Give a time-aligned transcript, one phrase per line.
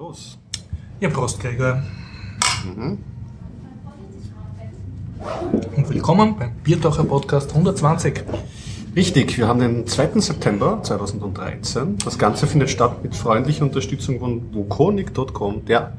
[0.00, 0.38] Los.
[0.98, 1.82] Ja, Prost, Gregor.
[5.76, 8.24] Und willkommen beim Biertaucher Podcast 120.
[8.96, 10.20] Richtig, wir haben den 2.
[10.20, 11.98] September 2013.
[12.02, 15.92] Das Ganze findet statt mit freundlicher Unterstützung von wukonic.com, der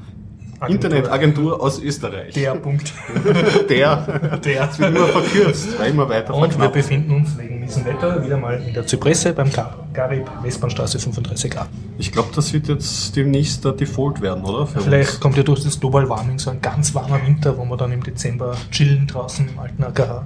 [0.62, 0.89] Agentur.
[0.91, 2.34] Internetagentur aus Österreich.
[2.36, 2.93] Der Punkt.
[3.70, 4.38] Der.
[4.46, 4.68] Der.
[4.68, 6.73] Das wird immer verkürzt, weil immer weiter Und wir verknappt.
[6.73, 11.66] befinden uns wegen diesem Wetter wieder mal in der Zypresse beim Ga- Garib, Westbahnstraße 35a.
[11.97, 14.68] Ich glaube, das wird jetzt demnächst der Default werden, oder?
[14.68, 15.20] Für Vielleicht uns.
[15.20, 18.04] kommt ja durch das Global Warming so ein ganz warmer Winter, wo wir dann im
[18.04, 20.25] Dezember chillen draußen im alten AKH.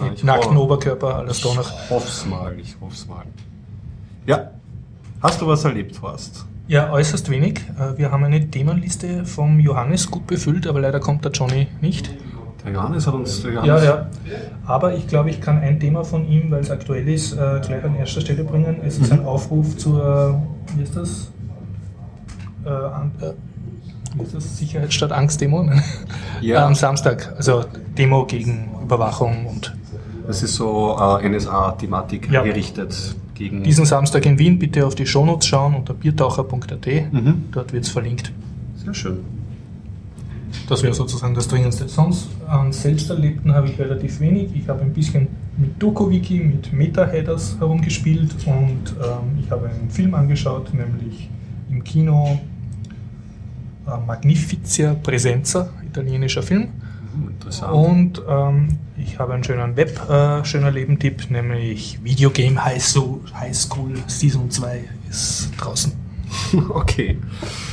[0.00, 1.60] Mit nackten hoffe- Oberkörper, alles da noch.
[1.84, 3.24] Ich hoff's mal, ich hoff's mal.
[4.26, 4.52] Ja.
[5.20, 6.46] Hast du was erlebt, Horst?
[6.68, 7.60] Ja, äußerst wenig.
[7.78, 12.10] Äh, Wir haben eine Themenliste vom Johannes gut befüllt, aber leider kommt der Johnny nicht.
[12.64, 13.42] Der Johannes hat uns.
[13.42, 14.06] Johannes, Ja, ja.
[14.66, 17.82] Aber ich glaube, ich kann ein Thema von ihm, weil es aktuell ist, äh, gleich
[17.84, 18.76] an erster Stelle bringen.
[18.84, 20.40] Es ist ein Aufruf zur,
[20.76, 21.32] wie ist das?
[22.64, 23.32] Äh, an, äh,
[24.16, 24.58] wie ist das?
[24.58, 25.68] Sicherheit statt Angst-Demo?
[26.40, 26.64] Ja.
[26.66, 27.34] Am Samstag.
[27.36, 27.64] Also
[27.98, 29.74] Demo gegen Überwachung und
[30.28, 32.42] Das ist so äh, NSA-Thematik Ja.
[32.42, 33.62] gerichtet gegen.
[33.62, 37.12] diesen Samstag in Wien bitte auf die Shownotes schauen unter biertaucher.at.
[37.12, 37.44] Mhm.
[37.52, 38.32] Dort wird es verlinkt.
[38.76, 39.18] Sehr schön.
[40.68, 41.88] Das wäre sozusagen das Dringendste.
[41.88, 44.50] Sonst an Selbsterlebten habe ich relativ wenig.
[44.54, 50.14] Ich habe ein bisschen mit DokuWiki, mit Meta-Headers herumgespielt und ähm, ich habe einen Film
[50.14, 51.28] angeschaut, nämlich
[51.70, 52.38] im Kino
[53.86, 56.68] äh, Magnificia Presenza, italienischer Film.
[57.30, 57.72] Interessant.
[57.72, 63.54] Und ähm, ich habe einen schönen Web, äh, schöner Leben-Tipp, nämlich Videogame High School, High
[63.54, 65.92] School Season 2 ist draußen.
[66.70, 67.18] Okay.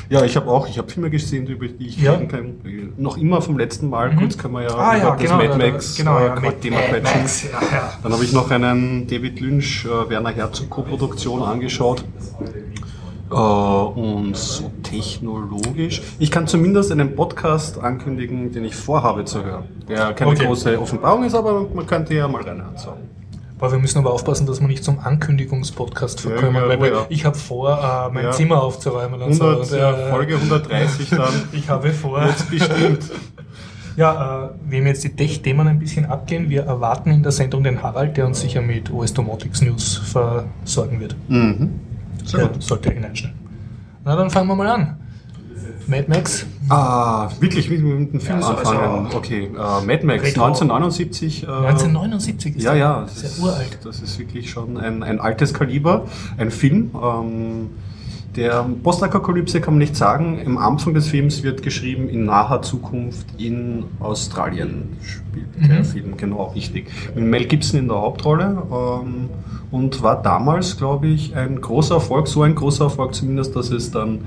[0.09, 2.13] Ja, ich habe auch, ich habe Filme gesehen, über die ich Ja.
[2.13, 2.55] reden kann.
[2.97, 4.17] Noch immer vom letzten Mal, Mhm.
[4.19, 7.01] kurz kann man ja Ah ja, das genau, Mad Max, genau, äh, ja, Thema Mad.
[7.01, 7.93] Max, ja, ja.
[8.03, 12.03] Dann habe ich noch einen David Lynch, äh, Werner Herzog Co-Produktion angeschaut.
[13.31, 16.01] Äh, und so technologisch.
[16.19, 19.65] Ich kann zumindest einen Podcast ankündigen, den ich vorhabe zu hören.
[19.87, 20.45] Der keine Okay.
[20.45, 22.75] große Offenbarung ist, aber man könnte ja mal reinhören.
[22.77, 22.93] So.
[23.59, 26.81] Boah, wir müssen aber aufpassen, dass wir nicht zum Ankündigungspodcast Ja, verkommen, ja, weil oh
[26.81, 27.05] wir- ja.
[27.09, 27.77] ich habe vor,
[28.09, 28.31] äh, mein Ja.
[28.31, 29.75] Zimmer aufzuräumen und 100, so.
[29.75, 31.33] Und, ja, äh, Folge 130 dann.
[31.51, 32.23] Ich habe vor.
[32.23, 33.11] Jetzt bestimmt.
[33.97, 37.83] Ja, äh, wem jetzt die Tech-Themen ein bisschen abgehen, wir erwarten in der Sendung den
[37.83, 41.15] Harald, der uns sicher mit OS Domotics News versorgen wird.
[41.27, 41.81] Mhm.
[42.29, 42.63] Sehr gut.
[42.63, 43.35] sollte hineinstellen.
[44.05, 44.95] Na, dann fangen wir mal an.
[45.87, 46.45] Mad Max.
[46.69, 49.05] Ah, wirklich mit, mit dem Film Ja, so- anfangen.
[49.07, 50.43] also- okay, äh, Mad Max, Retro.
[50.45, 51.43] 1979.
[51.43, 53.79] Äh, 1979 ist Ja, ja, Das ist ja uralt.
[53.83, 56.05] Das ist wirklich schon ein, ein altes Kaliber.
[56.37, 56.91] Ein Film.
[56.93, 57.69] Ähm,
[58.35, 60.39] der Postapokalypse kann man nicht sagen.
[60.45, 65.85] Am Anfang des Films wird geschrieben, in naher Zukunft in Australien spielt der Mhm.
[65.85, 66.87] Film, genau richtig.
[67.15, 69.29] Mit Mel Gibson in der Hauptrolle ähm,
[69.71, 73.91] und war damals, glaube ich, ein großer Erfolg, so ein großer Erfolg zumindest, dass es
[73.91, 74.19] dann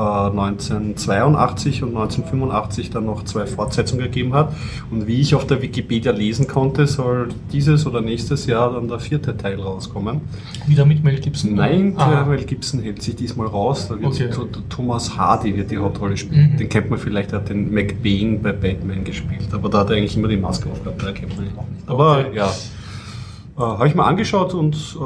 [0.00, 4.52] 1982 und 1985 dann noch zwei Fortsetzungen gegeben hat.
[4.90, 8.98] Und wie ich auf der Wikipedia lesen konnte, soll dieses oder nächstes Jahr dann der
[9.00, 10.20] vierte Teil rauskommen.
[10.66, 11.54] Wieder mit Mel Gibson?
[11.54, 12.24] Nein, Ah.
[12.24, 13.88] Mel Gibson hält sich diesmal raus.
[13.88, 14.28] Da wird Okay.
[14.28, 16.52] Th- Th- Thomas Hardy wird die Hauptrolle spielen.
[16.52, 16.56] Mhm.
[16.56, 19.48] Den kennt man vielleicht, er hat den McBain bei Batman gespielt.
[19.52, 21.88] Aber da hat er eigentlich immer die Maske aufgehabt, da kennt man ihn auch nicht.
[21.88, 22.36] Aber Okay.
[22.36, 24.98] ja, äh, habe ich mal angeschaut und äh,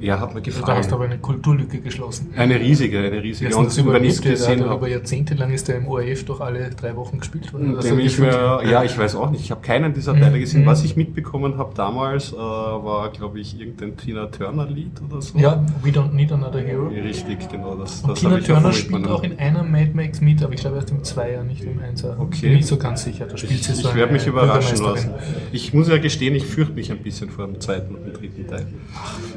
[0.00, 0.78] ja, hat mir Da gefallen.
[0.78, 2.32] hast du aber eine Kulturlücke geschlossen.
[2.36, 3.50] Eine riesige, eine riesige.
[3.50, 6.40] Das Und wenn ich es gesehen habe, über Jahrzehnte lang ist der im ORF durch
[6.40, 7.76] alle drei Wochen gespielt worden.
[7.76, 9.40] Also ich mir, ja, ich weiß auch nicht.
[9.42, 10.62] Ich habe keinen dieser Mhm, Teile gesehen.
[10.62, 10.66] mhm.
[10.66, 15.38] Was ich mitbekommen habe damals, äh, war, glaube ich, irgendein Tina Turner-Lied oder so.
[15.38, 16.88] Ja, We Don't Need Another Hero.
[16.88, 17.74] Richtig, genau.
[17.74, 20.76] Das, Und das Tina Turner spielt auch in einer Mad Max mit, aber ich glaube
[20.76, 22.16] erst im Zweier, nicht im Einser.
[22.18, 22.40] Okay.
[22.48, 23.26] Bin nicht so ganz sicher.
[23.26, 25.10] Da spielt sie Ich, so ich werde mich überraschen lassen.
[25.52, 28.46] Ich muss ja gestehen, ich fürchte mich ein bisschen vor dem zweiten und dem dritten
[28.46, 28.66] Teil.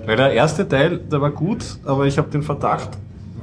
[0.05, 2.89] Weil der erste Teil, der war gut, aber ich habe den Verdacht,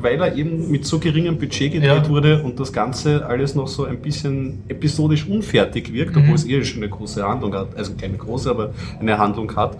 [0.00, 2.08] weil er eben mit so geringem Budget gedreht Ja.
[2.08, 6.22] wurde und das Ganze alles noch so ein bisschen episodisch unfertig wirkt, Mhm.
[6.22, 8.70] obwohl es eh schon eine große Handlung hat, also keine große, aber
[9.00, 9.76] eine Handlung hat,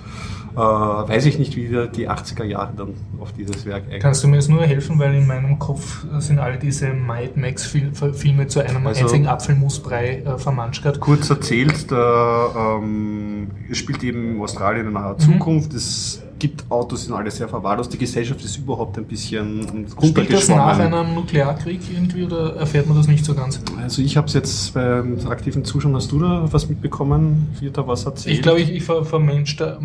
[0.56, 4.02] äh, weiß ich nicht, wie die 80er Jahre dann auf dieses Werk eigentlich.
[4.02, 8.48] Kannst du mir jetzt nur helfen, weil in meinem Kopf sind alle diese Mad Max-Filme
[8.48, 10.98] zu einem Also- einzigen Apfelmusbrei äh, vermanschert.
[10.98, 12.50] Kurz erzählt, der,
[12.82, 15.74] ähm, spielt eben Australien in naher Zukunft.
[15.74, 17.92] Es gibt Autos, sind alle sehr verwahrlost.
[17.92, 22.96] Die Gesellschaft ist überhaupt ein bisschen Spielt das nach einem Nuklearkrieg irgendwie oder erfährt man
[22.96, 23.60] das nicht so ganz?
[23.82, 27.48] Also ich habe es jetzt beim aktiven Zuschauen, hast du da was mitbekommen?
[27.60, 28.36] Wird da was erzählt?
[28.36, 29.78] Ich glaube, ich, ich da- vermanscht da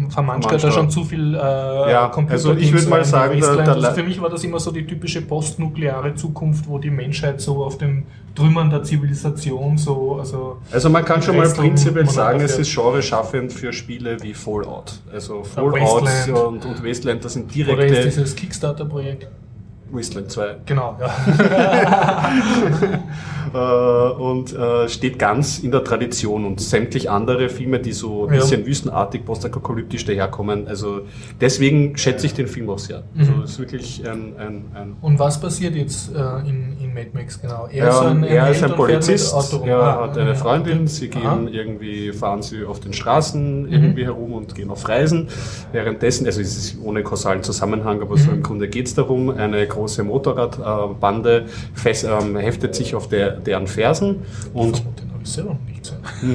[0.58, 0.72] da.
[0.72, 3.68] schon zu viel äh, Ja, Computer also ich würd mal sagen, Wasteland.
[3.68, 7.42] der also für mich war das immer so die typische postnukleare Zukunft, wo die Menschheit
[7.42, 8.04] so auf dem
[8.36, 13.54] Trümmern der Zivilisation so, also Also man kann schon mal prinzipiell sagen, es ist genreschaffend
[13.54, 15.00] für Spiele wie Fallout.
[15.12, 18.04] Also Fallout und, und Wasteland, das sind oder ist direkte...
[18.04, 19.28] dieses Kickstarter-Projekt.
[19.94, 20.56] Wasteland 2.
[20.66, 21.10] Genau, ja.
[23.54, 28.34] Äh, und äh, steht ganz in der Tradition und sämtlich andere Filme, die so ein
[28.34, 28.40] Ja.
[28.40, 30.68] bisschen wüstenartig, postapokalyptisch daherkommen.
[30.68, 31.02] Also
[31.40, 33.04] deswegen schätze ich den Film auch sehr.
[33.16, 33.42] Also Mhm.
[33.44, 37.40] es ist wirklich ein, ein, ein Und was passiert jetzt äh, in, in Mad Max
[37.40, 37.68] genau?
[37.72, 37.90] Er,
[38.28, 39.70] er ist ein Polizist, fährt mit Auto rum.
[39.70, 41.36] er Ah, hat eine ja, Freundin, sie gehen Aha.
[41.36, 41.48] Mhm.
[41.50, 45.28] irgendwie, fahren sie auf den Straßen irgendwie herum und gehen auf Reisen.
[45.72, 48.20] Währenddessen, also es ist ohne kausalen Zusammenhang, aber Mhm.
[48.20, 53.32] so im Grunde geht es darum, eine große Motorradbande fest, ähm, heftet sich auf der,
[53.32, 54.18] deren Fersen
[54.54, 54.84] und
[55.24, 55.94] selber nicht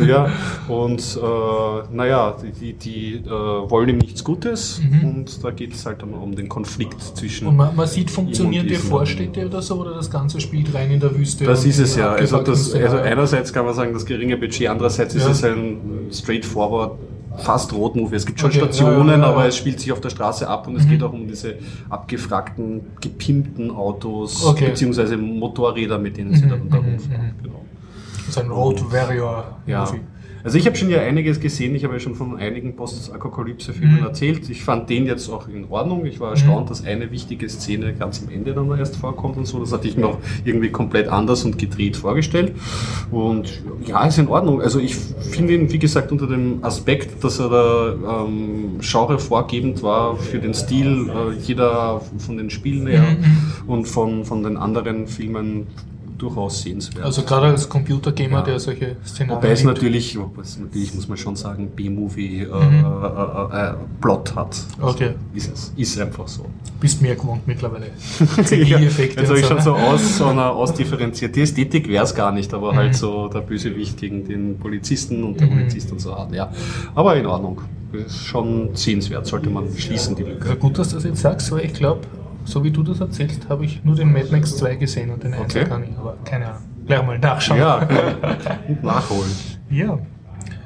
[0.09, 0.31] ja,
[0.69, 5.85] und äh, naja, die, die, die äh, wollen ihm nichts Gutes und da geht es
[5.85, 7.49] halt um den Konflikt zwischen Mhm.
[7.51, 11.01] Und man, man sieht funktionierende diesen- Vorstädte oder so, oder das Ganze spielt rein in
[11.01, 11.45] der Wüste?
[11.45, 12.13] Das ist es ja.
[12.13, 15.31] Also, das, also einerseits kann man sagen, das geringe Budget, andererseits ist Ja.
[15.31, 16.93] es ein straightforward,
[17.39, 18.17] fast Road-Movie.
[18.17, 19.27] Es gibt schon Okay, Stationen, ja, ja, ja.
[19.31, 20.91] aber es spielt sich auf der Straße ab und es Mhm.
[20.91, 21.55] geht auch um diese
[21.89, 24.69] abgefragten, gepimpten Autos, Okay.
[24.69, 27.27] beziehungsweise Motorräder, mit denen sie Mhm, dann da mhm, rumfahren.
[27.39, 27.43] mhm.
[27.45, 27.61] Genau.
[28.19, 29.85] Das ist ein Road Warrior Ja.
[29.85, 30.01] Movie.
[30.45, 34.03] Also ich habe schon ja einiges gesehen, ich habe ja schon von einigen Post-Apokalypse-Filmen Mhm.
[34.05, 34.49] erzählt.
[34.51, 36.07] Ich fand den jetzt auch in Ordnung.
[36.07, 39.59] Ich war erstaunt, dass eine wichtige Szene ganz am Ende dann erst vorkommt und so.
[39.61, 42.53] Das hatte ich mir auch irgendwie komplett anders und gedreht vorgestellt.
[43.11, 44.63] Und ja, ist in Ordnung.
[44.63, 49.83] Also ich finde ihn, wie gesagt, unter dem Aspekt, dass er da ähm, Genre vorgebend
[49.83, 54.57] war für den Stil äh, jeder von den Spielen her Mhm, und von, von den
[54.57, 55.67] anderen Filmen
[56.19, 57.05] durchaus sehenswert.
[57.05, 58.43] Also gerade als Computergamer, Ja.
[58.43, 62.85] der solche Szenarien Wobei es natürlich, natürlich muss man schon sagen, B-Movie äh, Mhm.
[63.53, 64.57] äh, äh, Plot hat.
[64.81, 65.11] Okay.
[65.35, 65.73] Ist es.
[65.77, 66.45] Ist einfach so.
[66.81, 67.87] Bist mehr gewohnt mittlerweile.
[68.45, 69.63] CGI-Effekte habe ich so, schon ne?
[69.63, 72.77] so aus, so einer ausdifferenzierte Ästhetik wäre es gar nicht, aber Mhm.
[72.77, 75.53] halt so der Bösewicht gegen den Polizisten und der Mhm.
[75.59, 76.17] Polizist und so.
[76.33, 76.51] Ja.
[76.95, 77.61] Aber in Ordnung.
[77.91, 80.47] Ist schon sehenswert, sollte man schließen, die Lücke.
[80.51, 82.01] Ja, gut, dass du das jetzt sagst, weil ich glaube,
[82.45, 85.35] so wie du das erzählst, habe ich nur den Mad Max 2 gesehen und den
[85.35, 85.65] 1 Okay.
[85.69, 85.93] gar nicht.
[85.99, 86.63] Aber keine Ahnung.
[86.87, 87.59] Gleich mal nachschauen.
[87.61, 87.87] Ja,
[88.83, 89.31] nachholen.
[89.71, 89.99] ja.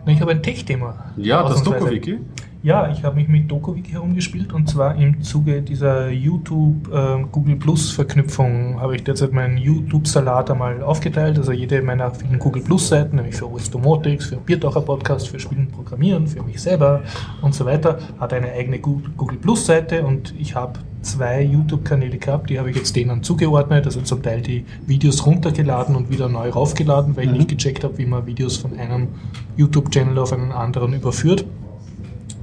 [0.07, 1.13] Ich habe ein Tech-Thema.
[1.17, 1.63] Ja, das.
[1.63, 2.19] Doku-Wiki.
[2.65, 7.57] Ja, ich habe mich mit DokuWiki herumgespielt und zwar im Zuge dieser YouTube ähm, Google
[7.57, 11.39] Plus Verknüpfung habe ich derzeit meinen YouTube-Salat einmal aufgeteilt.
[11.39, 15.41] Also jede meiner vielen Google Plus Seiten, nämlich für OS Domotics, für Biertaucher Podcast, für
[15.41, 17.01] Spielen und Programmieren, für mich selber
[17.41, 22.51] und so weiter, hat eine eigene Google Plus Seite und ich habe zwei YouTube-Kanäle gehabt,
[22.51, 26.49] die habe ich jetzt denen zugeordnet, also zum Teil die Videos runtergeladen und wieder neu
[26.51, 27.37] raufgeladen, weil ich Mhm.
[27.39, 29.09] nicht gecheckt habe, wie man Videos von einem
[29.57, 31.45] YouTube-Channel auf einen anderen überführt.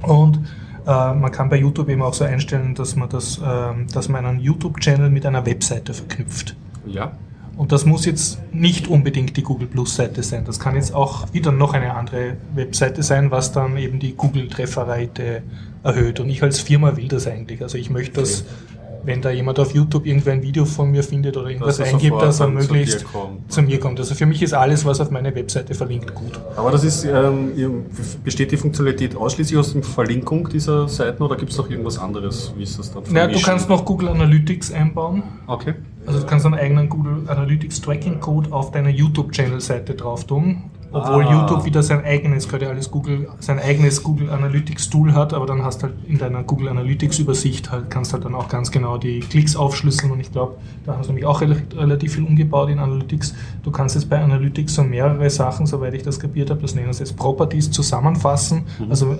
[0.02, 0.40] Und
[0.86, 4.24] äh, man kann bei YouTube eben auch so einstellen, dass man, das, ähm, dass man
[4.24, 6.56] einen YouTube-Channel mit einer Webseite verknüpft.
[6.86, 7.12] Ja.
[7.56, 10.44] Und das muss jetzt nicht unbedingt die Google Plus Seite sein.
[10.46, 14.48] Das kann jetzt auch wieder noch eine andere Webseite sein, was dann eben die Google
[14.48, 15.42] Trefferrate
[15.82, 16.20] erhöht.
[16.20, 17.62] Und ich als Firma will das eigentlich.
[17.62, 18.44] Also ich möchte, dass,
[19.02, 22.20] wenn da jemand auf YouTube irgendwo ein Video von mir findet oder irgendwas Dass eingibt,
[22.20, 23.50] dass er dann zu möglichst kommt.
[23.50, 23.98] zu mir kommt.
[23.98, 26.38] Also für mich ist alles, was auf meine Webseite verlinkt, gut.
[26.56, 27.86] Aber das ist, ähm,
[28.22, 32.52] besteht die Funktionalität ausschließlich aus der Verlinkung dieser Seiten oder gibt es noch irgendwas anderes?
[32.56, 33.04] Wie ist das dann?
[33.10, 35.22] Naja, du kannst noch Google Analytics einbauen.
[35.46, 35.74] Okay.
[36.06, 40.62] Also du kannst einen eigenen Google Analytics Tracking Code auf deiner YouTube-Channel-Seite drauf tun.
[40.92, 41.32] Obwohl Ah.
[41.32, 45.62] YouTube wieder sein eigenes, ja alles Google, sein eigenes Google Analytics Tool hat, aber dann
[45.62, 49.20] hast halt in deiner Google Analytics Übersicht halt, kannst halt dann auch ganz genau die
[49.20, 52.78] Klicks aufschlüsseln und ich glaube, da haben sie nämlich auch rel- relativ viel umgebaut in
[52.80, 53.34] Analytics.
[53.62, 56.92] Du kannst jetzt bei Analytics so mehrere Sachen, soweit ich das kapiert habe, das nennen
[56.92, 58.64] sie jetzt Properties zusammenfassen.
[58.88, 59.16] Also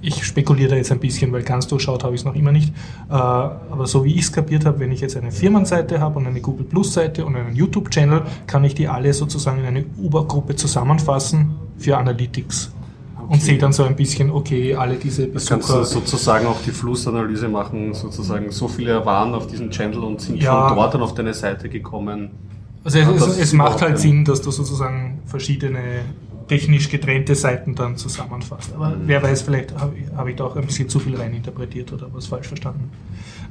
[0.00, 2.72] ich spekuliere da jetzt ein bisschen, weil ganz durchschaut habe ich es noch immer nicht.
[3.08, 6.26] Äh, aber so wie ich es kapiert habe, wenn ich jetzt eine Firmenseite habe und
[6.26, 10.54] eine Google Plus Seite und einen YouTube-Channel, kann ich die alle sozusagen in eine Obergruppe
[10.56, 12.72] zusammenfassen für Analytics.
[13.18, 13.40] Und Okay.
[13.40, 16.00] sehe dann so ein bisschen, okay, alle diese Das kannst du Besucher.
[16.00, 20.68] sozusagen auch die Flussanalyse machen, sozusagen so viele waren auf diesem Channel und sind Ja.
[20.68, 22.30] von dort dann auf deine Seite gekommen.
[22.84, 25.80] Also es, es, es macht halt Sinn, dass du sozusagen verschiedene
[26.48, 28.72] technisch getrennte Seiten dann zusammenfasst.
[28.74, 28.94] Aber Mhm.
[29.06, 32.06] wer weiß, vielleicht habe ich, habe ich da auch ein bisschen zu viel reininterpretiert oder
[32.12, 32.90] was falsch verstanden.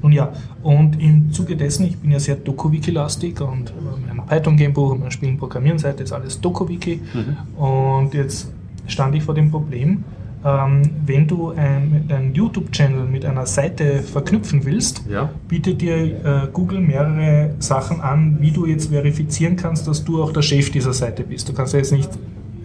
[0.01, 0.31] Nun ja,
[0.63, 3.73] und im Zuge dessen, ich bin ja sehr Dokowiki-lastig und
[4.05, 6.99] mein Python-Gamebuch und mein Spielen Programmieren-Seite ist alles Dokowiki.
[7.13, 7.59] Mhm.
[7.61, 8.51] Und jetzt
[8.87, 10.03] stand ich vor dem Problem,
[10.45, 15.29] ähm, wenn du ein, einen YouTube-Channel mit einer Seite verknüpfen willst, Ja.
[15.47, 20.31] bietet dir äh, Google mehrere Sachen an, wie du jetzt verifizieren kannst, dass du auch
[20.31, 21.49] der Chef dieser Seite bist.
[21.49, 22.09] Du kannst ja jetzt nicht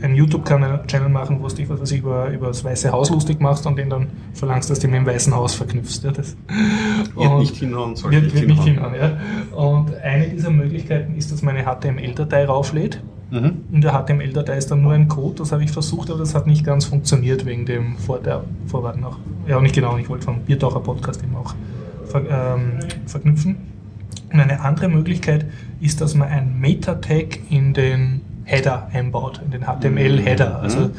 [0.02, 3.40] einen YouTube-Channel machen, wo du dich was weiß ich, über, über das Weiße Haus lustig
[3.40, 6.02] machst und den dann verlangst, dass du ihn mit dem Weißen Haus verknüpfst.
[6.02, 6.36] Ja, das,
[7.14, 8.94] Wird nicht hinhauen, soll wird, nicht wird nicht hinhauen.
[8.94, 9.18] Ja.
[9.56, 13.00] Und eine dieser Möglichkeiten ist, dass meine HTML-Datei rauflädt.
[13.30, 13.62] Mhm.
[13.72, 16.46] In der HTML-Datei ist dann nur ein Code, das habe ich versucht, aber das hat
[16.46, 19.18] nicht ganz funktioniert wegen dem Vor der Vorwart noch.
[19.46, 21.54] Ja, nicht genau, ich wollte vom Biertaucher Podcast eben auch
[22.06, 23.56] ver ähm, verknüpfen.
[24.32, 25.46] Und eine andere Möglichkeit
[25.80, 30.60] ist, dass man ein Meta-Tag in den Header einbaut, in den HTML-Header.
[30.60, 30.90] Also Mhm.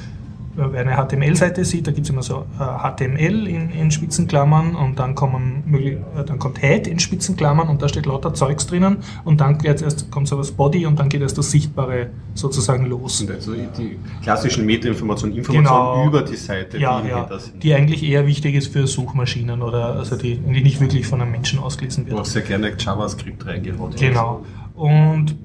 [0.55, 4.99] wer eine HTML-Seite sieht, da gibt es immer so äh, HTML in, in Spitzenklammern und
[4.99, 9.41] dann, kommen, äh, dann kommt Head in Spitzenklammern und da steht lauter Zeugs drinnen und
[9.41, 13.25] dann erst kommt so was Body und dann geht erst das Sichtbare sozusagen los.
[13.27, 16.07] Also die klassischen Metainformationen, Informationen Genau.
[16.07, 17.27] über die Seite, Ja, die ja,
[17.63, 21.31] die eigentlich eher wichtig ist für Suchmaschinen oder also die, die nicht wirklich von einem
[21.31, 22.19] Menschen ausgelesen wird.
[22.19, 24.01] auch sehr gerne JavaScript reingehaut wird.
[24.01, 24.45] Genau.
[24.75, 25.35] Und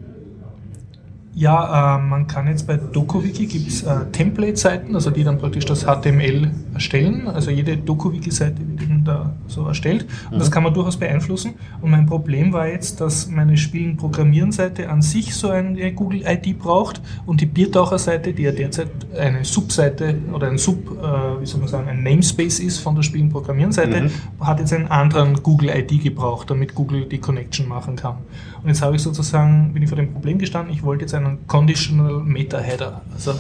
[1.39, 5.65] ja, äh, man kann jetzt bei DokuWiki gibt es äh, Template-Seiten, also die dann praktisch
[5.67, 7.29] das HTML erstellen.
[7.29, 10.07] Also jede DokuWiki-Seite wird eben da so erstellt.
[10.31, 11.55] Und das kann man durchaus beeinflussen.
[11.81, 17.41] Und mein Problem war jetzt, dass meine Spielen-Programmieren-Seite an sich so eine Google-ID braucht und
[17.41, 18.89] die Biertaucher-Seite, die ja derzeit
[19.19, 23.03] eine Subseite oder ein Sub, äh, wie soll man sagen, ein Namespace ist von der
[23.03, 24.11] Spielen-Programmieren-Seite, Mhm.
[24.47, 28.17] hat jetzt einen anderen Google-ID gebraucht, damit Google die Connection machen kann.
[28.63, 31.47] Und jetzt habe ich sozusagen, bin ich vor dem Problem gestanden, ich wollte jetzt einen
[31.47, 33.03] Conditional Meta-Header.
[33.15, 33.33] Also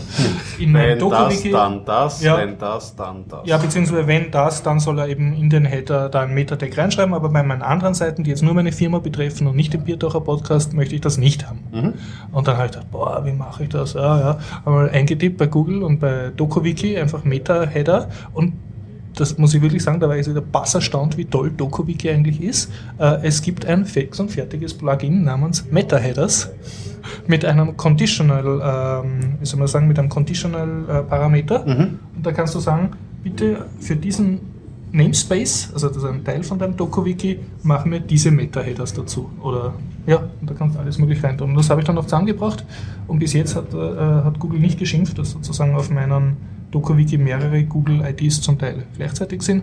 [0.58, 2.38] in meinem Wenn das, dann das, Ja.
[2.38, 3.40] wenn das, dann das.
[3.44, 7.14] Ja, beziehungsweise wenn das, dann soll er eben in den Header da ein Meta-Tag reinschreiben,
[7.14, 10.20] aber bei meinen anderen Seiten, die jetzt nur meine Firma betreffen und nicht den Biertaucher
[10.20, 11.60] Podcast, möchte ich das nicht haben.
[11.72, 11.94] Mhm.
[12.32, 13.94] Und dann habe ich gedacht, boah, wie mache ich das?
[13.94, 14.38] Ja, ja.
[14.64, 18.52] Habe mal eingetippt bei Google und bei DokuWiki, einfach Meta-Header und
[19.18, 22.40] das muss ich wirklich sagen, da war ich wieder bass erstaunt, wie toll DokuWiki eigentlich
[22.40, 22.70] ist.
[22.98, 26.50] Äh, es gibt ein fix und fertiges Plugin namens Meta-Headers
[27.26, 31.64] mit einem Conditional, ähm, wie soll man sagen, mit einem Conditional äh, Parameter.
[31.66, 31.98] Mhm.
[32.16, 32.90] Und da kannst du sagen,
[33.22, 34.40] bitte für diesen
[34.92, 39.30] Namespace, also das ist ein Teil von deinem DokuWiki, mach mir diese Meta-Headers dazu.
[39.42, 39.74] Oder
[40.06, 41.50] ja, und da kannst du alles möglich rein tun.
[41.50, 42.64] Und das habe ich dann noch zusammengebracht
[43.06, 46.36] und bis jetzt hat, äh, hat Google nicht geschimpft, dass sozusagen auf meinem
[46.70, 49.62] DokuWiki mehrere Google-IDs zum Teil gleichzeitig sind.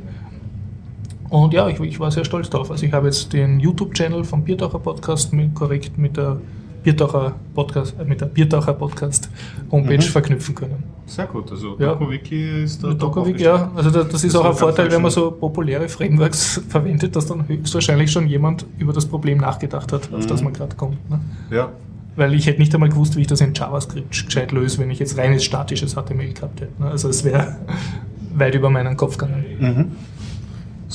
[1.29, 2.69] Und ja, ich, ich war sehr stolz drauf.
[2.69, 6.37] Also ich habe jetzt den YouTube-Channel vom Biertaucher Podcast mit, korrekt mit der
[6.83, 9.29] Biertaucher Podcast, äh, mit der Biertaucher Podcast
[9.71, 10.01] Homepage Mhm.
[10.01, 10.83] verknüpfen können.
[11.07, 11.93] Sehr gut, also Ja.
[11.93, 13.71] DokuWiki ist da DokuWiki, ja.
[13.75, 17.27] Also da- das ist Das auch ein Vorteil, wenn man so populäre Frameworks verwendet, dass
[17.27, 20.27] dann höchstwahrscheinlich schon jemand über das Problem nachgedacht hat, auf Mhm.
[20.27, 20.97] das man gerade kommt.
[21.09, 21.19] Ne?
[21.51, 21.69] Ja,
[22.17, 24.99] Weil ich hätte nicht einmal gewusst, wie ich das in JavaScript gescheit löse, wenn ich
[24.99, 26.81] jetzt reines statisches HTML gehabt hätte.
[26.81, 26.89] Ne?
[26.89, 27.57] Also es wäre
[28.33, 29.43] weit über meinen Kopf gegangen.
[29.59, 29.91] Mhm.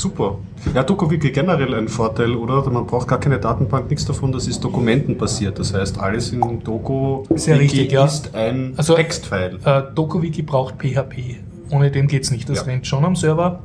[0.01, 0.39] Super.
[0.75, 2.69] Ja, DokuWiki generell ein Vorteil, oder?
[2.71, 5.59] Man braucht gar keine Datenbank, nichts davon, das ist dokumentenbasiert.
[5.59, 8.07] Das heißt, alles in Doku Sehr richtig, ja.
[8.07, 9.59] ist ein Also- Textfile.
[9.65, 11.41] Äh, DokuWiki braucht PHP.
[11.71, 12.49] Ohne dem geht es nicht.
[12.49, 12.65] Das Ja.
[12.65, 13.61] rennt schon am Server.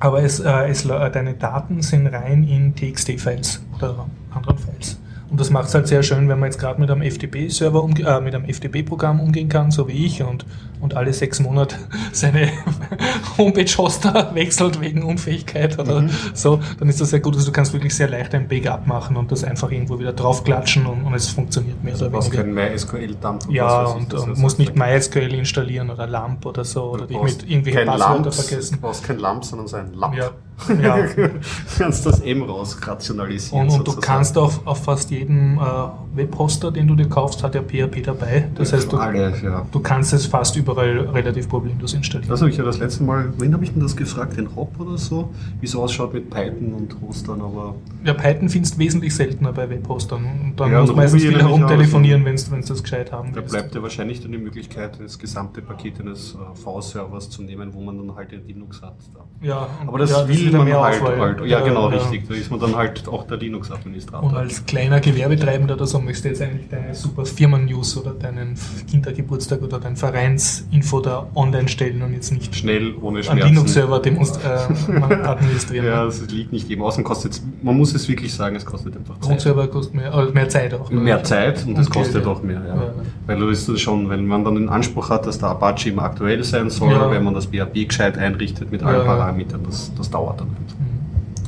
[0.00, 4.97] Aber es, äh, es, la- deine Daten sind rein in TXT-Files oder anderen Files.
[5.30, 8.20] Und das macht es halt sehr schön, wenn man jetzt gerade mit einem FTP-Server, äh,
[8.20, 10.46] mit einem FTP-Programm umgehen kann, so wie ich, und,
[10.80, 11.76] und alle sechs Monate
[12.12, 12.48] seine
[13.38, 16.10] Homepage-Hoster wechselt wegen Unfähigkeit oder Mhm.
[16.34, 17.34] so, dann ist das sehr gut.
[17.34, 20.86] Also du kannst wirklich sehr leicht ein Backup machen und das einfach irgendwo wieder draufklatschen
[20.86, 22.44] und, und es funktioniert mehr Du oder brauchst weniger.
[22.62, 26.84] kein MySQL-Dump Ja, was und, und musst nicht du MySQL installieren oder LAMP oder so
[26.84, 28.74] oder dich brauchst mit irgendwelchen Passwörtern vergessen.
[28.76, 30.14] Du brauchst kein Lamp, sondern so ein Lamp.
[30.16, 30.30] Ja,
[30.82, 30.96] ja.
[31.06, 31.30] du
[31.78, 33.68] kannst das M rausrationalisieren.
[33.68, 37.54] Und, und du kannst auf, auf fast jedem äh, Webhoster, den du dir kaufst, hat
[37.54, 38.48] ja PHP dabei.
[38.56, 39.66] Das heißt, du, Alle, ja.
[39.70, 42.30] du kannst es fast überall relativ problemlos installieren.
[42.30, 44.36] Das habe ich ja das letzte Mal, wen habe ich denn das gefragt?
[44.36, 45.30] Den Hop oder so?
[45.60, 47.74] Wie es ausschaut mit Python und Hostern, aber
[48.04, 50.24] Ja, Python findest du wesentlich seltener bei Webhostern.
[50.24, 53.50] Und dann Ja, musst du meistens viel herumtelefonieren, wenn du das gescheit haben da willst.
[53.52, 57.80] bleibt ja wahrscheinlich dann die Möglichkeit, das gesamte Paket eines äh, V-Servers zu nehmen, wo
[57.80, 58.96] man dann halt den Linux hat.
[59.14, 59.24] Da.
[59.46, 61.18] Ja, Aber das ja, will wieder mehr halt, Auswahl.
[61.20, 61.44] halt.
[61.46, 62.28] Ja, genau, richtig.
[62.28, 64.28] Da ist man dann halt auch der Linux-Administrator.
[64.28, 68.54] Und als kleiner Gewerbetreibender oder so möchtest du jetzt eigentlich deine super Firmen-News oder deinen
[68.90, 73.48] Kindergeburtstag oder dein Vereinsinfo da online stellen und jetzt nicht Schnell, ohne einen Schmerzen.
[73.48, 74.92] Linux-Server demonst- äh,
[75.24, 75.86] administrieren.
[75.86, 76.84] Ja, das liegt nicht jedem.
[76.84, 79.28] Außerdem kostet man muss es wirklich sagen, es kostet einfach Zeit.
[79.28, 80.90] Grundserver kostet mehr, äh, mehr Zeit auch.
[80.90, 81.00] ne?
[81.00, 82.30] Mehr Zeit und es Und kostet ja.
[82.30, 82.74] auch mehr, ja.
[82.76, 82.92] Ja.
[83.26, 86.02] Weil du ist das schon, wenn man dann den Anspruch hat, dass der Apache immer
[86.02, 87.10] aktuell sein soll, Ja.
[87.10, 89.06] wenn man das PHP gescheit einrichtet mit allen Ja, ja.
[89.16, 90.37] Parametern, das, das dauert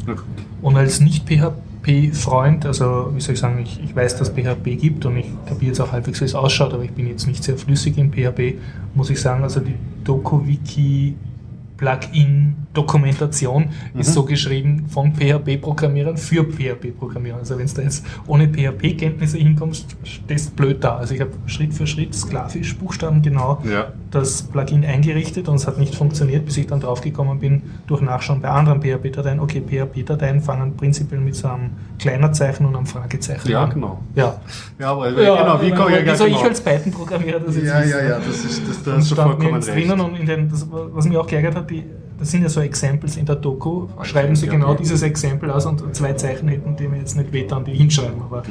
[0.06, 0.24] Ja, gut.
[0.62, 5.16] Und als Nicht-PHP-Freund, also wie soll ich sagen, ich, ich weiß, dass PHP gibt und
[5.16, 7.96] ich kapiere jetzt auch halbwegs, wie es ausschaut, aber ich bin jetzt nicht sehr flüssig
[7.98, 8.58] in PHP,
[8.94, 11.14] muss ich sagen, also die DokuWiki
[11.76, 12.69] Plugin-Dokumentation
[13.98, 14.12] ist Mhm.
[14.12, 17.38] so geschrieben von PHP-Programmierern für PHP-Programmierer.
[17.38, 20.96] Also wenn du da jetzt ohne PHP-Kenntnisse hinkommst, stehst du blöd da.
[20.96, 23.92] Also ich habe Schritt für Schritt sklavisch Buchstaben genau Ja.
[24.12, 28.40] das Plugin eingerichtet und es hat nicht funktioniert, bis ich dann draufgekommen bin, durch Nachschauen
[28.40, 29.40] bei anderen PHP-Dateien.
[29.40, 33.70] Okay, PHP-Dateien fangen prinzipiell mit so einem Kleinerzeichen und einem Fragezeichen ja, an.
[33.70, 34.00] genau.
[34.14, 34.40] Ja,
[34.78, 36.40] Ja, aber ja genau, wie komme ich soll genau.
[36.40, 39.14] ich als Python-Programmierer das jetzt Ja, ja, ja, das ist das, da Und hast du
[39.14, 39.68] stand vollkommen recht.
[39.74, 41.84] drinnen und in den, das, was mich auch geärgert hat, die,
[42.20, 45.94] das sind ja so Examples in der Doku, schreiben sie genau dieses Exempel aus und
[45.96, 48.42] zwei Zeichen hätten die mir jetzt nicht wehtan, die hinschreiben, aber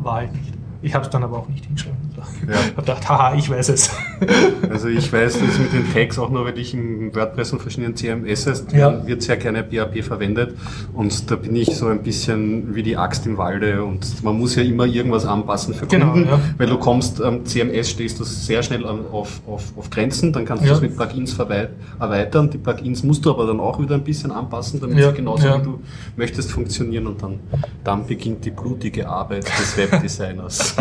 [0.00, 0.54] war halt nicht.
[0.82, 1.98] Ich habe es dann aber auch nicht hinschreiben.
[2.46, 2.54] Ja.
[2.58, 3.90] Ich habe gedacht, haha, ich weiß es.
[4.70, 7.96] Also ich weiß das mit den Tags auch nur, weil ich im WordPress und verschiedenen
[7.96, 9.06] CMSs Ja.
[9.06, 10.54] wird sehr gerne PHP verwendet
[10.92, 14.56] und da bin ich so ein bisschen wie die Axt im Walde und man muss
[14.56, 16.40] ja immer irgendwas anpassen für Genau, Kunden, ja.
[16.58, 20.64] weil du kommst, am CMS stehst du sehr schnell auf, auf, auf Grenzen, dann kannst
[20.64, 20.74] du Ja.
[20.74, 24.80] das mit Plugins erweitern, die Plugins musst du aber dann auch wieder ein bisschen anpassen,
[24.80, 25.80] damit sie genauso wie du
[26.16, 27.38] möchtest funktionieren und dann,
[27.84, 30.74] dann beginnt die blutige Arbeit des Webdesigners.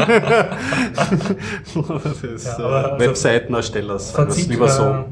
[1.75, 4.83] Ja, äh, also Webseitenerstellers, Fazit, lieber so.
[4.83, 5.03] äh,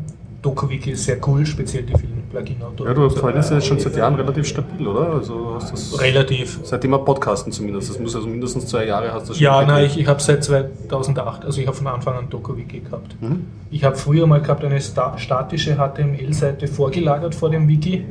[0.42, 2.88] DokuWiki ist sehr cool, speziell die vielen Plugin-Autoren.
[2.88, 5.14] Ja, du verwendest ja schon seit Jahren relativ stabil, oder?
[5.14, 6.60] Also hast das Relativ.
[6.64, 7.90] seitdem wir podcasten zumindest.
[7.90, 10.22] Das muss also mindestens zwei Jahre hast du das schon Ja, nein, ich, ich habe
[10.22, 13.16] seit 2008, also ich habe von Anfang an DokuWiki gehabt.
[13.22, 13.48] Mhm.
[13.72, 18.06] Ich habe früher mal gehabt eine sta statische HTML-Seite vorgelagert vor dem Wiki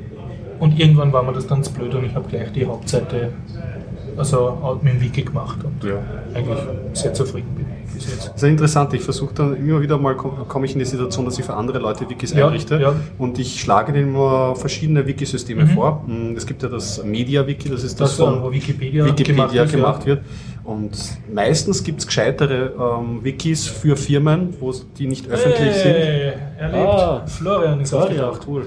[0.59, 3.31] und irgendwann war mir das dann zu blöd und ich habe gleich die Hauptseite
[4.17, 5.97] also mit dem Wiki gemacht und Ja.
[6.35, 6.59] eigentlich
[6.95, 7.67] sehr zufrieden bin.
[8.37, 8.93] Sehr interessant.
[8.95, 11.55] Ich versuche dann immer wieder mal, komme komm ich in die Situation, dass ich für
[11.55, 12.95] andere Leute Wikis Ja, einrichte ja.
[13.19, 16.05] und ich schlage denen immer verschiedene Wikisysteme vor.
[16.07, 19.71] Mm, Es gibt ja das Media-Wiki, das ist das, Das, von wo Wikipedia, Wikipedia gemacht,
[19.73, 20.15] gemacht, ist, ja.
[20.17, 20.25] wird.
[20.65, 20.93] Und
[21.33, 25.93] meistens gibt es gescheitere ähm, Wikis für Firmen, wo es- die nicht öffentlich sind.
[25.95, 26.89] Hey, erlebt.
[26.89, 27.23] Ah.
[27.27, 28.41] Florian ist aufgetaucht.
[28.49, 28.67] cool.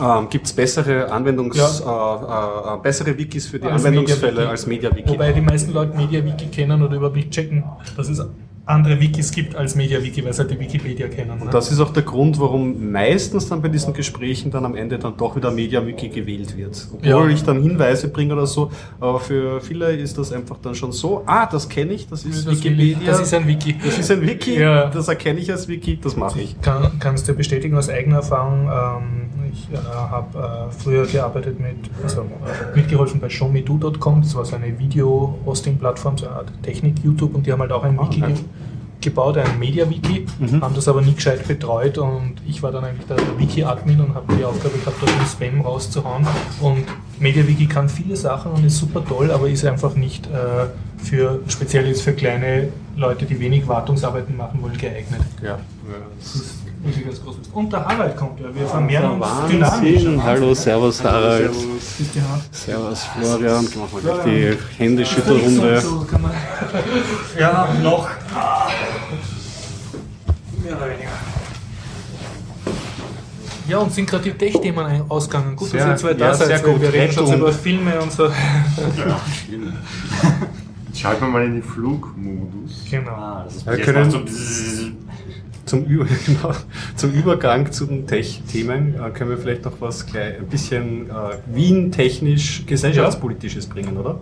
[0.00, 2.74] Ähm, Gibt es bessere Anwendungs, Ja.
[2.74, 4.50] äh, äh, bessere Wikis für die Als Anwendungsfälle MediaWiki.
[4.50, 5.08] als MediaWiki?
[5.10, 7.64] Wobei die meisten Leute MediaWiki kennen oder überhaupt nicht checken,
[7.96, 8.20] dass es
[8.66, 11.38] andere Wikis gibt als MediaWiki, weil sie halt die Wikipedia kennen.
[11.38, 11.50] Ne?
[11.50, 15.16] Das ist auch der Grund, warum meistens dann bei diesen Gesprächen dann am Ende dann
[15.18, 16.88] doch wieder MediaWiki gewählt wird.
[16.94, 17.28] Obwohl Ja.
[17.28, 21.22] ich dann Hinweise bringe oder so, aber für viele ist das einfach dann schon so,
[21.26, 22.96] ah, das kenne ich, das ist das, Wikipedia.
[23.04, 23.76] das ist ein Wiki.
[23.84, 24.86] das ist ein Wiki, Ja.
[24.86, 26.58] das erkenne ich als Wiki, das mache ich.
[26.62, 28.68] kann, kannst du bestätigen aus eigener Erfahrung.
[28.72, 34.22] Ähm, ich äh, habe äh, früher gearbeitet mit, also äh, mitgeholfen bei showmedo.com.
[34.22, 37.98] Das war so eine Video-Hosting-Plattform, so eine Art Technik-YouTube und die haben halt auch ein
[37.98, 38.34] Wiki okay.
[39.04, 40.62] Ge gebaut, ein Media-Wiki, Mhm.
[40.62, 44.34] haben das aber nie gescheit betreut und ich war dann eigentlich der Wiki-Admin und habe
[44.36, 46.26] die Aufgabe gehabt, dort den Spam rauszuhauen.
[46.60, 46.84] Und
[47.20, 50.66] MediaWiki kann viele Sachen und ist super toll, aber ist einfach nicht äh,
[51.04, 55.20] für, speziell jetzt für kleine Leute, die wenig Wartungsarbeiten machen wollen, geeignet.
[55.42, 55.58] Ja.
[56.18, 56.54] Das ist
[57.04, 57.36] ganz groß.
[57.52, 58.46] Und der Harald kommt ja.
[58.54, 59.60] Wir vermehren uns Wahnsinn.
[59.60, 60.22] dynamisch.
[60.22, 61.50] Hallo, servus Harald.
[61.50, 62.54] Harald.
[62.54, 63.64] Servus Florian.
[63.64, 65.80] Ich mach mal gleich die Händeschüttelrunde.
[65.80, 66.06] So
[67.38, 68.08] Ja, noch.
[70.62, 71.10] Mehr oder weniger.
[73.68, 75.56] Ja, und sind gerade die Tech-Themen ausgegangen.
[75.56, 76.46] Gut, Sehr- dass ihr zwei da ja, seid.
[76.48, 76.80] sehr gut.
[76.80, 78.28] Wir reden schon über Filme und so.
[80.94, 82.84] Schalten wir mal in den Flugmodus.
[82.90, 83.10] Genau.
[83.10, 84.20] Ah, das ist Wir können- so.
[85.66, 86.52] Zum, Über genau,
[86.94, 91.12] zum Übergang zu den Tech-Themen äh, können wir vielleicht noch was gleich, ein bisschen äh,
[91.46, 94.20] Wien-technisch gesellschaftspolitisches bringen, oder?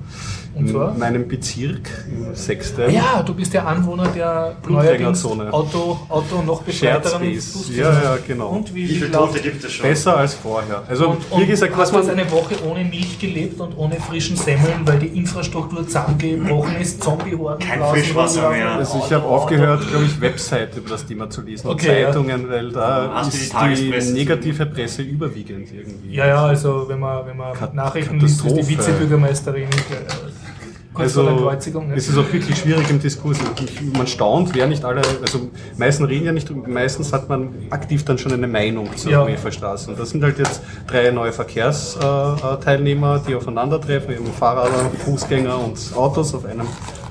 [0.55, 0.93] Und zwar?
[0.93, 2.91] In meinem Bezirk, im sechsten.
[2.91, 5.53] Ja, du bist der Anwohner der Blutgängerzone.
[5.53, 6.63] Auto, Auto noch.
[6.63, 8.49] Fußgänger- Ja, ja, genau.
[8.51, 9.87] Und wie, Wie viele läuft- Tote gibt es schon?
[9.89, 10.83] Besser als vorher.
[10.89, 13.77] Also, Und, wie und gesagt, was hast du jetzt eine Woche ohne Milch gelebt und
[13.79, 18.73] ohne frischen Semmeln, weil die Infrastruktur zusammengebrochen ist, Zombie-Horden Kein Frischwasser mehr.
[18.73, 22.07] Also ich habe aufgehört, glaube ich, Webseite über das Thema zu lesen und Okay, ja.
[22.09, 24.13] Zeitungen, weil da Hast die ist die, Tagespresse?
[24.13, 26.15] negative Presse überwiegend irgendwie.
[26.15, 28.69] Ja, ja, also wenn man, wenn man Kat- Nachrichten liest, ist die.
[28.69, 29.67] Vizebürgermeisterin äh,
[30.95, 31.95] Also ne?
[31.97, 33.39] es ist auch wirklich schwierig im Diskurs.
[33.65, 37.49] Ich, man staunt, wer nicht alle, also meisten reden ja nicht, drüber, meistens hat man
[37.71, 39.25] aktiv dann schon eine Meinung zur Ja.
[39.25, 39.91] UEFA-Straße.
[39.91, 46.35] Und das sind halt jetzt drei neue Verkehrsteilnehmer, die aufeinandertreffen, eben Fahrräder, Fußgänger und Autos
[46.35, 46.67] auf einem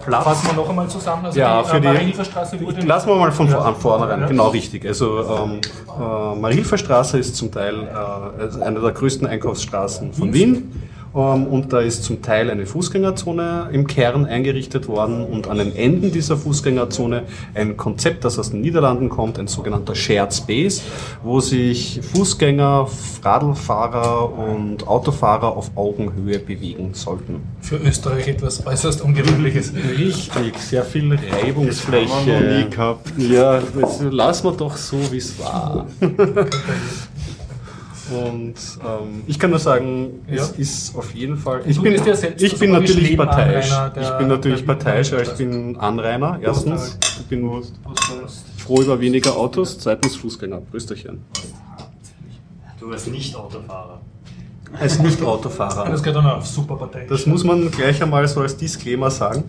[0.06, 0.24] Platz.
[0.24, 1.26] Fassen wir noch einmal zusammen.
[1.26, 1.88] Also Ja, die, für äh, die.
[1.88, 2.82] Marienhilferstraße wurde.
[2.82, 3.74] Lassen wir mal von Ja.
[3.74, 4.22] vornherein.
[4.22, 4.28] Ja.
[4.28, 4.86] Genau richtig.
[4.86, 10.56] Also ähm, äh, Marilferstraße ist zum Teil äh, also eine der größten Einkaufsstraßen von Wien.
[10.56, 10.72] Ähm,
[11.14, 16.12] und da ist zum Teil eine Fußgängerzone im Kern eingerichtet worden und an den Enden
[16.12, 20.82] dieser Fußgängerzone ein Konzept, das aus den Niederlanden kommt, ein sogenannter Shared Space,
[21.22, 22.88] wo sich Fußgänger,
[23.24, 27.42] Radlfahrer und Autofahrer auf Augenhöhe bewegen sollten.
[27.60, 29.74] Für Österreich etwas äußerst Ungewöhnliches.
[29.98, 32.08] Richtig, sehr viel Das haben wir Reibungsfläche.
[32.08, 33.12] noch nie gehabt.
[33.18, 35.88] Ja, das lassen wir doch so, wie es war.
[38.12, 40.56] Und ähm, ich kann nur sagen, es Ja.
[40.58, 41.62] ist auf jeden Fall.
[41.66, 43.72] Ich bin, ja selbst ich bin natürlich parteiisch.
[44.00, 46.40] Ich bin natürlich parteiisch, weil ich bin Anrainer.
[46.42, 47.50] Erstens, ich bin
[48.58, 49.78] froh über weniger Autos.
[49.80, 50.62] Zweitens Fußgänger.
[50.62, 51.22] Prösterchen.
[52.80, 54.02] Du als Nicht-Autofahrer.
[54.80, 55.90] Als Nicht-Autofahrer.
[55.90, 57.06] Das geht dann auf Superpartei.
[57.08, 59.44] Das muss man gleich einmal so als Disclaimer sagen.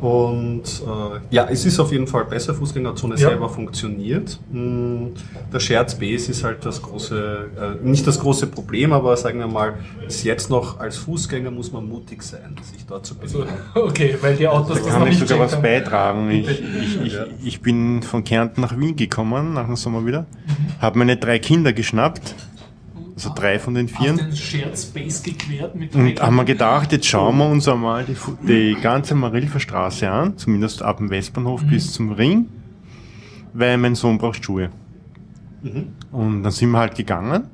[0.00, 3.28] Und äh, ja, es ist auf jeden Fall besser, Fußgängerzone Ja.
[3.30, 4.38] selber funktioniert.
[4.50, 5.08] Mm,
[5.52, 9.46] Der Shared Space ist halt das große, äh, nicht das große Problem, aber sagen wir
[9.46, 13.44] mal, bis jetzt noch als Fußgänger muss man mutig sein, sich dort zu bewegen.
[13.74, 15.62] okay, weil die Autos das Da noch kann ich nicht sogar was haben.
[15.62, 16.30] beitragen.
[16.30, 17.24] Ich, ich, ich, Ja.
[17.44, 20.26] ich bin von Kärnten nach Wien gekommen, nach dem Sommer wieder,
[20.80, 22.34] habe meine drei Kinder geschnappt,
[23.26, 26.92] also drei von den Hast vieren, den Shared Space gequert mit und haben wir gedacht,
[26.92, 31.62] jetzt schauen wir uns einmal die, die ganze Marilfer Straße an, zumindest ab dem Westbahnhof
[31.64, 32.46] bis zum Ring,
[33.52, 34.70] weil mein Sohn braucht Schuhe.
[36.12, 37.44] Und dann sind wir halt gegangen.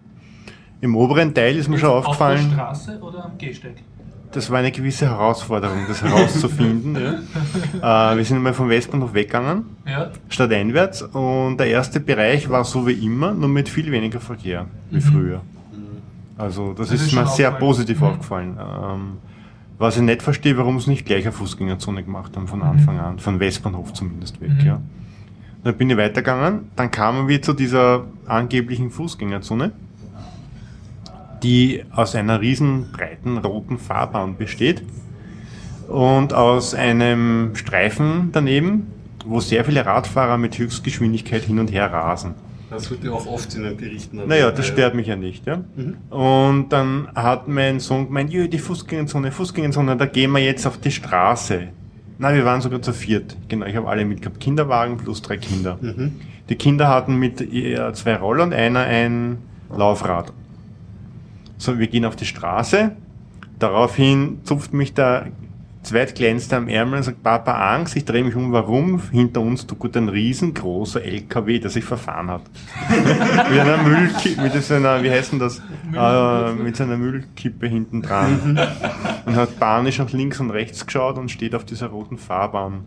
[0.81, 3.76] Im oberen Teil ist mir schon Auf der aufgefallen, Straße oder am Gehsteig?
[4.33, 6.96] das war eine gewisse Herausforderung, das herauszufinden.
[7.83, 8.12] ja.
[8.12, 10.11] äh, wir sind einmal vom Westbahnhof weggegangen, Ja.
[10.29, 15.00] stadteinwärts, und der erste Bereich war so wie immer, nur mit viel weniger Verkehr wie
[15.00, 15.40] früher.
[16.38, 18.07] Also das, Das ist ist mir sehr positiv Mhm.
[18.07, 18.59] aufgefallen.
[18.61, 19.12] Ähm,
[19.79, 23.18] was ich nicht verstehe, warum sie nicht gleich eine Fußgängerzone gemacht haben von Anfang an,
[23.18, 24.51] von Westbahnhof zumindest weg.
[24.61, 24.66] Mhm.
[24.66, 24.81] Ja.
[25.64, 29.72] Dann bin ich weitergegangen, dann kamen wir zu dieser angeblichen Fußgängerzone,
[31.42, 34.83] die aus einer riesen breiten roten Fahrbahn besteht
[35.88, 38.87] und aus einem Streifen daneben,
[39.25, 42.35] wo sehr viele Radfahrer mit Höchstgeschwindigkeit hin und her rasen.
[42.77, 44.29] Das wird ja auch oft in den Berichten erwähnt.
[44.29, 45.47] Naja, das stört mich ja nicht.
[45.47, 45.65] Ja?
[46.11, 50.79] Und dann hat mein Sohn gemeint, jö, die Fußgängerzone, Fußgängerzone, da gehen wir jetzt auf
[50.79, 51.69] die Straße.
[52.19, 53.37] Na, wir waren sogar zu viert.
[53.49, 54.41] Genau, ich habe alle mitgehabt.
[54.41, 55.79] Kinderwagen plus drei Kinder.
[55.81, 56.17] Mhm.
[56.49, 59.39] Die Kinder hatten mit ihr zwei Roller und einer ein
[59.75, 60.33] Laufrad.
[61.59, 62.93] So, wir gehen auf die Straße.
[63.59, 65.29] Daraufhin zupft mich der
[65.87, 69.01] Zweitkleinste am Ärmel und sagt, Papa, Angst, ich drehe mich um, warum?
[69.12, 72.42] Hinter uns tut ein riesengroßer LKW, der sich verfahren hat.
[73.51, 75.62] mit einer Müllkippe, mit so einer, wie heißt denn das?
[75.94, 78.59] Äh, mit so einer Müllkippe hinten dran.
[79.27, 82.87] und hat panisch nach links und rechts geschaut und steht auf dieser roten Fahrbahn.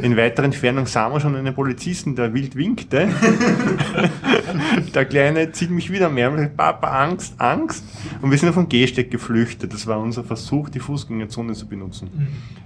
[0.00, 3.08] In weiterer Entfernung sahen wir schon einen Polizisten, der wild winkte.
[4.94, 7.84] Der Kleine zieht mich wieder mehr sagt, Papa, Angst, Angst.
[8.22, 9.72] Und wir sind auf den Gehsteig geflüchtet.
[9.72, 12.10] Das war unser Versuch, die Fußgängerzone zu benutzen.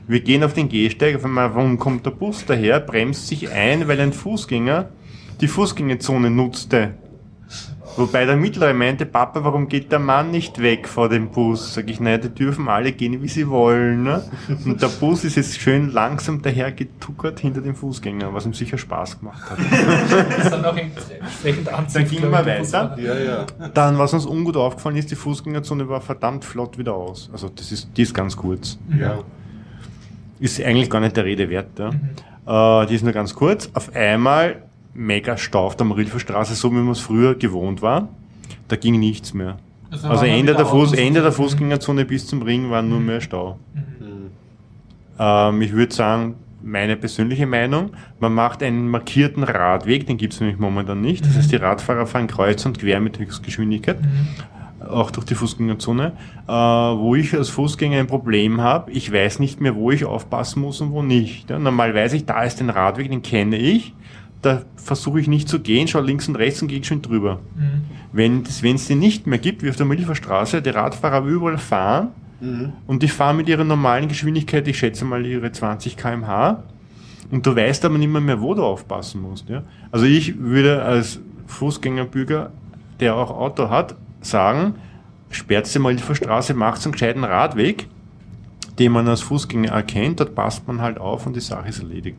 [0.06, 3.86] Wir gehen auf den Gehsteig, auf einmal, warum kommt der Bus daher, bremst sich ein,
[3.88, 4.88] weil ein Fußgänger
[5.40, 6.94] die Fußgängerzone nutzte.
[7.96, 11.74] Wobei der Mittlere meinte, Papa, warum geht der Mann nicht weg vor dem Bus?
[11.74, 14.04] Sag ich, naja, die dürfen alle gehen, wie sie wollen.
[14.04, 14.24] Ne?
[14.64, 18.78] Und der Bus ist jetzt schön langsam daher getuckert hinter dem Fußgänger, was ihm sicher
[18.78, 19.58] Spaß gemacht hat.
[19.58, 21.66] Das ist dann auch entsprechend.
[21.66, 22.96] Dann gingen glaub wir ich, die weiter.
[22.98, 23.46] Ja, ja.
[23.74, 27.28] Dann, was uns ungut aufgefallen ist, die Fußgängerzone war verdammt flott wieder aus.
[27.32, 28.78] Also das ist, die ist ganz kurz.
[28.98, 29.18] ja.
[30.38, 31.78] Ist eigentlich gar nicht der Rede wert.
[31.78, 31.90] Ja.
[32.82, 33.68] Äh, die ist nur ganz kurz.
[33.74, 34.62] Auf einmal
[35.00, 38.08] mega Stau auf der Marilfer Straße, so wie man es früher gewohnt war.
[38.68, 39.56] Da ging nichts mehr.
[39.90, 41.32] Also Also Ende der, Fuß, Ende der.
[41.32, 43.58] Fußgängerzone bis zum Ring war nur mehr Stau.
[43.74, 44.30] Mhm.
[45.18, 50.40] Ähm, ich würde sagen, meine persönliche Meinung, man macht einen markierten Radweg, den gibt es
[50.40, 51.24] nämlich momentan nicht.
[51.24, 53.98] Das heißt, die Radfahrer fahren kreuz und quer mit Höchstgeschwindigkeit,
[54.86, 56.12] auch durch die Fußgängerzone,
[56.46, 58.92] äh, wo ich als Fußgänger ein Problem habe.
[58.92, 61.48] Ich weiß nicht mehr, wo ich aufpassen muss und wo nicht.
[61.48, 63.94] Ja, normal weiß ich, da ist ein Radweg, den kenne ich.
[64.42, 67.40] Da versuche ich nicht zu gehen, schaue links und rechts und gehe schon drüber.
[67.56, 67.84] Mhm.
[68.12, 68.42] Wenn
[68.74, 72.08] es den nicht mehr gibt, wie auf der Milferstraße, die Radfahrer überall fahren
[72.40, 72.72] Mhm.
[72.86, 76.62] und die fahren mit ihrer normalen Geschwindigkeit, ich schätze mal ihre 20 km/h
[77.30, 79.48] und du weißt aber nicht mehr, mehr wo du aufpassen musst.
[79.48, 79.62] Ja?
[79.92, 82.50] Also ich würde als Fußgängerbürger,
[82.98, 84.74] der auch Auto hat, sagen,
[85.30, 87.88] sperrt die Milferstraße, macht einen gescheiten Radweg,
[88.78, 92.16] den man als Fußgänger erkennt, dort passt man halt auf und die Sache ist erledigt.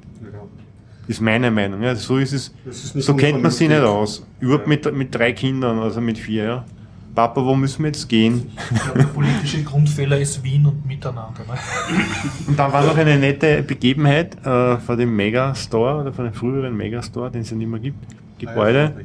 [1.12, 1.16] Ja.
[1.16, 1.82] Ist meine Meinung.
[1.82, 1.96] Ja.
[1.96, 2.54] So ist es.
[2.66, 4.26] Ist so kennt man sie nicht aus.
[4.40, 4.70] Überhaupt Ja.
[4.70, 6.66] mit, mit drei Kindern, also mit vier, ja.
[7.14, 8.50] Papa, wo müssen wir jetzt gehen?
[8.74, 11.42] Ich glaube, der politische Grundfehler ist Wien und Miteinander.
[11.46, 11.60] Ne?
[12.48, 16.76] Und dann war noch eine nette Begebenheit äh, vor dem Megastore oder von dem früheren
[16.78, 17.98] Megastore, den es ja nicht mehr gibt,
[18.40, 18.94] Gebäude.
[18.98, 19.04] Äh,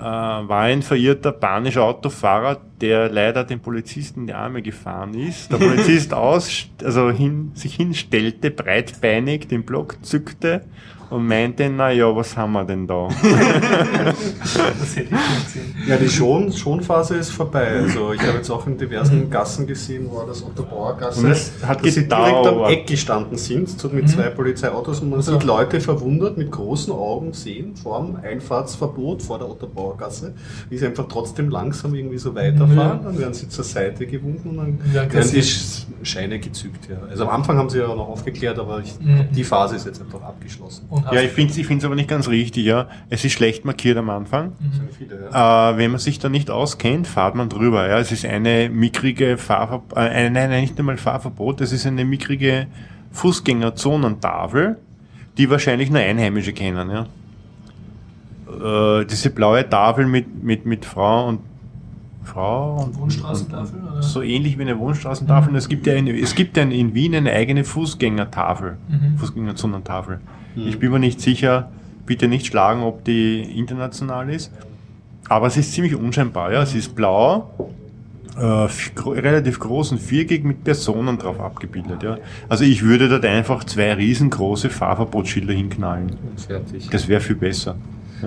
[0.00, 5.50] war ein verirrter panischer Autofahrer, der leider dem Polizisten in die Arme gefahren ist.
[5.52, 10.64] Der Polizist aus, also hin, sich hinstellte, breitbeinig, den Block zückte
[11.10, 13.08] und meinte, na ja, was haben wir denn da?
[14.42, 15.74] Das hätte ich schon gesehen.
[15.86, 17.66] Ja, die Schon Schonphase ist vorbei.
[17.82, 21.84] Also ich habe jetzt auch in diversen Gassen gesehen, wo das Otto-Bauer-Gasse, Und es hat
[21.84, 22.64] dass sie direkt am.
[22.64, 27.32] Eck gestanden sind, so mit zwei Polizeiautos und man sieht Leute verwundert mit großen Augen
[27.32, 30.34] sehen vorm Einfahrtsverbot vor der Otto-Bauer-Gasse,
[30.68, 34.56] wie sie einfach trotzdem langsam irgendwie so weiterfahren, dann werden sie zur Seite gewunken und
[34.58, 36.88] dann Ja, werden die Sch- Scheine gezückt.
[36.88, 36.96] Ja.
[37.10, 39.26] Also am Anfang haben sie ja noch aufgeklärt, aber ich, Mhm.
[39.34, 40.86] die Phase ist jetzt einfach abgeschlossen.
[40.90, 42.64] Und Und Ja, ich finde es ich find's aber nicht ganz richtig.
[42.64, 42.88] Ja.
[43.10, 44.52] Es ist schlecht markiert am Anfang.
[44.96, 45.70] Viele, ja.
[45.70, 47.88] Äh, wenn man sich da nicht auskennt, fahrt man drüber.
[47.88, 47.98] Ja.
[47.98, 52.66] Es ist eine mickrige Fahrverbot, äh, nein, nein, nicht einmal Fahrverbot, es ist eine mickrige
[53.12, 54.78] Fußgängerzonentafel,
[55.36, 56.90] die wahrscheinlich nur Einheimische kennen.
[56.90, 57.06] Ja.
[59.00, 61.40] Äh, diese blaue Tafel mit, mit, mit Frau und
[62.24, 65.50] Frau und, Wohnstraßentafel, und, so ähnlich wie eine Wohnstraßentafel.
[65.50, 69.18] Und Es gibt ja eine, es gibt ja in Wien eine eigene Fußgängertafel, Mhm.
[69.18, 70.20] Fußgängerzonentafel.
[70.56, 71.70] Ich bin mir nicht sicher,
[72.06, 74.50] bitte nicht schlagen, ob die international ist.
[75.28, 76.52] Aber es ist ziemlich unscheinbar.
[76.52, 76.62] Ja.
[76.62, 77.70] Es ist blau,
[78.38, 78.68] äh,
[79.06, 82.02] relativ groß und viereckig mit Personen drauf abgebildet.
[82.02, 82.18] Ja.
[82.48, 86.16] Also ich würde dort einfach zwei riesengroße Fahrverbotsschilder hinknallen.
[86.30, 86.88] Und fertig.
[86.90, 87.76] Das wäre viel besser.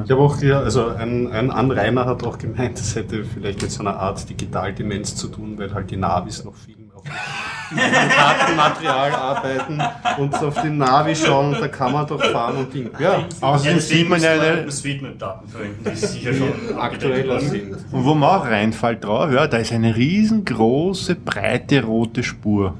[0.05, 3.71] Ich habe auch hier, also ein, ein Anrainer hat auch gemeint, das hätte vielleicht mit
[3.71, 9.11] so einer Art Digitaldemenz zu tun, weil halt die Navis noch viel auf dem Kartenmaterial
[9.13, 9.81] arbeiten
[10.17, 12.89] und auf den Navi schauen, da kann man doch fahren und Ding.
[12.99, 14.83] Ja, Außerdem sieht man ja eine, das
[15.17, 17.73] Daten verwenden, die sicher schon aktueller sind.
[17.91, 22.73] Und wo man auch reinfällt drauf, ja, da ist eine riesengroße, breite rote Spur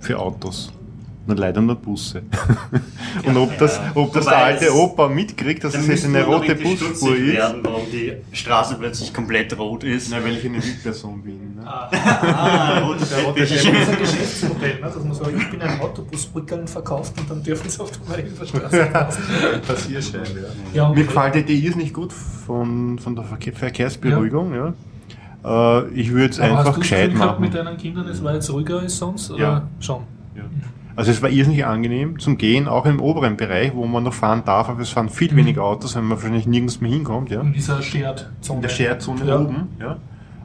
[0.00, 0.72] für Autos.
[1.26, 2.22] Nur leider nur Busse.
[3.26, 7.14] Und ob das, ob das der alte Opa mitkriegt, dass es jetzt eine rote Busspur
[7.16, 7.34] ist.
[7.34, 10.10] werden, warum die Straße plötzlich komplett rot ist.
[10.10, 11.47] Na, weil ich eine Wildperson bin.
[11.58, 11.66] Ne?
[11.66, 13.50] Ah, rotes Teppich.
[13.50, 14.80] Das ist ein Geschäftsmodell, ne?
[14.82, 18.86] dass man sagt, ich bin ein Autobusbrückeln verkauft und dann dürfen sie auf der Marienstraße
[18.92, 19.22] passen.
[19.66, 20.22] Passierschein,
[20.74, 20.82] ja.
[20.88, 24.54] Ja, Mir gefällt die Idee nicht gut von, von der Verkehr, Verkehrsberuhigung.
[24.54, 24.74] Ja.
[25.44, 27.40] Äh, ich würde es einfach gescheit machen.
[27.40, 29.30] mit deinen Kindern, es war jetzt ruhiger als sonst?
[29.30, 29.62] Oder Ja.
[29.80, 30.02] schon?
[30.36, 30.42] Ja.
[30.96, 34.42] Also es war irrsinnig angenehm zum Gehen, auch im oberen Bereich, wo man noch fahren
[34.44, 37.30] darf, aber es fahren viel weniger Autos, weil man wahrscheinlich nirgends mehr hinkommt.
[37.30, 37.40] Ja.
[37.40, 38.56] In dieser Shared-Zone.
[38.56, 39.38] In der Scherzzone Ja.
[39.38, 39.68] oben.
[39.78, 39.96] Ja.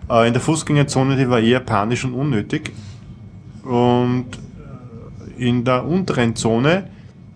[0.10, 2.72] Äh, in der Fußgängerzone, die war eher panisch und unnötig.
[3.64, 4.26] Und
[5.38, 6.90] in der unteren Zone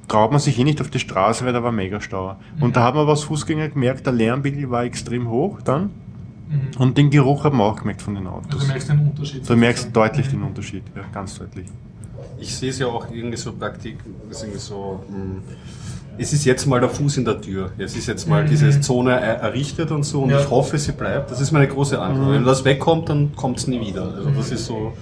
[0.08, 2.36] traut man sich eh nicht auf die Straße, weil da war Megastau.
[2.60, 5.84] Und da hat man aber als Fußgänger gemerkt, der Lärmpegel war extrem hoch dann.
[6.50, 6.80] Mhm.
[6.80, 8.62] Und den Geruch hat man auch gemerkt von den Also Autos.
[8.62, 9.50] du merkst den Unterschied.
[9.50, 9.94] Du merkst sozusagen.
[10.12, 11.68] deutlich den Unterschied, ja, ganz deutlich.
[12.40, 13.98] Ich sehe es ja auch irgendwie so Praktik,
[14.30, 15.42] ist irgendwie so, mh,
[16.18, 17.70] es ist jetzt mal der Fuß in der Tür.
[17.78, 20.40] Es ist jetzt mal diese Zone er- errichtet und so und Ja.
[20.40, 21.32] ich hoffe, sie bleibt.
[21.32, 22.22] Das ist meine große Angst.
[22.30, 24.04] Wenn das wegkommt, dann kommt es nie wieder.
[24.16, 24.94] Also das ist so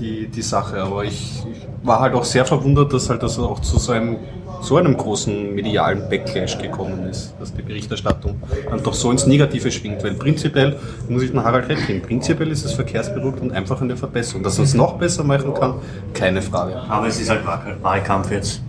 [0.00, 0.82] die, die Sache.
[0.82, 4.16] Aber ich, ich war halt auch sehr verwundert, dass halt das auch zu so einem,
[4.62, 8.36] so einem großen medialen Backlash gekommen ist, dass die Berichterstattung
[8.70, 10.02] dann doch so ins Negative schwingt.
[10.04, 10.76] Weil prinzipiell,
[11.08, 14.42] muss ich den Harald recht geben, prinzipiell ist es verkehrsberuhigt und einfach eine Verbesserung.
[14.44, 15.74] Dass man es noch besser machen kann,
[16.14, 16.76] keine Frage.
[16.88, 18.62] Aber es ist halt Wahl- Wahlkampf jetzt.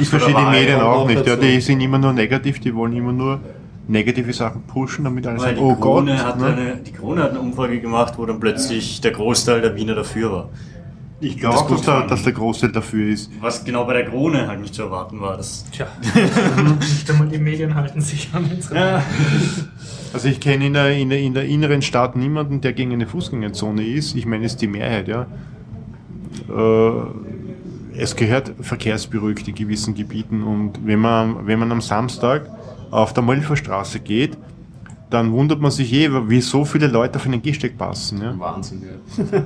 [0.00, 1.26] Ich verstehe die Medien auch nicht.
[1.26, 3.40] Ja, die sind immer nur negativ, die wollen immer nur
[3.88, 6.06] negative Sachen pushen, damit alle Weil sagen, die, oh Gott.
[6.06, 6.46] Krone hat ne?
[6.46, 10.32] eine, die Krone hat eine Umfrage gemacht, wo dann plötzlich der Großteil der Wiener dafür
[10.32, 10.48] war.
[11.22, 13.30] Ich glaube das auch, dass dass der Großteil dafür ist.
[13.40, 15.36] Was genau bei der Krone halt nicht zu erwarten war.
[15.36, 15.86] Das Tja,
[16.80, 18.74] nicht einmal die Medien halten sich an unsere.
[18.74, 19.02] ja.
[20.12, 23.06] Also ich kenne in der, in, der, in der inneren Stadt niemanden, der gegen eine
[23.06, 24.16] Fußgängerzone ist.
[24.16, 25.26] Ich meine, es ist die Mehrheit, ja.
[26.48, 26.92] Äh,
[28.00, 32.48] es gehört verkehrsberuhigt in gewissen Gebieten und wenn man, wenn man am Samstag
[32.90, 34.36] auf der Molferstraße geht,
[35.10, 38.22] dann wundert man sich eh, wie so viele Leute auf einen Gehsteig passen.
[38.22, 38.38] Ja.
[38.38, 39.24] Wahnsinn, ja.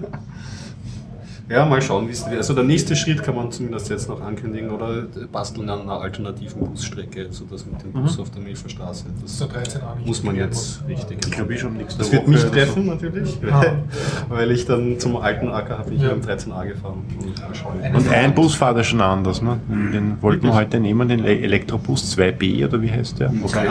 [1.49, 2.39] ja, mal schauen, wie es wird.
[2.39, 6.67] Also der nächste Schritt kann man zumindest jetzt noch ankündigen oder basteln an einer alternativen
[6.71, 9.05] Busstrecke, so dass mit dem Bus auf der Milferstraße.
[9.21, 11.19] Das So 13a nicht muss man jetzt richtig.
[11.25, 13.63] Ich glaube, ich schon nächste Das wird mich treffen natürlich, Ah.
[14.29, 16.15] weil ich dann zum alten Acker habe ich Ja.
[16.15, 17.03] mit dem 13a gefahren.
[17.21, 19.43] Und Und ein Bus fährt ja schon anders.
[19.43, 19.59] Ne?
[19.69, 23.33] Den wollten wir heute nehmen, den Elektrobus 2B oder wie heißt der?
[23.43, 23.69] Okay.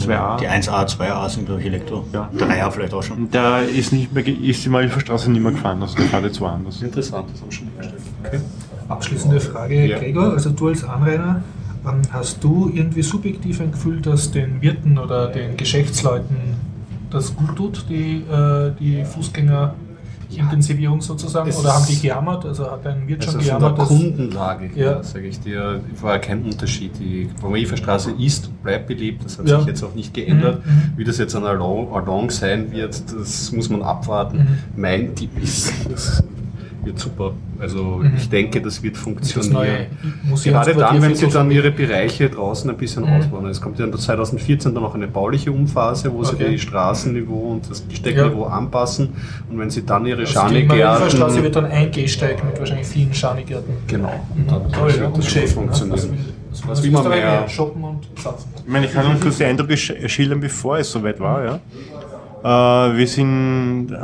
[0.00, 0.36] Zwei A.
[0.36, 2.04] Die 1A, 2A sind glaube ich Elektro.
[2.12, 2.30] Ja.
[2.36, 3.30] 3A vielleicht auch schon.
[3.30, 6.80] Der ist, nicht mehr, ist die Malferstraße nicht mehr gefahren, also der fährt jetzt woanders.
[6.82, 8.02] Interessant, das haben wir schon gestellt.
[8.24, 8.40] Okay.
[8.88, 9.98] Abschließende Frage, Ja.
[9.98, 10.32] Gregor.
[10.32, 11.42] Also du als Anrainer,
[11.86, 16.36] ähm, hast du irgendwie subjektiv ein Gefühl, dass den Wirten oder den Geschäftsleuten
[17.10, 19.04] das gut tut, die, äh, die
[20.30, 21.50] Fußgängerintensivierung sozusagen?
[21.52, 22.44] Oder haben die gejammert?
[22.46, 23.88] Also hat ein Wirt schon Also von der gejammert?
[23.88, 25.02] Kundenlage Ja.
[25.02, 26.92] sage ich dir, war kein Unterschied.
[26.98, 29.58] Die Bromieferstraße ist und bleibt beliebt, das hat Ja.
[29.58, 30.64] sich jetzt auch nicht geändert.
[30.64, 30.92] Mhm, mhm.
[30.96, 34.38] Wie das jetzt an Along, Along sein wird, das muss man abwarten.
[34.38, 34.80] Mhm.
[34.80, 36.22] Mein Tipp ist, das
[36.84, 37.32] wird super.
[37.58, 38.12] Also Mhm.
[38.16, 39.52] ich denke, das wird das funktionieren.
[39.52, 39.86] neue
[40.44, 43.12] Gerade dann, wenn sie dann ihre Bereiche draußen ein bisschen Mhm.
[43.12, 43.46] ausbauen.
[43.46, 46.50] Es kommt ja 2014 dann noch eine bauliche Umphase, wo sie Okay.
[46.50, 49.10] die Straßenniveau und das Steckniveau anpassen.
[49.50, 51.42] Und wenn sie dann ihre Also die Marienstraße Schanigärten...
[51.44, 53.74] wird dann ein Gehsteig mit wahrscheinlich vielen Schanigärten.
[53.86, 54.12] Genau.
[54.34, 54.46] Mhm.
[54.46, 55.52] Dann Toll, ja, wird und das Geschäft, ne?
[55.62, 56.18] funktionieren.
[56.52, 57.48] Was, Was will man mehr?
[57.48, 58.48] Shoppen und saufen.
[58.66, 61.44] Ich meine, ich kann uns kurz die Eindrücke sch- schildern, bevor es soweit war.
[61.44, 62.88] Ja.
[62.90, 63.96] Äh, wir sind äh,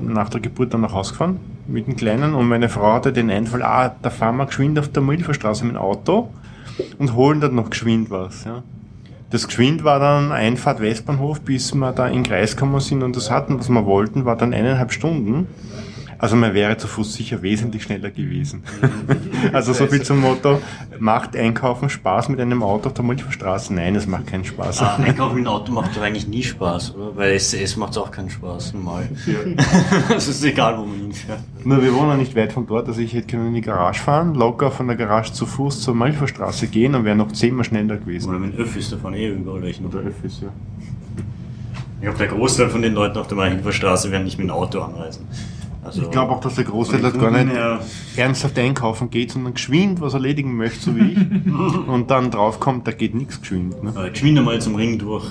[0.00, 3.30] nach der Geburt dann nach Hause gefahren mit dem Kleinen und meine Frau hatte den
[3.30, 6.30] Einfall, ah, da fahren wir geschwind auf der Milferstraße mit dem Auto
[6.98, 8.44] und holen dort noch geschwind was.
[8.44, 8.62] Ja.
[9.30, 13.14] Das geschwind war dann Einfahrt Westbahnhof, bis wir da in den Kreis gekommen sind und
[13.14, 15.46] das hatten, was wir wollten, war dann eineinhalb Stunden.
[16.18, 18.64] Also man wäre zu Fuß sicher wesentlich schneller gewesen.
[19.52, 20.60] also so viel zum Motto,
[20.98, 23.72] macht Einkaufen Spaß mit einem Auto auf der Münchnerstraße?
[23.72, 24.82] Nein, es macht keinen Spaß.
[24.82, 27.16] Ah, Einkaufen mit dem Auto macht doch eigentlich nie Spaß, oder?
[27.16, 29.08] Weil SCS macht auch keinen Spaß, normal.
[30.16, 31.40] Es ist egal, wo man hinfährt.
[31.64, 34.34] Nur wir wohnen nicht weit von dort, also ich hätte können in die Garage fahren,
[34.34, 38.30] locker von der Garage zu Fuß zur Malferstraße gehen und wäre noch zehnmal schneller gewesen.
[38.30, 39.84] Oder mit Öffis, da fahren eh überall welche.
[39.84, 40.48] Oder Öffis, ja.
[42.00, 44.80] Ich glaube, der Großteil von den Leuten auf der Main-Straße werden nicht mit dem Auto
[44.80, 45.26] anreisen.
[45.88, 47.56] Also, Ich glaube auch, dass der Großteil gar nicht
[48.16, 51.18] ernsthaft einkaufen geht, sondern geschwind was erledigen möchte, so wie ich.
[51.88, 53.82] und dann draufkommt, da geht nichts geschwind.
[53.82, 53.94] Ne?
[53.96, 55.24] äh, geschwind einmal zum Ring durch.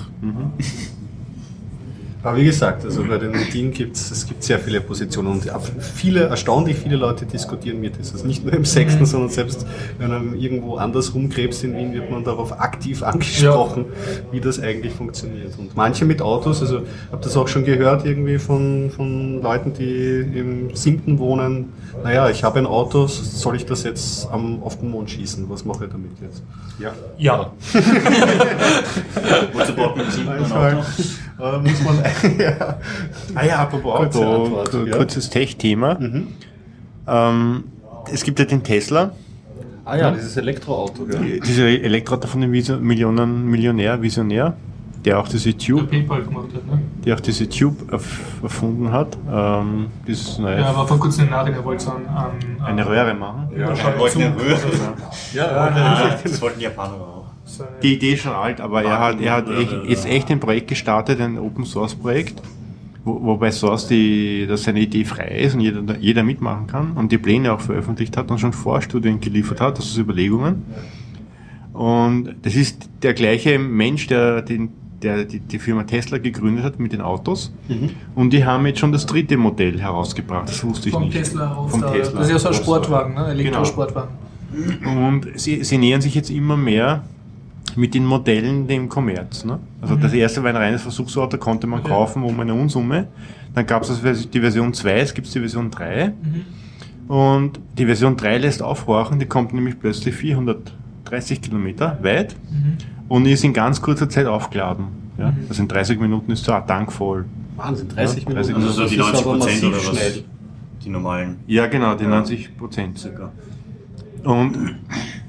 [2.22, 5.48] Aber wie gesagt, also bei den Ding gibt es, es gibt sehr viele Positionen und
[5.80, 8.12] viele, erstaunlich viele Leute diskutieren mit das.
[8.12, 9.64] Also nicht nur im Sechsten, sondern selbst
[9.98, 13.86] wenn man irgendwo anders rumkrebst in Wien, wird man darauf aktiv angesprochen,
[14.32, 15.56] wie das eigentlich funktioniert.
[15.58, 19.72] Und manche mit Autos, also ich habe das auch schon gehört irgendwie von, von Leuten,
[19.74, 24.80] die im Siebten wohnen, naja, ich habe ein Auto, soll ich das jetzt am, auf
[24.80, 25.48] den Mond schießen?
[25.48, 26.42] Was mache ich damit jetzt?
[26.78, 26.92] Ja.
[27.16, 27.52] Ja.
[29.52, 30.52] Wozu braucht man ein.
[30.52, 30.84] Auto?
[31.40, 31.98] Äh, muss man,
[32.38, 32.78] ja.
[33.34, 34.96] Ah ja, apropos Kurze Auto, Antwort, ja.
[34.96, 35.98] Kurzes Tech-Thema.
[37.06, 37.64] Ähm,
[38.12, 39.12] es gibt ja den Tesla,
[39.84, 41.40] Ah ja, dieses Elektroauto, gell?
[41.40, 44.52] dieser Elektroauto von dem Vision Millionen Millionär, Visionär,
[45.04, 46.82] der auch diese Der Tube, PayPal gemacht hat, ne?
[47.06, 49.16] der auch diese Tube erf erfunden hat.
[49.32, 52.02] Ähm, dieses neue, Ja, aber vor kurzem in Nachrichten, er wollte so an
[52.66, 53.48] eine Röhre machen.
[53.56, 54.36] Ja, eine Röhre.
[54.36, 54.68] oder so.
[55.38, 56.98] Ja, Ah, das wollten die Japaner auch.
[56.98, 57.17] So eine-
[57.82, 60.40] Die Idee ist schon alt, aber er hat, er hat Ja, echt, jetzt echt ein
[60.40, 62.42] Projekt gestartet, ein Open Source Projekt,
[63.04, 67.10] wo, wobei Source die, dass seine Idee frei ist und jeder, jeder mitmachen kann und
[67.12, 70.62] die Pläne auch veröffentlicht hat und schon Vorstudien geliefert hat, das ist Überlegungen.
[71.72, 76.80] Und das ist der gleiche Mensch, der, den, der die, die Firma Tesla gegründet hat
[76.80, 77.52] mit den Autos.
[78.16, 81.16] Und die haben jetzt schon das dritte Modell herausgebracht, das wusste ich Vom nicht.
[81.16, 82.18] Tesla Vom der, Tesla.
[82.18, 83.28] Das ist ja so ein Sportwagen, ne?
[83.28, 84.10] Elektrosportwagen.
[84.84, 87.04] Und sie, sie nähern sich jetzt immer mehr
[87.78, 89.44] mit den Modellen dem Kommerz.
[89.44, 89.58] Ne?
[89.80, 91.88] Also das erste war ein reines Versuchsauto, konnte man Okay.
[91.90, 93.06] kaufen um eine Unsumme.
[93.54, 96.12] Dann gab es die Version 2, es gibt die Version 3.
[97.06, 102.36] Und die Version 3 lässt aufhorchen, die kommt nämlich plötzlich 430 Kilometer weit
[103.08, 104.86] und ist in ganz kurzer Zeit aufgeladen.
[105.16, 105.32] Ja?
[105.48, 107.24] Also in 30 Minuten ist so ein Tank voll.
[107.56, 108.68] Wahnsinn, 30 Ja, 30 Minuten.
[108.68, 109.84] Also so das die ist 90 aber Prozent oder was?
[109.84, 110.24] schnell.
[110.84, 111.36] Die normalen.
[111.46, 112.10] Ja, genau, die Ja.
[112.10, 112.98] 90 Prozent.
[112.98, 113.32] Circa.
[114.24, 114.76] Und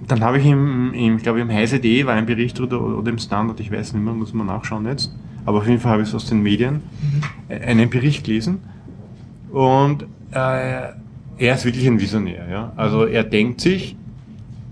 [0.09, 3.19] dann habe ich im, im ich glaube im Heise.de war ein Bericht oder, oder im
[3.19, 5.13] Standard, ich weiß nicht mehr, muss man nachschauen jetzt.
[5.45, 6.81] Aber auf jeden Fall habe ich es aus den Medien,
[7.47, 8.59] äh, einen Bericht gelesen.
[9.51, 10.89] Und äh,
[11.37, 12.47] er ist wirklich ein Visionär.
[12.49, 12.73] Ja?
[12.75, 13.95] Also er denkt sich,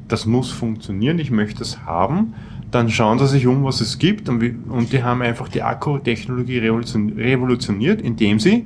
[0.08, 2.34] das muss funktionieren, ich möchte es haben.
[2.72, 4.30] Dann schauen sie sich um, was es gibt.
[4.30, 8.66] Und, und die haben einfach die Akkutechnologie revolution, revolutioniert, indem sie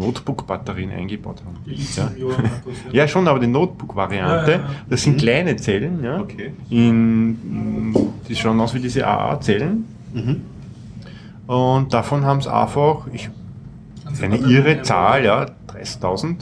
[0.00, 1.56] Notebook-Batterien eingebaut haben.
[1.66, 2.10] Die Ja.
[2.92, 4.70] Ja, schon, aber die Notebook-Variante, Ja, ja, ja.
[4.88, 6.20] das sind kleine Zellen, ja.
[6.20, 6.52] Okay.
[6.70, 7.94] In,
[8.28, 9.84] die schauen aus wie diese AA-Zellen.
[10.12, 10.40] Mhm.
[11.46, 13.28] Und davon haben sie einfach, ich,
[14.04, 16.36] Also eine irre Zahl, ja, 30.000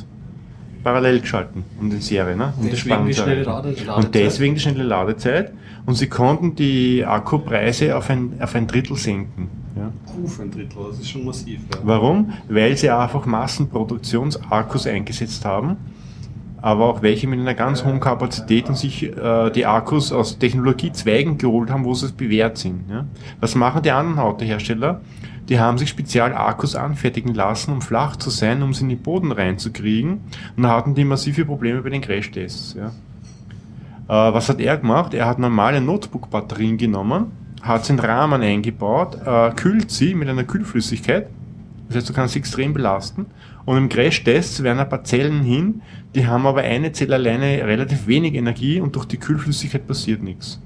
[0.84, 2.52] parallel geschalten und in Serie, ne?
[2.58, 4.04] Um Deswegen die schnelle Spannung zu Lade- erreichen.
[4.06, 5.52] Und deswegen die schnelle Ladezeit.
[5.88, 9.48] Und sie konnten die Akkupreise auf ein, auf ein Drittel senken.
[9.74, 9.90] Ja.
[10.26, 11.60] Für ein Drittel, das ist schon massiv.
[11.72, 11.80] Ja.
[11.82, 12.34] Warum?
[12.46, 15.78] Weil sie einfach Massenproduktionsakkus eingesetzt haben,
[16.60, 21.38] aber auch welche mit einer ganz hohen Kapazität und sich äh, die Akkus aus Technologiezweigen
[21.38, 22.90] geholt haben, wo sie bewährt sind.
[22.90, 23.06] Ja?
[23.40, 25.00] Was machen die anderen Autohersteller?
[25.48, 28.98] Die haben sich spezial Akkus anfertigen lassen, um flach zu sein, um sie in den
[29.00, 30.20] Boden reinzukriegen
[30.54, 32.74] und da hatten die massive Probleme bei den Crashtests.
[32.78, 32.92] Ja?
[34.08, 35.14] Äh, was hat er gemacht?
[35.14, 40.44] Er hat normale Notebook-Batterien genommen, hat sie in Rahmen eingebaut, äh, kühlt sie mit einer
[40.44, 41.28] Kühlflüssigkeit.
[41.88, 43.26] Das heißt, du kannst sie extrem belasten.
[43.64, 45.82] Und im Crash-Test werden ein paar Zellen hin,
[46.14, 50.58] die haben aber eine Zelle alleine relativ wenig Energie und durch die Kühlflüssigkeit passiert nichts.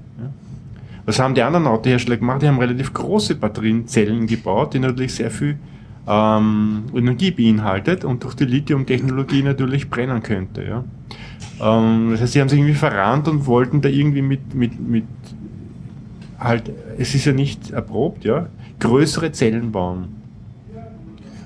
[1.05, 2.41] Was haben die anderen Autohersteller gemacht?
[2.41, 5.57] Die haben relativ große Batterienzellen gebaut, die natürlich sehr viel
[6.07, 10.63] ähm, Energie beinhaltet und durch die Lithium-Technologie natürlich brennen könnte.
[10.63, 10.83] Ja.
[11.61, 15.05] Ähm, das heißt, sie haben sich irgendwie verrannt und wollten da irgendwie mit, mit, mit
[16.39, 18.47] halt, es ist ja nicht erprobt, ja,
[18.79, 20.21] größere Zellen bauen.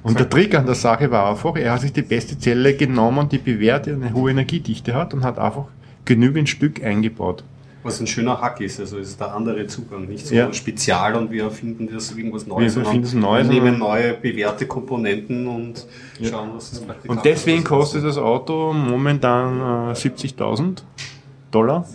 [0.04, 3.28] Und der Trick an der Sache war einfach, er hat sich die beste Zelle genommen,
[3.28, 5.66] die bewährte eine hohe Energiedichte hat und hat einfach
[6.06, 7.44] genügend Stück eingebaut.
[7.88, 10.52] Was ein schöner Hack ist, also ist der andere Zugang, nicht so Ja.
[10.54, 14.14] spezial und wir erfinden das irgendwas Neues, Wir erfinden sondern das Neues, wir nehmen neue
[14.14, 15.86] bewährte Komponenten und
[16.22, 17.66] schauen, was es praktikabel Und deswegen ist.
[17.66, 20.84] kostet das Auto momentan äh, 70.000
[21.52, 21.88] Dollar.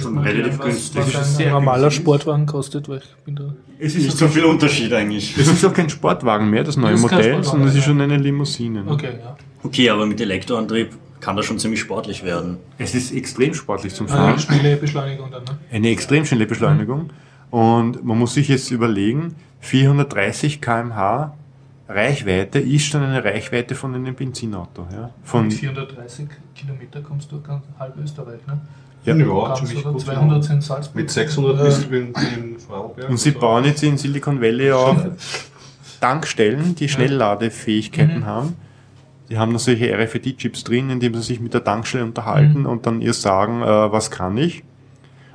[0.00, 0.96] Schon relativ günstig.
[1.04, 2.02] was Das ist ein normaler günstig.
[2.02, 3.54] Sportwagen kostet, weil ich bin da.
[3.78, 5.36] Es Nicht so viel Unterschied eigentlich.
[5.38, 7.86] Es ist auch kein Sportwagen mehr, das neue Das ist Modell, sondern es ist ja.
[7.88, 8.82] schon eine Limousine.
[8.84, 8.90] ne?
[8.90, 9.36] Okay, ja.
[9.62, 10.90] Okay, aber mit Elektroantrieb
[11.24, 12.58] kann das schon ziemlich sportlich werden.
[12.78, 14.38] Es ist extrem sportlich zum Eine Fahren.
[14.38, 15.58] schnelle Beschleunigung dann, ne?
[15.72, 17.10] Eine extrem schnelle Beschleunigung.
[17.50, 21.34] Und man muss sich jetzt überlegen, 430 km/h
[21.88, 24.86] Reichweite ist schon eine Reichweite von einem Benzinauto.
[24.92, 25.10] Ja?
[25.22, 28.58] Von, Mit 430 Kilometer kommst du ganz halb Österreich, ne?
[29.04, 29.14] ja.
[29.14, 30.00] Ja, ziemlich gut.
[30.00, 30.96] 200 sind Salzburg.
[30.96, 32.06] Mit 600 Äh, bist du in,
[32.36, 33.10] in Vorarlberg.
[33.10, 34.96] Und sie bauen jetzt in Silicon Valley auch
[36.00, 38.26] Tankstellen, die Schnellladefähigkeiten Mhm.
[38.26, 38.56] haben.
[39.34, 42.66] Die haben da solche RFID-Chips drin, indem sie sich mit der Tankstelle unterhalten Mhm.
[42.66, 44.62] und dann ihr sagen, äh, was kann ich.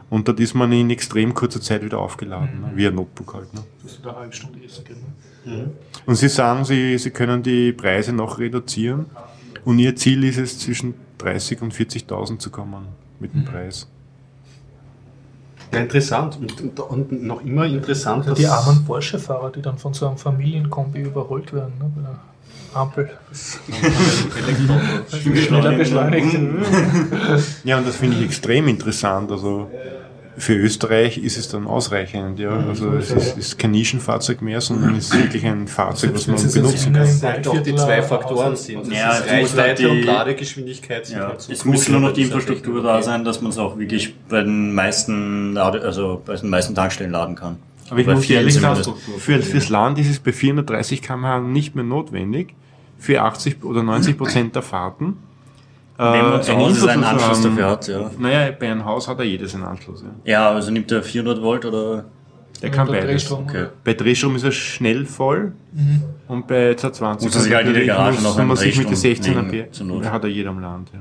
[0.09, 2.61] Und dort ist man in extrem kurzer Zeit wieder aufgeladen, Mhm.
[2.67, 2.71] ne?
[2.75, 3.53] wie ein Notebook halt.
[3.53, 3.59] Ne?
[3.83, 4.97] Dass du da eine halbe Stunde essen gehen.
[5.43, 5.69] Ne?
[6.05, 9.07] Und sie sagen, sie, sie können die Preise noch reduzieren.
[9.65, 12.85] Und ihr Ziel ist es, zwischen 30 und 40.000 zu kommen
[13.19, 13.39] mit Mhm.
[13.43, 13.85] dem Preis.
[15.73, 16.37] Ja, interessant.
[16.39, 20.17] Und, und, und noch immer interessant, Also die armen Porsche-Fahrer, die dann von so einem
[20.17, 21.91] Familienkombi überholt werden, ne?
[22.73, 23.09] Ampel.
[25.45, 26.37] Schneller beschleunigt.
[27.63, 29.31] Ja, und das finde ich extrem interessant.
[29.31, 29.69] Also
[30.37, 32.39] für Österreich ist es dann ausreichend.
[32.39, 32.51] Ja.
[32.51, 36.37] Also es ist, ist kein Nischenfahrzeug mehr, sondern es ist wirklich ein Fahrzeug, was man
[36.37, 37.05] Das benutzen kann.
[37.05, 38.87] in- Halt auch die zwei Faktoren sind.
[38.87, 41.05] Das Ja, ist es muss halt Reichweite die- und Ladegeschwindigkeit.
[41.05, 43.57] sind Ja, halt so es muss nur noch die Infrastruktur da sein, dass man es
[43.57, 47.57] auch wirklich bei den meisten, Lade- also bei den meisten Tankstellen laden kann.
[47.89, 48.81] Aber ich muss ehrlich sagen,
[49.17, 52.53] für, fürs Land ist es bei 430 km/h nicht mehr notwendig.
[52.99, 55.17] Für 80 oder 90 Prozent der Fahrten.
[55.97, 57.55] Wenn man zu einen Hause seinen Anschluss haben.
[57.57, 58.11] dafür hat, ja.
[58.17, 60.01] Naja, bei einem Haus hat er jedes einen Anschluss.
[60.01, 60.31] Ja.
[60.31, 62.05] Ja, also nimmt er 400 Volt oder?
[62.61, 63.05] Der kann beides.
[63.05, 63.43] Drehstrom.
[63.43, 63.65] Okay.
[63.83, 65.53] Bei Drehstrom ist er schnell voll
[66.27, 69.45] und bei 220 Muss er sich halt muss man sich mit der Drehstrom 16 legen,
[69.45, 70.89] Ampere, der hat er jeder am Land.
[70.93, 70.99] Ja.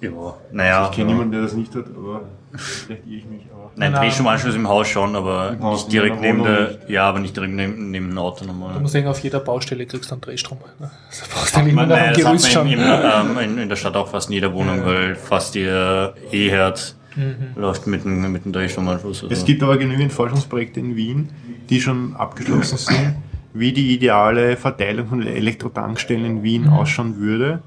[0.00, 0.10] Ja,
[0.52, 0.88] naja.
[0.90, 2.22] Ich kenne niemanden, der das nicht hat, aber
[2.54, 3.42] vielleicht irre ich mich.
[3.52, 4.02] Aber Nein, Nein.
[4.02, 6.88] Drehstromanschluss im Haus schon, aber Haus, nicht direkt in der neben der, nicht.
[6.90, 8.78] ja, aber nicht direkt neben, neben dem Auto Du nochmal.
[8.80, 10.58] musst sagen, auf jeder Baustelle kriegst du einen Drehstrom.
[10.78, 10.90] Ne?
[11.08, 12.72] Also brauchst du nicht mehr nach Gerüst hat man schauen.
[12.72, 16.14] im, im, ähm, in, in der Stadt auch fast in jeder Wohnung, weil fast ihr
[16.32, 17.58] E-Herd Mhm.
[17.58, 19.22] läuft mit dem, mit dem Drehstromanschluss.
[19.22, 19.32] Also.
[19.32, 21.30] Es gibt aber genügend Forschungsprojekte in Wien,
[21.70, 23.14] die schon abgeschlossen sind,
[23.54, 27.62] wie die ideale Verteilung von Elektrotankstellen in Wien ausschauen würde.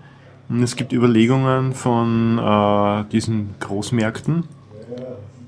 [0.64, 4.46] Es gibt Überlegungen von äh, diesen Großmärkten,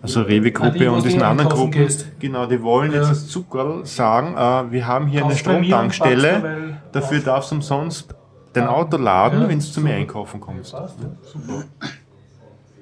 [0.03, 1.71] also Ah, Rewe-Gruppe wo und diesen anderen Gruppen.
[1.71, 2.05] gehst.
[2.19, 3.09] Genau, die wollen jetzt Ja.
[3.09, 7.23] als Zuckerl sagen, äh, wir haben hier eine mir und Stromtankstelle, dafür auf.
[7.23, 8.13] darfst du umsonst
[8.53, 8.73] dein Ah.
[8.73, 10.73] Auto laden, Ja, wenn du zu mir einkaufen kommst.
[10.73, 10.87] Ja.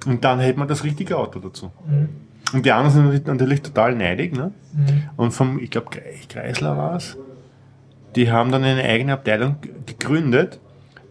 [0.06, 1.72] Und dann hätte man das richtige Auto dazu.
[1.88, 2.10] Mhm.
[2.54, 4.36] Und die anderen sind natürlich total neidig.
[4.36, 4.52] Ne?
[4.74, 5.04] Mhm.
[5.18, 5.88] Und vom, ich glaube,
[6.28, 7.18] Kreisler war es,
[8.16, 10.60] die haben dann eine eigene Abteilung gegründet,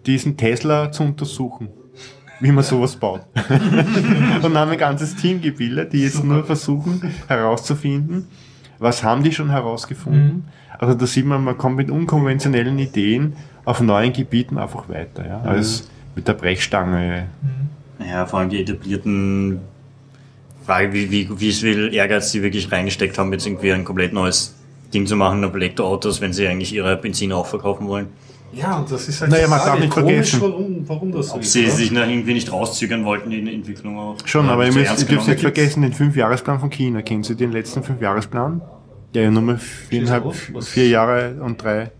[0.09, 1.69] diesen Tesla zu untersuchen,
[2.41, 3.21] wie man sowas baut.
[4.43, 8.27] und haben ein ganzes Team gebildet, die jetzt nur versuchen herauszufinden,
[8.79, 10.45] was haben die schon herausgefunden.
[10.79, 13.35] Also da sieht man, man kommt mit unkonventionellen Ideen
[13.65, 17.27] auf neuen Gebieten einfach weiter, ja, als mit der Brechstange.
[17.99, 19.61] Ja, vor allem die etablierten
[20.65, 24.55] Frage, wie, wie, wie viel Ehrgeiz sie wirklich reingesteckt haben, jetzt irgendwie ein komplett neues
[24.95, 28.07] Ding zu machen auf Elektroautos, wenn sie eigentlich ihre Benziner auch verkaufen wollen.
[28.53, 30.41] Ja, und das ist halt Naja, man darf nicht komisch, vergessen.
[30.41, 31.53] Warum, warum das so Ob ist.
[31.53, 31.71] sie oder?
[31.75, 34.17] sich noch irgendwie nicht rauszögern wollten in der Entwicklung auch.
[34.25, 37.03] Schon, Oder aber ihr, so müsst, ihr dürft nicht vergessen, den Fünfjahresplan von China.
[37.03, 38.63] Kennen Sie den letzten Fünfjahresplan?
[39.15, 41.91] Der ja nur mal viereinhalb, vier Jahre und drei,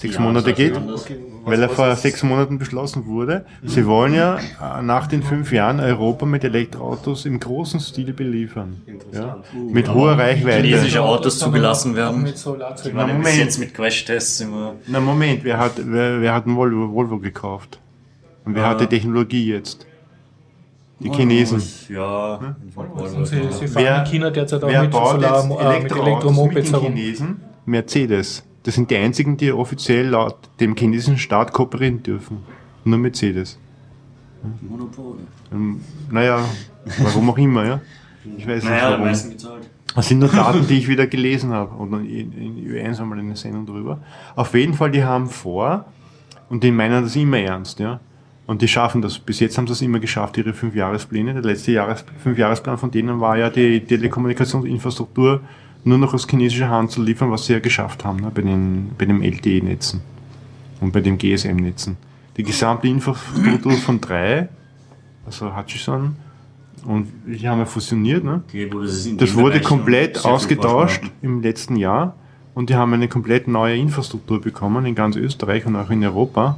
[0.00, 0.76] sechs Ja, Monate geht.
[0.76, 3.44] Okay, Weil er was- vor was sechs Monaten beschlossen wurde.
[3.64, 4.38] Sie wollen ja
[4.82, 8.80] nach den fünf Jahren Europa mit Elektroautos im großen Stil beliefern.
[8.86, 8.92] Ja?
[8.94, 9.44] Interessant.
[9.72, 10.62] Mit hoher Reichweite.
[10.66, 12.22] Chinesische Autos zugelassen werden.
[12.22, 12.36] Mit.
[12.36, 12.44] Ich
[12.92, 13.36] meine, bis Moment.
[13.36, 14.74] jetzt mit Crash-Tests immer.
[14.86, 17.78] Na Moment, wer hat, wer, wer hat ein Volvo, Volvo gekauft?
[18.44, 19.86] Und wer Äh, hat die Technologie jetzt?
[21.00, 21.62] Die Chinesen.
[21.88, 22.54] Ja.
[22.74, 25.82] Und sie, sie fahren Wer- in China derzeit auch Wer mit, baut Solar, jetzt äh,
[25.82, 26.94] mit Elektromopeds den herum.
[26.94, 27.40] Chinesen?
[27.64, 28.42] Mercedes.
[28.62, 32.38] Das sind die einzigen, die offiziell laut dem chinesischen Staat kooperieren dürfen.
[32.84, 33.58] Nur Mercedes.
[34.60, 35.16] Monopol.
[35.52, 35.80] Ähm,
[36.10, 36.44] naja,
[36.98, 37.80] warum auch immer, ja.
[38.36, 39.04] Ich weiß nicht Naja, am warum.
[39.06, 39.68] meisten gezahlt.
[39.94, 41.74] Das sind nur Daten, die ich wieder gelesen habe.
[41.74, 43.98] Und in, in Ö1 einmal eine Sendung drüber.
[44.36, 45.86] Auf jeden Fall, die haben vor,
[46.48, 48.00] und die meinen das immer ernst, ja.
[48.46, 49.18] Und die schaffen das.
[49.18, 51.34] Bis jetzt haben sie es immer geschafft, ihre Fünfjahrespläne.
[51.34, 55.40] Der letzte Jahres Fünfjahresplan von denen war ja die Telekommunikationsinfrastruktur
[55.84, 58.90] nur noch aus chinesischer Hand zu liefern, was sie ja geschafft haben, ne, bei den,
[58.98, 60.00] bei den LTE-Netzen
[60.80, 61.96] und bei den GSM-Netzen.
[62.36, 64.48] Die gesamte Infrastruktur von drei,
[65.26, 66.16] also Hutchison,
[66.84, 68.42] Und die haben ja fusioniert, ne?
[68.48, 68.70] Okay,
[69.16, 72.14] das wurde Bereich komplett ausgetauscht im letzten Jahr
[72.54, 76.56] und die haben eine komplett neue Infrastruktur bekommen in ganz Österreich und auch in Europa.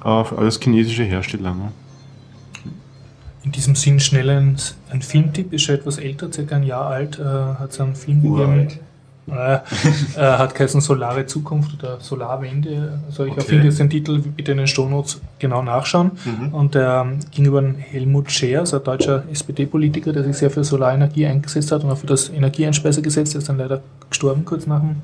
[0.00, 1.54] Auf alles chinesische Hersteller.
[1.54, 1.72] Ne?
[3.48, 4.56] In diesem Sinn schnell ein,
[4.90, 8.20] ein Filmtipp, ist schon etwas älter, circa ein Jahr alt, äh, hat es einen Film
[8.20, 8.68] gegeben.
[9.26, 9.32] Äh,
[10.16, 12.98] äh, hat geheißen Solare Zukunft oder Solarwende.
[13.06, 13.40] Also ich Okay.
[13.40, 16.10] finde jetzt den Titel bitte in den Shownotes genau nachschauen.
[16.52, 20.50] Und der ähm, ging über einen Helmut Scher, also ein deutscher SPD-Politiker, der sich sehr
[20.50, 23.80] für Solarenergie eingesetzt hat und auch für das Energieeinspeisegesetz, der ist dann leider
[24.10, 24.96] gestorben kurz nach dem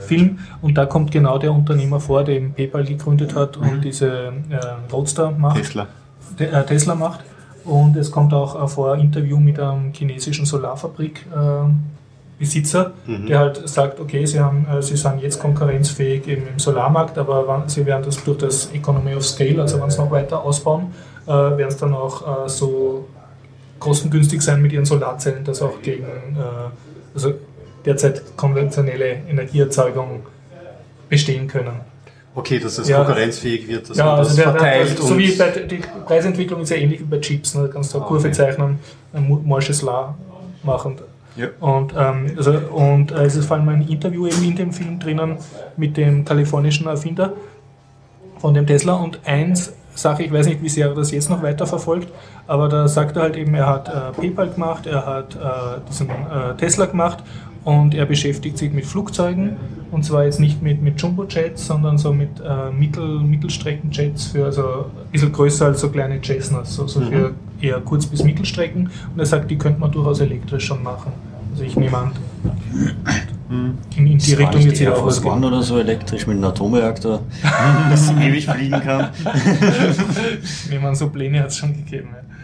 [0.00, 0.40] Film.
[0.60, 4.06] Und da kommt genau der Unternehmer vor, der PayPal gegründet hat und diese
[4.50, 5.56] äh, Roadster macht.
[5.56, 5.86] Tesla.
[6.36, 7.20] Te- äh, Tesla macht.
[7.66, 12.92] Und es kommt auch äh, vor ein Interview mit einem chinesischen Solarfabrik-Besitzer,
[13.28, 17.48] der halt sagt, okay, sie, haben, äh, sie sind jetzt konkurrenzfähig im, im Solarmarkt, aber
[17.48, 20.94] wann, sie werden das durch das Economy of Scale, also wenn sie noch weiter ausbauen,
[21.26, 23.08] äh, werden es dann auch äh, so
[23.80, 26.70] kostengünstig sein mit ihren Solarzellen, dass auch gegen äh,
[27.14, 27.34] also
[27.84, 30.20] derzeit konventionelle Energieerzeugung
[31.08, 31.80] bestehen können.
[32.36, 32.98] Okay, dass es Ja.
[32.98, 35.80] konkurrenzfähig wird, dass Ja, man das also der, verteilt der, so wie bei der die
[36.06, 37.54] Preisentwicklung ist ja ähnlich wie bei Chips.
[37.54, 37.62] Ne?
[37.62, 38.32] Da kannst du eine Ah, Kurve okay.
[38.36, 38.78] zeichnen,
[39.14, 40.14] ein Mo- Morsches La
[40.62, 40.96] machen.
[41.36, 41.48] Ja.
[41.60, 44.98] Und, ähm, also, und äh, es ist vor allem ein Interview eben in dem Film
[44.98, 45.36] drinnen
[45.76, 47.32] mit dem kalifornischen Erfinder
[48.38, 48.94] von dem Tesla.
[48.94, 52.08] Und eins Sache, ich weiß nicht, wie sehr er das jetzt noch weiter verfolgt,
[52.46, 56.10] aber da sagt er halt eben, er hat äh, PayPal gemacht, er hat äh, diesen
[56.10, 57.22] äh, Tesla gemacht
[57.66, 59.56] und er beschäftigt sich mit Flugzeugen
[59.90, 64.62] und zwar jetzt nicht mit, mit Jumbo-Jets, sondern so mit äh, Mittel, Mittelstreckenjets für also
[64.62, 69.18] ein bisschen größer als so kleine Cessnas, so, so für eher Kurz- bis Mittelstrecken und
[69.18, 71.12] er sagt, die könnte man durchaus elektrisch schon machen.
[71.50, 72.12] Also ich nehme an,
[73.50, 75.34] in, in die Das Richtung sie Air auch ausgehen.
[75.34, 77.22] One oder so elektrisch mit einem Atomreaktor,
[77.90, 79.08] dass sie ewig fliegen kann.
[80.40, 82.10] Ich nehme an, so Pläne hat es schon gegeben.
[82.12, 82.35] Ja.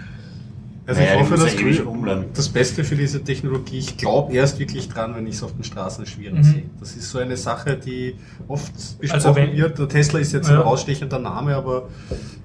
[0.85, 4.59] Also Naja, ich hoffe, dass ja du das Beste für diese Technologie, ich glaube erst
[4.59, 6.43] wirklich dran, wenn ich es auf den Straßen schwirren Mhm.
[6.43, 6.63] sehe.
[6.81, 8.17] Das ist so eine Sache, die
[8.49, 9.79] oft besprochen Also wenn- wird.
[9.79, 10.57] Der Tesla ist jetzt Ja.
[10.57, 11.89] ein ausstechender Name, aber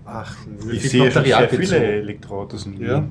[0.06, 0.36] ach,
[0.72, 2.80] Ich sehe sehr viele Elektroautos in.
[2.80, 3.04] Ja.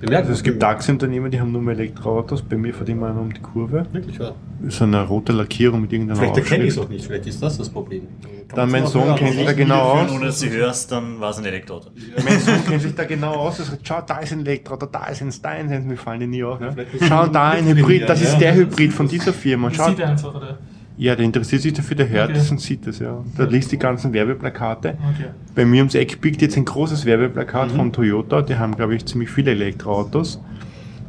[0.00, 2.42] Bemerkt Also es gibt Taxiunternehmen, die haben nur mehr Elektroautos.
[2.42, 3.84] Bei mir fährt immer einer um die Kurve.
[3.90, 4.32] Wirklich, ja.
[4.68, 7.58] So eine rote Lackierung mit irgendeiner Vielleicht erkenne ich es auch nicht, vielleicht ist das
[7.58, 8.06] das Problem.
[8.54, 10.10] Dann mein Sohn kennt sich da Nicht genau aus.
[10.10, 11.90] Ohne dass du hörst, dann war es ein Elektroauto.
[12.24, 13.58] Mein Sohn kennt sich da genau aus.
[13.58, 15.84] Er sagt, schau, da ist ein Elektroauto, da ist ein eins.
[15.84, 16.60] Mir fallen die nie auf.
[16.60, 16.74] Ne?
[17.06, 18.28] Schau, da ein Hybrid, das ja.
[18.28, 19.68] ist der Hybrid von dieser Firma.
[19.68, 20.58] Das Schau, sieht er einfach, oder?
[20.98, 22.38] Ja, der interessiert sich dafür, der hört Okay.
[22.38, 22.98] das und sieht das.
[22.98, 23.24] Ja.
[23.36, 24.90] Da liest die ganzen Werbeplakate.
[25.14, 25.28] Okay.
[25.54, 27.08] Bei mir ums Eck biegt jetzt ein großes Mhm.
[27.08, 28.42] Werbeplakat von Toyota.
[28.42, 30.40] Die haben, glaube ich, ziemlich viele Elektroautos.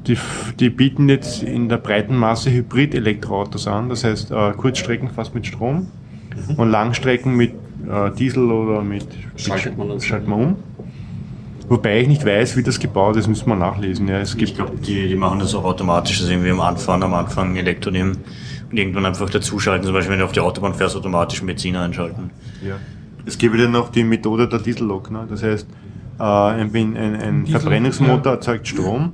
[0.07, 0.17] Die,
[0.59, 3.89] die bieten jetzt in der breiten Masse Hybrid-Elektroautos an.
[3.89, 5.87] Das heißt, äh, Kurzstrecken fast mit Strom
[6.47, 6.55] Mhm.
[6.55, 7.51] und Langstrecken mit
[7.89, 10.55] äh, Diesel oder mit Schaltet man das schaltet man um.
[11.67, 14.07] Wobei ich nicht weiß, wie das gebaut ist, müssen wir nachlesen.
[14.07, 17.01] Ja, es Ich gibt glaube, die, die machen das auch automatisch, also irgendwie am Anfang,
[17.03, 18.17] am Anfang Elektro nehmen
[18.72, 19.86] irgendwann einfach dazuschalten.
[19.86, 22.32] Zum Beispiel, wenn du auf die Autobahn fährst, automatisch Benzin einschalten.
[22.65, 22.76] Ja.
[23.26, 25.11] Es gibt ja noch die Methode der Diesellok.
[25.11, 25.26] Ne?
[25.30, 25.67] Das heißt,
[26.20, 28.32] äh, ein, ein, ein Diesel, Verbrennungsmotor ja.
[28.34, 29.13] erzeugt Strom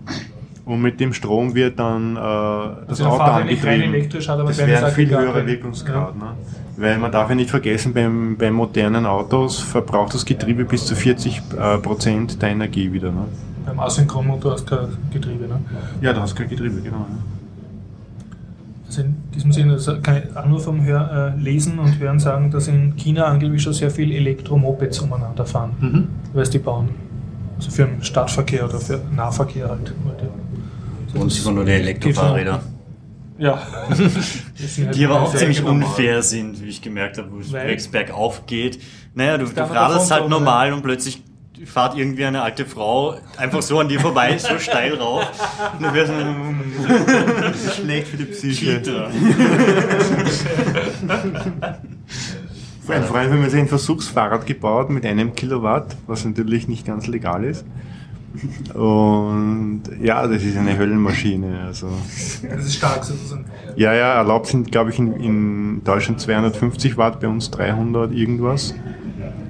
[0.66, 3.94] und mit dem Strom wird dann äh, das Also der Auto angetrieben.
[3.94, 6.18] elektrisch, hat aber das wäre ein viel höherer Wirkungsgrad.
[6.18, 6.26] Ne?
[6.78, 10.96] Weil man darf ja nicht vergessen, beim, bei modernen Autos verbraucht das Getriebe bis zu
[10.96, 13.12] 40 äh, Prozent der Energie wieder.
[13.12, 13.26] Ne?
[13.66, 15.48] Beim Asynchronmotor hast du kein Getriebe.
[15.48, 15.60] Ne?
[16.02, 16.98] Ja, da hast du kein Getriebe, genau.
[16.98, 17.18] Ne?
[18.88, 22.20] Also in diesem Sinne also kann ich auch nur vom Hör, äh, Lesen und Hören
[22.20, 26.08] sagen, dass in China angeblich schon sehr viel Elektromopeds umeinander fahren, Mhm.
[26.34, 26.90] weil es die bauen.
[27.58, 29.94] Also für den Stadtverkehr oder für Nahverkehr halt.
[31.14, 32.62] Und sind nur die Elektrofahrräder.
[33.38, 33.60] Ja.
[33.90, 38.80] Halt Die aber auch ziemlich unfair sind, wie ich gemerkt habe, wo es bergauf geht.
[39.14, 41.22] Naja, du, du radelst halt normal und plötzlich
[41.66, 45.26] fährt irgendwie eine alte Frau einfach so an dir vorbei, so steil rauf.
[45.78, 48.82] Und du wärst so, Schlecht für die Psyche.
[48.82, 49.10] Cheater.
[52.88, 57.08] Ein Freund von mir hat ein Versuchsfahrrad gebaut mit einem Kilowatt, was natürlich nicht ganz
[57.08, 57.66] legal ist.
[58.74, 61.62] Und ja, das ist eine Höllenmaschine.
[61.66, 61.88] Also.
[62.44, 63.46] Das ist stark sozusagen.
[63.76, 68.76] Ja, ja, erlaubt sind, glaube ich, in, in Deutschland 250 Watt, bei uns 300 irgendwas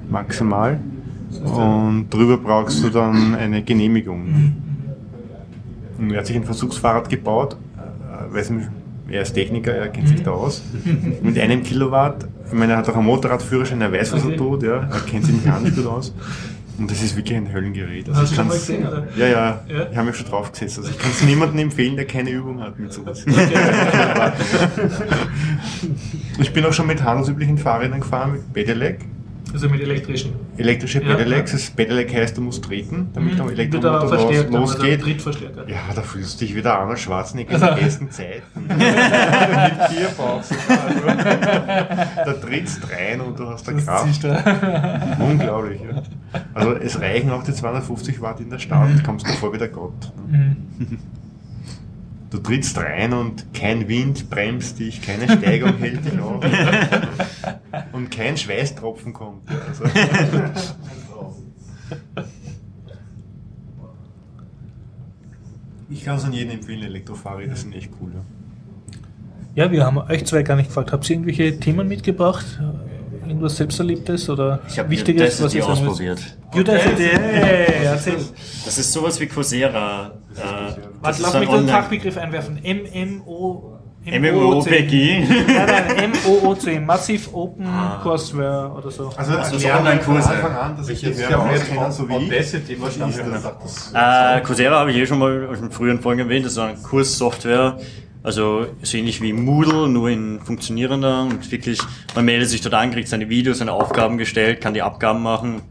[0.08, 0.80] maximal.
[1.44, 4.54] Und drüber brauchst du dann eine Genehmigung.
[5.98, 8.68] Und er hat sich ein Versuchsfahrrad gebaut, äh, weiß nicht,
[9.08, 10.62] er ist Techniker, er kennt sich da aus.
[11.22, 12.26] Mit einem Kilowatt.
[12.46, 14.88] Ich meine, er hat auch einen Motorradführerschein, er weiß, was er tut, ja.
[14.90, 16.12] er kennt sich mechanisch gut aus.
[16.78, 18.08] Und das ist wirklich ein Höllengerät.
[18.08, 19.06] Also Hast du schon mal gesehen, oder?
[19.16, 19.86] Ja, ja, Ja?
[19.90, 20.76] ich habe mich schon drauf gesetzt.
[20.78, 23.24] Also ich kann es niemandem empfehlen, der keine Übung hat mit sowas.
[26.38, 29.00] ich bin auch schon mit handelsüblichen Fahrrädern gefahren, mit Pedelec.
[29.56, 30.34] Also mit elektrischen.
[30.58, 31.52] Elektrische Ja, Pedelecs.
[31.52, 31.56] ja.
[31.56, 35.00] Das Pedelec heißt, du musst treten, damit am Wird aber Elektromotor los, also losgeht.
[35.00, 35.66] Trittverstärker.
[35.66, 38.42] Ja, da fühlst du dich wieder Arnold Schwarzenegger in den besten Zeiten.
[38.68, 42.06] Mit Bierbauch sogar.
[42.22, 44.24] Da trittst rein und du hast da Kraft.
[45.20, 46.02] Unglaublich, ja.
[46.52, 49.68] Also es reichen auch die 250 Watt in der Stadt, kommst du vor wie der
[49.68, 50.12] Gott.
[50.28, 50.98] Mhm.
[52.30, 56.44] Du trittst rein und kein Wind bremst dich, keine Steigung hält dich auf.
[57.92, 59.48] Und kein Schweißtropfen kommt.
[59.68, 59.84] Also.
[65.88, 68.10] Ich kann es an jeden empfehlen, Elektrofahrräder sind echt cool.
[68.14, 68.20] Ja.
[69.64, 70.92] Ja, wir haben euch zwei gar nicht gefragt.
[70.92, 72.44] Habt ihr irgendwelche Themen mitgebracht?
[73.26, 75.88] Irgendwas Selbsterlebtes oder Ich Wichtiges, Udacity ihr sagen wollt?
[75.90, 76.36] ausprobiert.
[76.54, 78.16] Udacity, hey, erzähl.
[78.64, 80.12] Das ist sowas wie Coursera.
[80.36, 80.65] Äh,
[81.00, 82.60] Warte, lass mich Online- Fachbegriff einwerfen.
[82.62, 83.72] MMO.
[84.08, 85.18] MMOPG.
[85.48, 85.66] Nein,
[85.96, 87.98] nein, MOOC, Massive Open Ah.
[88.02, 89.10] Courseware oder so.
[89.16, 90.30] Also, Also lernen Online-Kurse.
[90.30, 91.66] Anfang an, dass ich jetzt ja ja jetzt
[91.96, 92.26] so wie ich.
[92.32, 93.92] Audacity, was ist ist das?
[93.92, 94.38] das?
[94.38, 96.44] Äh, Coursera habe ich eh schon mal in früheren Folgen erwähnt.
[96.46, 97.78] Das ist eine Kurssoftware.
[98.22, 101.80] Also so ähnlich wie Moodle, nur in funktionierender und wirklich,
[102.14, 105.62] man meldet sich dort an, kriegt seine Videos, seine Aufgaben gestellt, kann die Abgaben machen.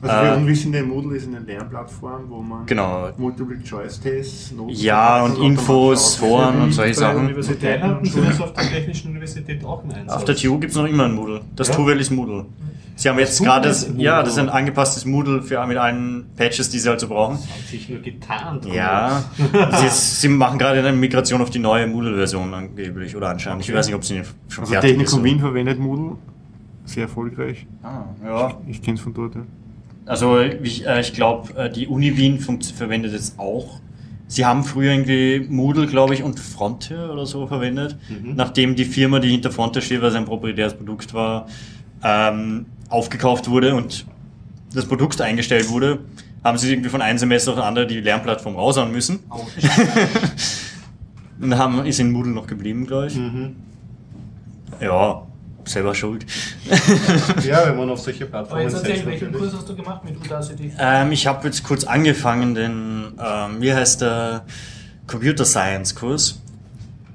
[0.00, 3.08] Also für Äh, Unwissende, Moodle ist eine Lernplattform, wo man Genau.
[3.16, 7.24] Multiple-Choice-Tests, Noten Ja, und und Infos, Foren und solche Sachen.
[7.26, 10.16] Universitäten Hatten und Sie das auf der Technischen Universität auch in Einsatz?
[10.16, 11.40] Auf der TU gibt es noch immer ein Moodle.
[11.56, 11.74] Das Ja?
[11.74, 12.46] Tuvel ist Moodle.
[12.94, 16.80] Sie haben jetzt gerade, ja, das ist ein angepasstes Moodle für, mit allen Patches, die
[16.80, 17.34] sie halt so brauchen.
[17.36, 18.66] Hat sich nur getarnt.
[18.66, 19.22] Ja,
[19.80, 23.62] sie, sie machen gerade eine Migration auf die neue Moodle-Version angeblich oder anscheinend.
[23.62, 23.78] Ich Okay.
[23.78, 25.24] weiß nicht, ob sie schon Also fertig Technikum ist.
[25.24, 26.16] Wien verwendet Moodle,
[26.86, 27.66] sehr erfolgreich.
[27.84, 28.54] Ah, ja.
[28.66, 29.36] Ich kenne es von dort.
[29.36, 29.42] Ja.
[30.08, 33.80] Also ich, äh, ich glaube, äh, die Uni Wien verwendet es auch.
[34.26, 37.96] Sie haben früher irgendwie Moodle, glaube ich, und Frontier oder so verwendet.
[38.36, 41.46] Nachdem die Firma, die hinter Frontier steht, weil es ein proprietäres Produkt war,
[42.02, 44.06] ähm, aufgekauft wurde und
[44.74, 46.00] das Produkt eingestellt wurde,
[46.44, 49.20] haben sie irgendwie von einem Semester auf das andere die Lernplattform raushauen müssen.
[51.40, 53.16] und haben, ist in Moodle noch geblieben, glaube ich.
[53.16, 53.56] Mhm.
[54.80, 55.22] Ja,
[55.68, 56.24] selber schuld.
[57.46, 59.50] Ja, wenn man auf solche Aber Plattformen jetzt erzähl, setzt, welchen natürlich.
[59.50, 60.72] Kurs hast du gemacht mit Udacity?
[60.78, 64.44] Ähm, ich habe jetzt kurz angefangen, den, ähm, wie heißt der
[65.06, 66.40] Computer Science Kurs.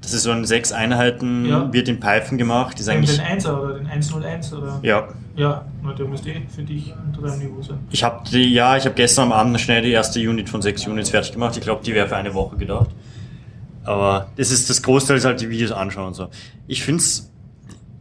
[0.02, 1.72] Das ist so in sechs Einheiten, Ja.
[1.72, 2.78] wird in Python gemacht.
[2.78, 4.78] Ist Den, eigentlich, den 1er oder den 101 oder?
[4.82, 5.08] ja.
[5.36, 5.64] Ja,
[5.98, 7.78] der müsste eh für dich unter deinem Niveau sein.
[7.90, 10.86] Ich habe die, ja, ich habe gestern am Abend schnell die erste Unit von sechs
[10.86, 11.56] Units fertig gemacht.
[11.56, 12.90] Ich glaube, die wäre für eine Woche gedacht.
[13.82, 16.28] Aber das ist das Großteil ist halt die Videos anschauen und so.
[16.68, 17.32] Ich find's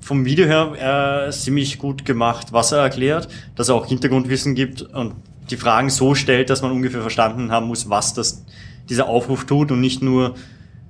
[0.04, 4.82] vom Video her äh, ziemlich gut gemacht, was er erklärt, dass er auch Hintergrundwissen gibt
[4.82, 5.14] und
[5.50, 8.46] die Fragen so stellt, dass man ungefähr verstanden haben muss, was das,
[8.90, 10.36] dieser Aufruf tut und nicht nur,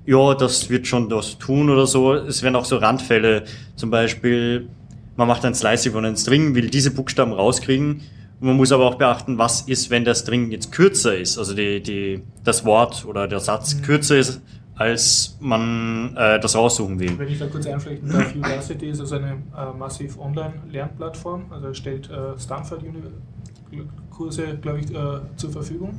[0.06, 2.14] ja, das wird schon das tun oder so.
[2.14, 3.44] Es werden auch so Randfälle,
[3.76, 4.68] zum Beispiel,
[5.16, 8.02] man macht ein Slice von einem String, will diese Buchstaben rauskriegen
[8.40, 11.54] und man muss aber auch beachten, was ist, wenn der String jetzt kürzer ist, also
[11.54, 14.40] die, die, das Wort oder der Satz kürzer ist,
[14.76, 17.16] als man äh, das raussuchen will.
[17.18, 21.74] Wenn ich da kurz einflechten darf, Udacity ist also eine äh, massiv Online-Lernplattform, also er
[21.74, 25.94] stellt äh, Stanford-Kurse, glaube ich, äh, zur Verfügung.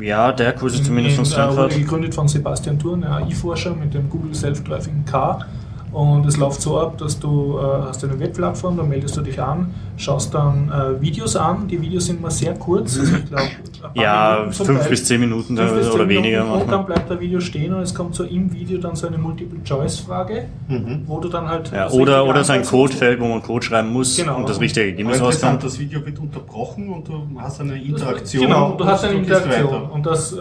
[0.00, 1.74] Ja, der Kurs ist zumindest in, von äh, wurde Stanford.
[1.74, 5.46] gegründet von Sebastian Thurn, AI-Forscher mit dem Google Self-Driving Car.
[5.90, 9.40] Und es läuft so ab, dass du äh, hast eine Webplattform, da meldest du dich
[9.40, 11.68] an, schaust dann äh, Videos an.
[11.68, 13.50] Die Videos sind mal sehr kurz, also ich glaube,
[13.94, 16.52] Ja, fünf bis zehn Minuten Fünf bis zehn oder Minuten weniger.
[16.52, 19.18] Und dann bleibt der Video stehen und es kommt so im Video dann so eine
[19.18, 21.02] Multiple-Choice-Frage, Mhm.
[21.06, 21.70] wo du dann halt.
[21.72, 24.36] Ja, das oder, oder so ein Codefeld, wo man Code schreiben muss Genau.
[24.36, 25.62] und das richtige Ergebnis rauskommt.
[25.64, 28.44] das Video wird unterbrochen und du hast eine Das- Interaktion.
[28.46, 30.38] Genau, du hast eine Interaktion und das äh,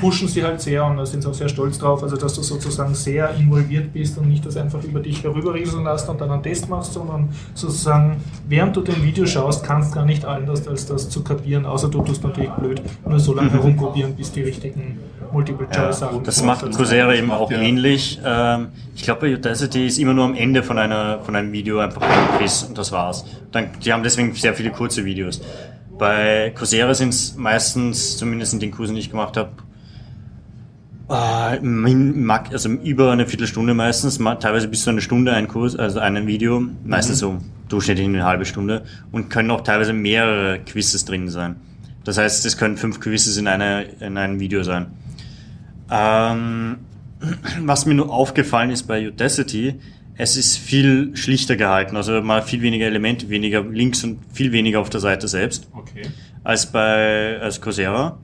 [0.00, 2.42] pushen sie halt sehr und da sind sie auch sehr stolz drauf, also dass du
[2.42, 6.42] sozusagen sehr involviert bist und nicht das einfach über dich herüberrieseln lässt und dann einen
[6.42, 8.16] Test machst, sondern sozusagen
[8.48, 12.02] während du den Video schaust, kannst gar nicht anders als das zu kapieren, außer du
[12.02, 14.98] tust natürlich blöd, nur so lange herumprobieren, bis die richtigen
[15.32, 16.70] Multiple-Choice-Sachen Das macht.
[16.72, 17.58] Coursera eben auch Ja.
[17.58, 18.20] ähnlich.
[18.24, 21.78] Ähm, ich glaube, bei Udacity ist immer nur am Ende von, einer, von einem Video
[21.78, 23.24] einfach ein Quiz und das war's.
[23.52, 25.40] Dann, die haben deswegen sehr viele kurze Videos.
[25.98, 29.50] Bei Coursera sind es meistens, zumindest in den Kursen, die ich gemacht habe,
[31.10, 36.62] also über eine Viertelstunde meistens, teilweise bis zu eine Stunde ein Kurs, also ein Video,
[36.84, 37.38] meistens so
[37.68, 41.56] durchschnittlich eine halbe Stunde und können auch teilweise mehrere Quizzes drin sein.
[42.04, 44.86] Das heißt, es können fünf Quizzes in, einer, in einem Video sein.
[45.90, 46.78] Ähm,
[47.60, 49.74] was mir nur aufgefallen ist bei Udacity,
[50.16, 54.80] es ist viel schlichter gehalten, also mal viel weniger Elemente, weniger Links und viel weniger
[54.80, 56.02] auf der Seite selbst Okay.
[56.44, 58.18] als bei als Coursera.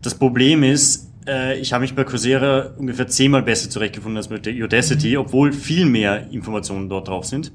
[0.00, 4.46] Das Problem ist, äh, ich habe mich bei Coursera ungefähr zehnmal besser zurechtgefunden als mit
[4.46, 7.52] der Udacity, obwohl viel mehr Informationen dort drauf sind.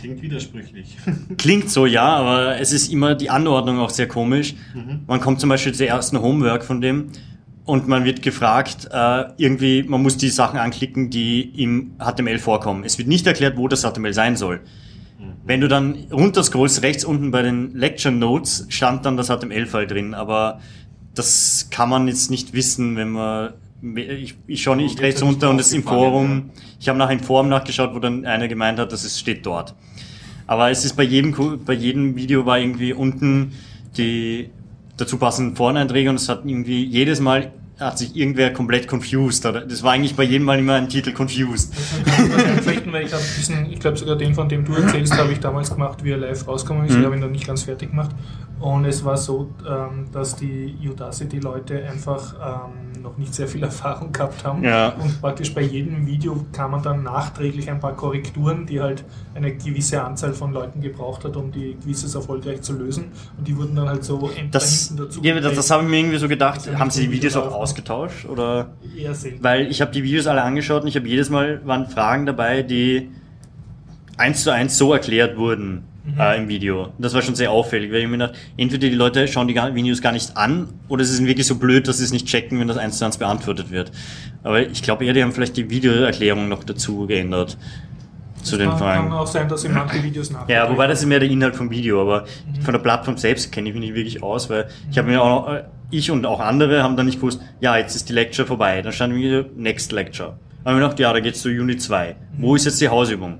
[0.00, 0.96] klingt widersprüchlich.
[1.38, 4.54] Klingt so, ja, aber es ist immer die Anordnung auch sehr komisch.
[5.06, 7.08] Man kommt zum Beispiel zu ersten Homework von dem
[7.64, 12.84] und man wird gefragt, äh, irgendwie, man muss die Sachen anklicken, die im HTML vorkommen.
[12.84, 14.60] Es wird nicht erklärt, wo das HTML sein soll.
[15.46, 20.14] Wenn du dann runterscrollst, rechts unten bei den Lecture Notes stand dann das HTML-File drin,
[20.14, 20.60] aber
[21.14, 23.54] das kann man jetzt nicht wissen, wenn man
[23.96, 26.50] ich, ich schaue nicht rechts runter und es ist im Forum.
[26.80, 29.74] Ich habe nach im Forum nachgeschaut, wo dann einer gemeint hat, dass es steht dort.
[30.46, 31.34] Aber es ist bei jedem
[31.64, 33.52] bei jedem Video war irgendwie unten
[33.96, 34.50] die
[34.96, 39.44] dazu passenden Foreneinträge und es hat irgendwie jedes Mal hat sich irgendwer komplett confused.
[39.46, 39.62] Oder?
[39.62, 41.72] Das war eigentlich bei jedem Mal immer ein Titel confused.
[42.94, 45.68] Weil ich habe diesen, ich glaube sogar den, von dem du erzählst, habe ich damals
[45.68, 46.92] gemacht, wie er live rausgekommen ist.
[46.92, 47.00] Mhm.
[47.00, 48.14] Ich habe ihn noch nicht ganz fertig gemacht.
[48.60, 54.10] Und es war so, ähm, dass die Udacity-Leute einfach ähm, noch nicht sehr viel Erfahrung
[54.12, 54.64] gehabt haben.
[54.64, 54.88] Ja.
[54.94, 59.54] Und praktisch bei jedem Video kam man dann nachträglich ein paar Korrekturen, die halt eine
[59.54, 63.12] gewisse Anzahl von Leuten gebraucht hat, um die Quizzes erfolgreich zu lösen.
[63.38, 65.20] Und die wurden dann halt so Das, dazu.
[65.22, 66.68] ja, das, das habe ich mir irgendwie so gedacht.
[66.76, 68.24] Haben sie die Videos auch ausgetauscht?
[68.26, 68.72] Oder?
[68.96, 69.44] eher selten.
[69.44, 72.62] Weil ich habe die Videos alle angeschaut und ich habe jedes Mal waren Fragen dabei,
[72.62, 73.10] die
[74.16, 76.20] eins zu eins so erklärt wurden Mhm.
[76.20, 76.92] äh, im Video.
[76.98, 80.02] Das war schon sehr auffällig, weil ich mir dachte, entweder die Leute schauen die Videos
[80.02, 82.68] gar nicht an oder sie sind wirklich so blöd, dass sie es nicht checken, wenn
[82.68, 83.90] das eins zu eins beantwortet wird.
[84.42, 87.56] Aber ich glaube eher, die haben vielleicht die Videoerklärung noch dazu geändert.
[88.42, 89.08] Zu den kann, Fragen.
[89.08, 90.46] kann auch sein, dass sie manche Videos nach.
[90.46, 92.26] Ja, wobei das ist mehr der Inhalt vom Video, aber
[92.60, 95.50] von der Plattform selbst kenne ich mich nicht wirklich aus, weil ich habe mir auch,
[95.50, 98.82] äh, ich und auch andere haben dann nicht gewusst, ja, jetzt ist die Lecture vorbei.
[98.82, 100.36] Dann stand wieder Next Lecture.
[100.62, 102.16] Dann haben wir gedacht, ja, da geht's zu Unit 2.
[102.36, 103.38] Wo ist jetzt die Hausübung?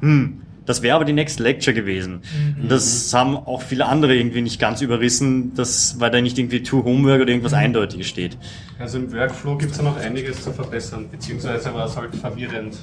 [0.00, 2.22] Hm, das wäre aber die Next Lecture gewesen.
[2.60, 6.62] Und das haben auch viele andere irgendwie nicht ganz überrissen, dass, weil da nicht irgendwie
[6.62, 8.38] To Homework oder irgendwas Eindeutiges steht.
[8.78, 12.78] Also im Workflow gibt es ja noch einiges zu verbessern, beziehungsweise war es halt verwirrend.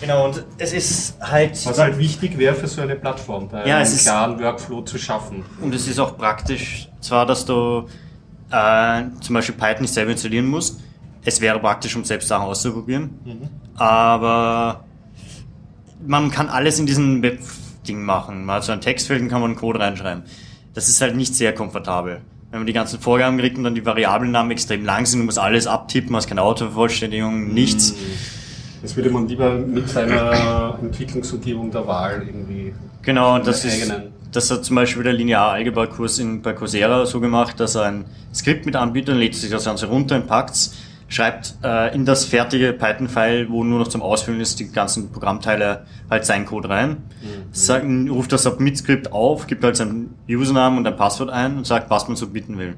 [0.00, 1.52] Genau, und es ist halt...
[1.66, 5.42] Was halt wichtig wäre für so eine Plattform, da Ja, einen klaren Workflow zu schaffen.
[5.60, 7.88] Und es ist auch praktisch, zwar, dass du
[8.50, 10.80] äh, zum Beispiel Python nicht selber installieren musst.
[11.24, 13.10] Es wäre praktisch, um selbst Sachen auszuprobieren.
[13.76, 14.84] Aber
[16.06, 18.44] man kann alles in diesem Web-Ding machen.
[18.44, 20.24] Man hat so ein Textfeld und kann man einen Code reinschreiben.
[20.74, 22.20] Das ist halt nicht sehr komfortabel.
[22.50, 25.38] Wenn man die ganzen Vorgaben kriegt und dann die Variablennamen extrem lang sind, du musst
[25.38, 27.94] alles abtippen, hast keine Autovervollständigung, nichts.
[28.82, 32.72] Das würde man lieber mit seiner Entwicklungsumgebung der Wahl irgendwie.
[33.02, 33.92] Genau, und das ist,
[34.32, 38.66] das hat zum Beispiel der Linear-Algebra-Kurs in, bei Coursera so gemacht, dass er ein Skript
[38.66, 40.74] mit anbietet, dann lädt sich das Ganze runter und packt's,
[41.10, 45.84] schreibt äh, in das fertige Python-File, wo nur noch zum Ausfüllen ist, die ganzen Programmteile
[46.08, 46.98] halt seinen Code rein,
[47.52, 51.90] sagt, ruft das Submit-Skript auf, gibt halt seinen Usernamen und ein Passwort ein und sagt,
[51.90, 52.76] was man submitten will.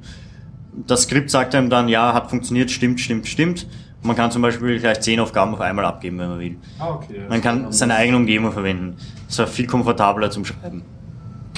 [0.87, 3.67] Das Skript sagt einem dann, ja, hat funktioniert, stimmt, stimmt, stimmt.
[4.01, 6.57] Und man kann zum Beispiel gleich zehn Aufgaben auf einmal abgeben, wenn man will.
[6.79, 7.21] Ah, okay.
[7.29, 8.97] Man kann seine eigene Umgebung verwenden.
[9.29, 10.83] Das war viel komfortabler zum Schreiben.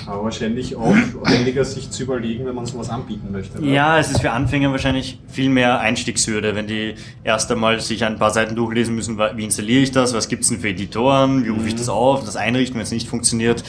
[0.06, 3.58] Aber wahrscheinlich auch aufwendiger, sich zu überlegen, wenn man sowas anbieten möchte.
[3.58, 3.66] oder?
[3.66, 8.18] Ja, es ist für Anfänger wahrscheinlich viel mehr Einstiegshürde, wenn die erst einmal sich ein
[8.18, 11.68] paar Seiten durchlesen müssen, wie installiere ich das, was gibt's denn für Editoren, wie rufe
[11.68, 13.62] ich das auf, das einrichten, wenn es nicht funktioniert.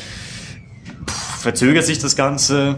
[1.05, 2.77] Puh, verzögert sich das Ganze.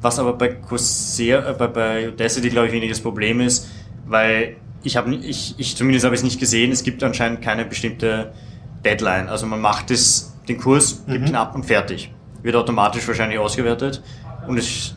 [0.00, 3.68] Was aber bei Coursera, äh, bei, bei Audacity, glaube ich, weniges Problem ist,
[4.06, 7.64] weil ich habe, ich, ich zumindest habe ich es nicht gesehen, es gibt anscheinend keine
[7.64, 8.32] bestimmte
[8.84, 9.28] Deadline.
[9.28, 12.10] Also man macht es, den Kurs, gibt ihn ab und fertig.
[12.42, 14.02] Wird automatisch wahrscheinlich ausgewertet.
[14.46, 14.94] Und es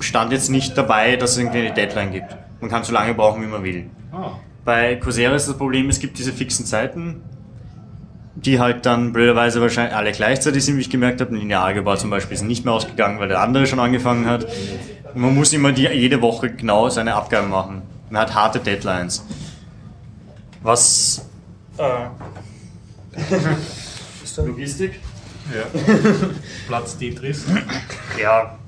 [0.00, 2.36] stand jetzt nicht dabei, dass es irgendwie eine Deadline gibt.
[2.60, 3.90] Man kann so lange brauchen, wie man will.
[4.12, 4.32] Ah,
[4.64, 7.22] Bei Coursera ist das Problem, es gibt diese fixen Zeiten,
[8.34, 11.34] die halt dann blöderweise wahrscheinlich alle gleichzeitig sind, wie ich gemerkt habe.
[11.36, 14.46] Linearalgebra zum Beispiel ist nicht mehr ausgegangen, weil der andere schon angefangen hat.
[15.14, 17.82] Und man muss immer die, jede Woche genau seine Abgaben machen.
[18.10, 19.24] Man hat harte Deadlines.
[20.62, 21.26] Was...
[21.78, 22.06] Äh,
[24.36, 25.00] Logistik?
[25.52, 25.80] Ja.
[26.68, 27.44] Platz Tetris.
[28.20, 28.58] Ja.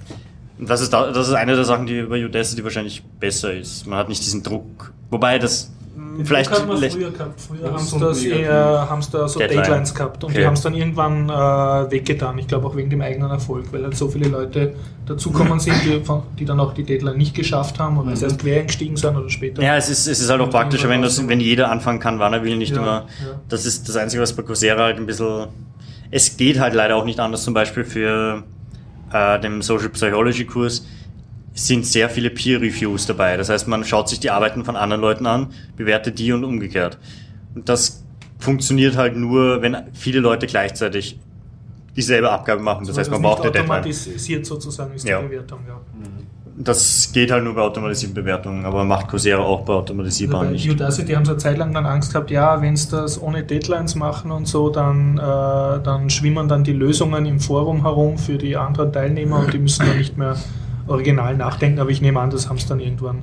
[0.59, 3.87] Und das ist, da, das ist eine der Sachen, die bei Udacity wahrscheinlich besser ist.
[3.87, 4.93] Man hat nicht diesen Druck.
[5.11, 5.70] Wobei das
[6.18, 6.51] Den vielleicht...
[6.51, 7.41] Druck hat man früher gehabt.
[7.41, 9.62] Früher haben sie das eher, haben sie da so Deadline.
[9.64, 10.41] Deadlines gehabt und Okay.
[10.41, 12.39] die haben es dann irgendwann äh, weggetan.
[12.39, 14.74] Ich glaube auch wegen dem eigenen Erfolg, weil halt so viele Leute
[15.05, 18.61] dazukommen sind, die, von, die dann auch die Deadline nicht geschafft haben oder erst quer
[18.61, 19.62] eingestiegen sind oder später.
[19.62, 22.33] Ja, es ist, es ist halt auch praktischer, wenn, das, wenn jeder anfangen kann, wann
[22.33, 23.07] er will, nicht Ja, immer.
[23.20, 23.39] ja.
[23.51, 25.49] Das ist das Einzige, was bei Coursera halt ein bisschen.
[26.11, 28.45] Es geht halt leider auch nicht anders, zum Beispiel für
[29.13, 30.87] äh, den Social Psychology Kurs
[31.55, 33.37] sind sehr viele Peer Reviews dabei.
[33.37, 36.99] Das heißt, man schaut sich die Arbeiten von anderen Leuten an, bewertet die und umgekehrt.
[37.55, 38.05] Und das
[38.39, 41.19] funktioniert halt nur, wenn viele Leute gleichzeitig
[41.97, 42.87] dieselbe Abgabe machen.
[42.87, 43.79] Das heißt, man braucht eine Deadline.
[43.79, 45.23] automatisiert sozusagen ist Ja.
[45.23, 45.81] die Bewertung, ja.
[46.59, 50.71] Das geht halt nur bei automatisierten Bewertungen, aber macht Coursera auch bei automatisierbaren bei nicht.
[50.71, 53.95] Udacity haben sie eine Zeit lang dann Angst gehabt, ja, wenn sie das ohne Deadlines
[53.95, 58.57] machen und so, dann, äh, dann schwimmen dann die Lösungen im Forum herum für die
[58.57, 60.37] anderen Teilnehmer und die müssen dann nicht mehr
[60.87, 63.23] original nachdenken, aber ich nehme an, das haben sie dann irgendwann.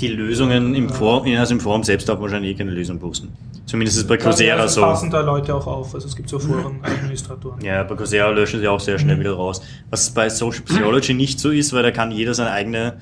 [0.00, 3.28] Die Lösungen im Forum, also im Forum selbst darf man wahrscheinlich eh keine Lösung posten.
[3.70, 4.80] Zumindest ist es bei Coursera so.
[4.80, 7.60] passen da Leute auch auf, also es gibt so Forenadministratoren.
[7.64, 9.20] Ja, bei Coursera löschen sie auch sehr schnell Mhm.
[9.20, 9.62] wieder raus.
[9.90, 12.94] Was bei Social Psychology nicht so ist, weil da kann jeder seine eigene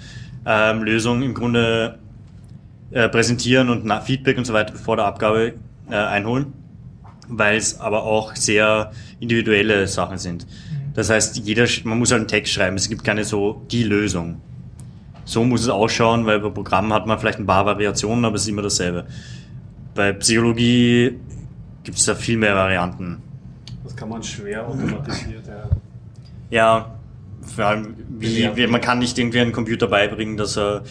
[0.45, 1.99] ähm, Lösung im Grunde
[2.91, 5.55] äh, präsentieren und Feedback und so weiter vor der Abgabe
[5.91, 6.53] äh, einholen,
[7.29, 10.47] weil es aber auch sehr individuelle Sachen sind.
[10.93, 12.77] Das heißt, jeder, man muss halt einen Text schreiben.
[12.77, 14.43] Es gibt keine so die Lösung.
[15.25, 18.43] So muss es ausschauen, weil bei Programmen hat man vielleicht ein paar Variationen, aber es
[18.43, 19.07] ist immer dasselbe.
[19.99, 21.19] Bei Psychologie
[21.83, 23.21] gibt es da viel mehr Varianten.
[23.83, 25.69] Das kann man schwer automatisiert, ja.
[26.51, 26.99] Ja,
[27.57, 30.85] vor allem, wie, wie, man kann nicht irgendwie einen Computer beibringen, dass er,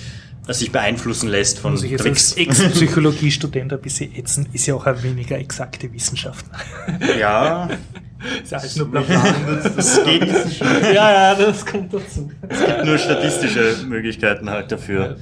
[0.45, 2.35] dass sich beeinflussen lässt von Muss ich Tricks.
[2.35, 6.45] als Ex-Psychologiestudent ein bisschen ätzen, ist ja auch eine weniger exakte Wissenschaft.
[7.17, 7.69] Ja,
[8.43, 9.23] ist ja alles nur Blabla.
[9.73, 10.59] das geht nicht.
[10.59, 12.29] ja, ja, das kommt dazu.
[12.49, 15.15] Es gibt nur statistische Möglichkeiten halt dafür.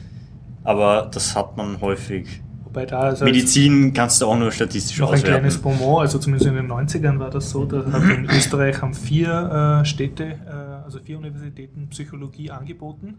[0.64, 2.42] Aber das hat man häufig.
[2.76, 5.80] Wobei da also Medizin kannst du auch nur statistisch noch ein kleines auswerten.
[5.80, 7.80] Bonbon, also zumindest in den 90ern war das so, da
[8.14, 13.16] in Österreich haben vier äh, Städte, äh, also vier Universitäten Psychologie angeboten.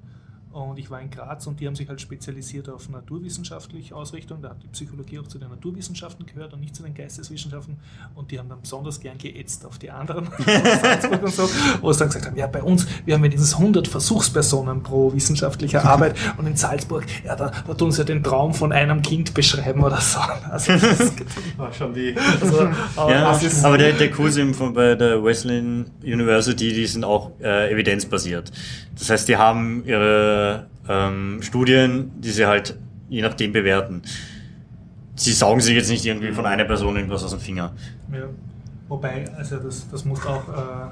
[0.56, 4.40] Und ich war in Graz und die haben sich halt spezialisiert auf naturwissenschaftliche Ausrichtung.
[4.40, 7.76] Da hat die Psychologie auch zu den Naturwissenschaften gehört und nicht zu den Geisteswissenschaften.
[8.14, 10.28] Und die haben dann besonders gern geätzt auf die anderen,
[11.22, 11.46] und so,
[11.82, 15.12] wo sie dann gesagt haben, ja, bei uns, wir haben ja dieses 100 Versuchspersonen pro
[15.12, 19.02] wissenschaftlicher Arbeit und in Salzburg, ja, da, da tun sie ja den Traum von einem
[19.02, 20.20] Kind beschreiben oder so.
[20.50, 21.12] Also, das
[21.56, 22.14] War schon die.
[22.40, 26.72] also, aber Ja, das ist, aber der, der Kurs eben von, bei der Wesleyan University,
[26.72, 28.52] die sind auch äh, evidenzbasiert.
[28.98, 32.78] Das heißt, die haben ihre ähm, Studien, die sie halt
[33.08, 34.02] je nachdem bewerten.
[35.14, 37.72] Sie saugen sich jetzt nicht irgendwie von einer Person irgendwas aus dem Finger.
[38.12, 38.28] Ja.
[38.88, 40.90] Wobei, also das, das muss auch äh,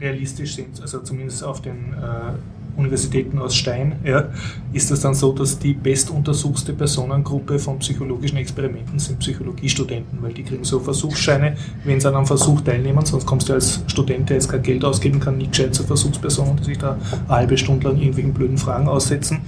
[0.00, 4.28] realistisch sein, also zumindest auf den äh, Universitäten aus Stein, ja,
[4.72, 10.44] ist das dann so, dass die bestuntersuchste Personengruppe von psychologischen Experimenten sind Psychologiestudenten, weil die
[10.44, 14.36] kriegen so Versuchsscheine, wenn sie an einem Versuch teilnehmen, sonst kommst du als Student, der
[14.36, 16.92] jetzt kein Geld ausgeben kann, nicht gescheit zur Versuchsperson, die sich da
[17.26, 19.40] eine halbe Stunde lang irgendwelchen blöden Fragen aussetzen.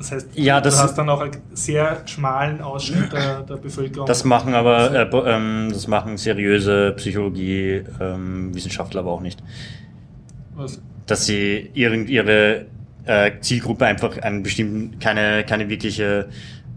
[0.00, 4.06] Das heißt, Ja, das- du hast dann auch einen sehr schmalen Ausschnitt der, der Bevölkerung.
[4.06, 9.42] Das machen aber äh, ähm, das machen seriöse Psychologie-Wissenschaftler aber auch nicht.
[10.54, 10.80] Was?
[11.04, 12.64] Dass sie irgend ihre
[13.04, 16.30] äh, Zielgruppe einfach einen bestimmten, keine, keine wirkliche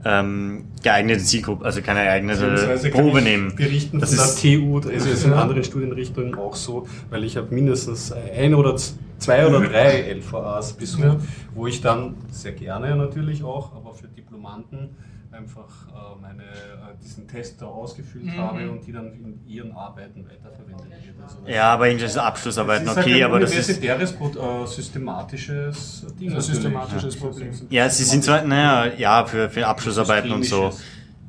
[0.06, 3.56] ähm, geeignete Zielgruppe, also keine geeignete Probe nehmen.
[3.56, 7.24] Berichten Das von ist- der TU, da ist es in anderen Studienrichtungen auch so, weil
[7.24, 8.76] ich habe mindestens ein oder
[9.18, 11.18] zwei oder drei LVAs besucht,
[11.56, 14.90] wo ich dann sehr gerne natürlich auch, aber für Diplomanten
[15.34, 18.38] einfach äh, meine, äh, diesen Test da ausgefüllt Mhm.
[18.38, 21.16] habe und die dann in ihren Arbeiten weiterverwendet wird.
[21.22, 23.56] Also das- Ja, aber irgendwelche Abschlussarbeiten, das ist okay, halt ein aber das ist.
[23.70, 26.34] universitäres, Pro- äh, systematisches Ding.
[26.34, 27.50] Ein systematisches Problem.
[27.70, 30.72] Ja, sie sind zwar, naja, ja, für, für Abschlussarbeiten und so.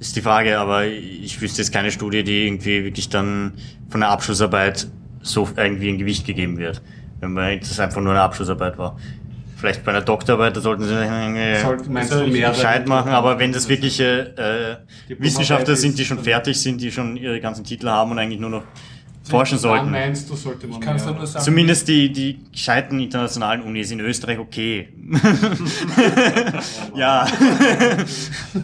[0.01, 3.55] Ist die Frage, aber ich wüsste jetzt keine Studie, die irgendwie wirklich dann
[3.89, 4.89] von der Abschlussarbeit
[5.23, 6.83] so irgendwie ein Gewicht gegeben wird.
[7.21, 8.99] Wenn man das einfach nur eine Abschlussarbeit war.
[9.65, 15.09] Vielleicht bei einer Doktorarbeit, da sollten sie mehr Bescheid machen, aber wenn das wirkliche äh,
[15.09, 18.39] Diplomarbeit Wissenschaftler sind, die schon fertig sind, die schon ihre ganzen Titel haben und eigentlich
[18.39, 18.65] nur noch
[19.23, 19.91] forschen sollten.
[19.91, 21.43] meinst du, sollte man Ich es nur sagen.
[21.47, 24.91] Zumindest die, die gescheiten internationalen Unis in Österreich okay.
[26.95, 27.27] ja.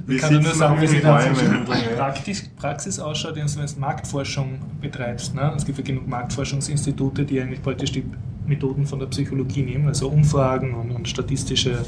[0.06, 1.64] Ich kann nur sagen, wie sie dann Bäumen.
[1.96, 5.34] Praxis, Praxis ausschaut, wenn du jetzt Marktforschung betreibst.
[5.34, 5.50] Ne?
[5.56, 8.04] Es gibt ja genug Marktforschungsinstitute, die eigentlich praktisch die
[8.50, 11.84] Methoden von der Psychologie nehmen, also Umfragen und, und statistische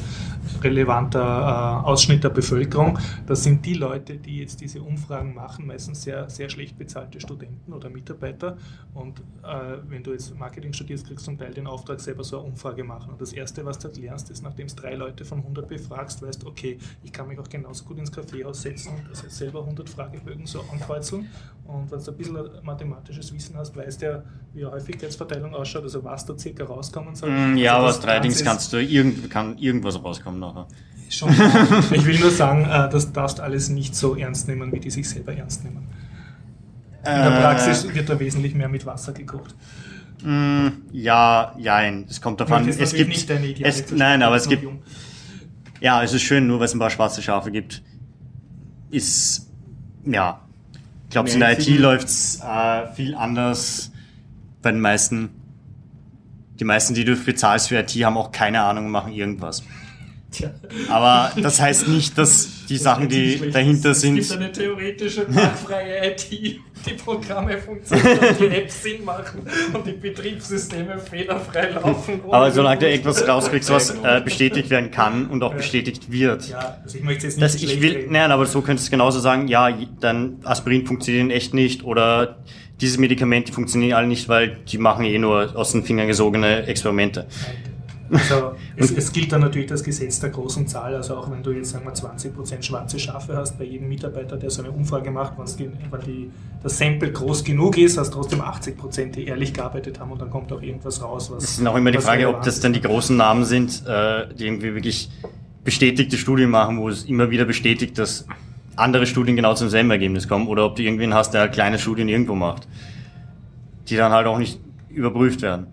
[0.62, 2.98] relevanter äh, Ausschnitt der Bevölkerung.
[3.26, 7.72] Das sind die Leute, die jetzt diese Umfragen machen, meistens sehr, sehr schlecht bezahlte Studenten
[7.72, 8.56] oder Mitarbeiter.
[8.94, 12.38] Und äh, wenn du jetzt Marketing studierst, kriegst du zum Teil den Auftrag, selber so
[12.38, 13.12] eine Umfrage machen.
[13.12, 16.46] Und das Erste, was du lernst, ist, nachdem es drei Leute von 100 befragst, weißt,
[16.46, 20.46] okay, ich kann mich auch genauso gut ins Kaffeehaus setzen und jetzt selber 100 Fragebögen
[20.46, 21.28] so ankreuzeln.
[21.64, 25.84] Und wenn du ein bisschen mathematisches Wissen hast, weißt du ja, wie eine Häufigkeitsverteilung ausschaut,
[25.84, 27.30] also was da circa rauskommen soll.
[27.30, 30.66] Mm, Ja, also aber aus drei Dings kannst du irgend, kann irgendwas rauskommen nachher.
[31.08, 31.30] Schon.
[31.92, 35.08] Ich will nur sagen, äh, das darfst alles nicht so ernst nehmen, wie die sich
[35.08, 35.86] selber ernst nehmen.
[37.04, 39.54] In der Praxis wird da wesentlich mehr mit Wasser gekocht.
[40.22, 42.06] Mm, ja, jein.
[42.08, 42.68] Es kommt davon.
[42.68, 43.08] Es natürlich gibt.
[43.08, 44.62] nicht deine ideale Es, nein, aber es gibt.
[44.62, 44.80] Jung.
[45.80, 47.82] Ja, es ist schön, nur weil es ein paar schwarze Schafe gibt.
[48.90, 49.50] Ist.
[50.06, 50.40] Ja.
[51.04, 53.90] Ich glaube, in der IT läuft's äh, viel anders
[54.62, 55.28] bei den meisten.
[56.62, 59.64] Die meisten, die du bezahlst für IT, haben auch keine Ahnung und machen irgendwas.
[60.30, 60.52] Tja.
[60.88, 66.10] Aber das heißt nicht, dass die Sachen, die dahinter es sind, gibt eine theoretische, marktfreie
[66.10, 72.20] IT, die Programme funktionieren die Apps Sinn machen und die Betriebssysteme fehlerfrei laufen.
[72.30, 76.48] aber solange du etwas rauskriegst, was äh, bestätigt werden kann und auch bestätigt wird.
[76.48, 78.12] Ja, also ich möchte jetzt nicht Das, ich will, reden.
[78.12, 79.70] nein, aber so könntest du genauso sagen, ja,
[80.00, 82.38] dein Aspirin funktioniert echt nicht oder
[82.80, 87.26] diese Medikamente funktionieren alle nicht, weil die machen eh nur aus den Fingern gesogene Experimente.
[88.12, 91.50] Also es, es gilt dann natürlich das Gesetz der großen Zahl, also auch wenn du
[91.50, 95.34] jetzt sagen wir 20% schwarze Schafe hast bei jedem Mitarbeiter, der so eine Umfrage macht,
[95.38, 96.30] wenn die,
[96.62, 100.30] das Sample groß genug ist, hast du trotzdem 80%, die ehrlich gearbeitet haben und dann
[100.30, 101.44] kommt auch irgendwas raus, was...
[101.44, 104.46] Es ist auch immer die Frage, ob das dann die großen Namen sind, äh, die
[104.46, 105.10] irgendwie wirklich
[105.64, 108.26] bestätigte Studien machen, wo es immer wieder bestätigt, dass
[108.76, 112.08] andere Studien genau zum selben Ergebnis kommen, oder ob du irgendwen hast, der kleine Studien
[112.08, 112.66] irgendwo macht,
[113.88, 115.68] die dann halt auch nicht überprüft werden.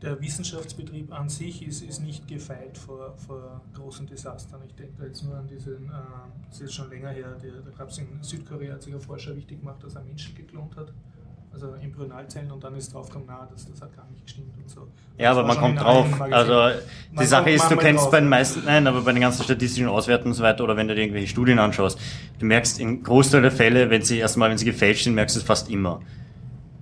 [0.00, 4.60] Der Wissenschaftsbetrieb an sich ist, ist nicht gefeit vor, vor großen Desastern.
[4.66, 5.92] Ich denke da jetzt nur an diesen, äh,
[6.46, 9.00] das ist jetzt schon länger her, der, da gab es in Südkorea, hat sich ein
[9.00, 10.92] Forscher wichtig gemacht, dass er Menschen geklont hat,
[11.52, 14.86] also Embryonalzellen, und dann ist draufgekommen, na, das, das hat gar nicht gestimmt und so.
[15.16, 16.20] Ja, Das aber man kommt drauf.
[16.20, 16.78] Also
[17.10, 18.10] die Man Sache ist, du kennst drauf.
[18.12, 20.86] bei den meisten, nein, aber bei den ganzen statistischen Auswertungen und so weiter oder wenn
[20.86, 21.98] du dir irgendwelche Studien anschaust,
[22.38, 25.40] du merkst im Großteil der Fälle, wenn sie erstmal, wenn sie gefälscht sind, merkst du
[25.40, 25.98] es fast immer.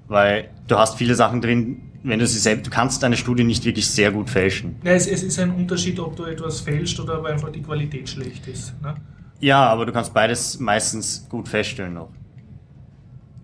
[0.08, 3.64] Weil du hast viele Sachen drin, wenn du sie selbst, du kannst eine Studie nicht
[3.64, 4.76] wirklich sehr gut fälschen.
[4.84, 8.08] Ja, es, es ist ein Unterschied, ob du etwas fälscht oder ob einfach die Qualität
[8.08, 8.80] schlecht ist.
[8.80, 8.94] Ne?
[9.40, 12.10] Ja, aber du kannst beides meistens gut feststellen noch.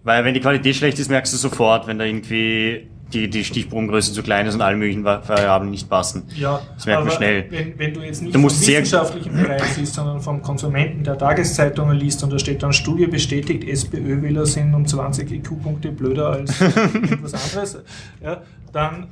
[0.04, 4.12] Weil wenn die Qualität schlecht ist, merkst du sofort, wenn da irgendwie die, die Stichprobengröße
[4.12, 6.24] zu klein ist und alle möglichen Va- Variablen nicht passen.
[6.36, 7.46] Ja, Das merkt man schnell.
[7.50, 11.96] Wenn, wenn du jetzt nicht Du vom wissenschaftlichen Bereich siehst, sondern vom Konsumenten der Tageszeitungen
[11.96, 17.34] liest und da steht dann Studie bestätigt, SPÖ-Wähler sind um 20 IQ-Punkte blöder als irgendwas
[17.34, 17.78] anderes,
[18.22, 18.42] ja,
[18.72, 19.06] dann,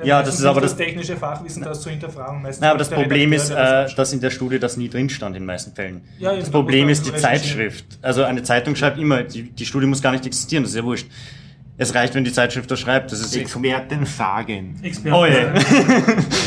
[0.00, 2.42] er Ja, das ist aber nicht das- technische Fachwissen, das zu hinterfragen.
[2.42, 3.50] Meistens Na, aber das Problem Redakteur, ist,
[3.86, 6.00] das äh, dass in der Studie das nie drin stand in den meisten Fällen.
[6.18, 7.14] Ja, das da Problem ist die.
[7.14, 7.84] Zeitschrift.
[8.02, 10.84] Also eine Zeitung schreibt immer, die, die Studie muss gar nicht existieren, das ist ja
[10.84, 11.06] wurscht.
[11.80, 13.12] Es reicht, wenn die Zeitschrift das schreibt.
[13.12, 14.74] Das ist Experten sagen.
[14.82, 15.54] Experten Oh sagen,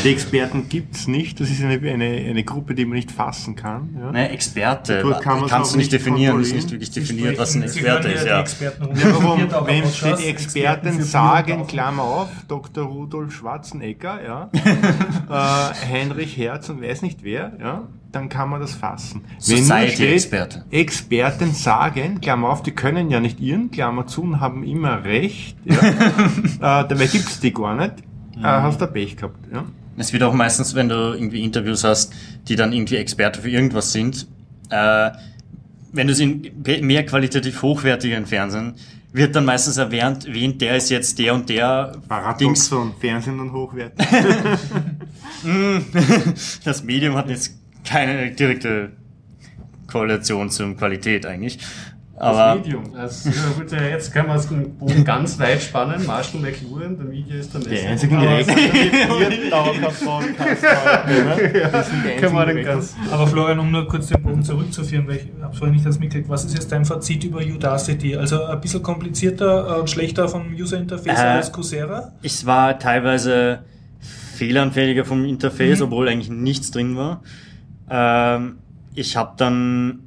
[0.04, 1.40] Die Experten gibt's nicht.
[1.40, 3.96] Das ist eine, eine, eine Gruppe, die man nicht fassen kann.
[3.98, 4.12] Ja.
[4.12, 4.96] Ne, Experte.
[4.96, 6.56] Dadurch kann Kannst du nicht definieren, ist kontrollieren.
[6.56, 8.40] nicht wirklich definiert, was ein Experte ist, ja.
[8.40, 12.84] Experten Ja, warum, wenn steht Experten für sagen, Klammer auf, Dr.
[12.84, 14.50] Rudolf Schwarzenegger, ja,
[15.30, 19.24] äh, Heinrich Herz und weiß nicht wer, ja, dann kann man das fassen.
[19.46, 20.64] Wenn nur Society-Experte.
[20.70, 25.56] Experten sagen, Klammer auf, die können ja nicht irren, Klammer zu, und haben immer recht,
[25.64, 25.74] ja,
[26.82, 27.94] äh, dabei gibt's die gar nicht,
[28.38, 29.64] äh, hast du Pech gehabt, ja.
[29.96, 32.14] Es wird auch meistens, wenn du irgendwie Interviews hast,
[32.48, 34.26] die dann irgendwie Experte für irgendwas sind,
[34.70, 35.10] äh,
[35.92, 36.50] wenn du es in
[36.80, 38.74] mehr qualitativ hochwertigeren Fernsehen,
[39.12, 42.06] wird dann meistens erwähnt, wen der ist jetzt der und der Dings.
[42.08, 44.06] Paradoxon, Fernsehen und hochwertig.
[46.64, 48.90] Das Medium hat jetzt keine direkte
[49.86, 51.58] Korrelation zur Qualität eigentlich.
[52.16, 52.94] Aber Medium.
[52.94, 56.06] Also, ja, gut, ja, jetzt können wir den Bogen ganz weit spannen.
[56.06, 57.88] Marshall McLuhan, der Video ist der Der Messer.
[57.88, 58.42] einzige Aber-
[59.50, 60.62] Dauerkampf-Podcast.
[62.20, 62.94] Können wir den ganz.
[63.10, 66.28] Aber Florian, um nur kurz den Bogen zurückzuführen, weil ich habe vorhin nicht das mitgekriegt,
[66.28, 68.16] was ist jetzt dein Fazit über Udacity?
[68.16, 72.12] Also ein bisschen komplizierter und schlechter vom User-Interface Äh, als Coursera?
[72.22, 73.60] es war teilweise
[74.36, 75.86] fehleranfälliger vom Interface, Mhm.
[75.86, 77.22] obwohl eigentlich nichts drin war.
[77.92, 78.56] Ähm,
[78.94, 80.00] ich habe dann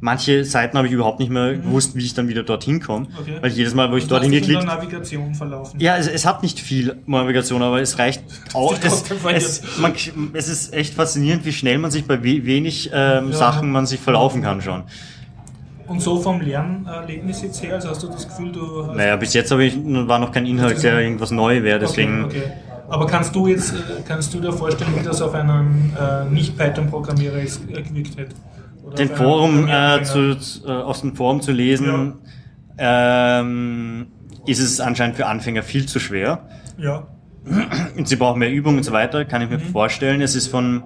[0.00, 3.14] manche Seiten habe ich überhaupt nicht mehr gewusst, wie ich dann wieder dorthin komme, Mhm.
[3.20, 3.38] Okay.
[3.40, 5.80] weil jedes Mal, wo ich dorthin geklickt der Navigation verlaufen.
[5.80, 8.22] Ja, es, es hat nicht viel Navigation, aber es reicht
[8.54, 8.74] auch.
[8.82, 9.94] Es, es, man,
[10.34, 13.32] es ist echt faszinierend, wie schnell man sich bei we wenig ähm, Ja.
[13.32, 14.82] Sachen man sich verlaufen kann schon.
[15.86, 19.32] Und so vom Lernerlebnis jetzt her, also hast du das Gefühl, du hast Naja, bis
[19.34, 22.24] jetzt habe ich war noch kein Inhalt, der irgendwas neu wäre, deswegen.
[22.24, 22.52] Okay, okay.
[22.94, 23.76] Aber kannst du jetzt, äh,
[24.06, 28.36] kannst du dir vorstellen, wie das auf einen äh, Nicht-Python-Programmierer gewirkt hätte?
[28.84, 32.14] Oder Den Forum äh, zu, äh, aus dem Forum zu lesen,
[32.78, 34.06] ähm,
[34.46, 36.46] ist es anscheinend für Anfänger viel zu schwer.
[36.78, 37.08] Ja.
[37.96, 40.20] Und sie brauchen mehr Übung und so weiter, kann ich mir vorstellen.
[40.20, 40.84] Es ist von,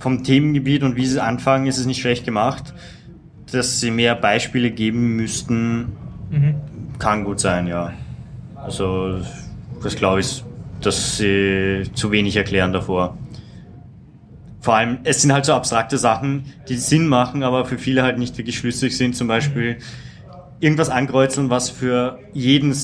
[0.00, 2.74] vom Themengebiet und wie sie anfangen, ist es nicht schlecht gemacht.
[3.52, 5.92] Dass sie mehr Beispiele geben müssten,
[6.30, 6.56] Mhm.
[6.98, 7.92] kann gut sein, ja.
[8.56, 9.20] Also,
[9.80, 10.42] das glaube ich,
[10.86, 13.16] dass sie zu wenig erklären davor.
[14.60, 18.18] Vor allem, es sind halt so abstrakte Sachen, die Sinn machen, aber für viele halt
[18.18, 19.16] nicht wirklich schlüssig sind.
[19.16, 19.78] Zum Beispiel
[20.60, 22.74] irgendwas ankreuzeln, was für jeden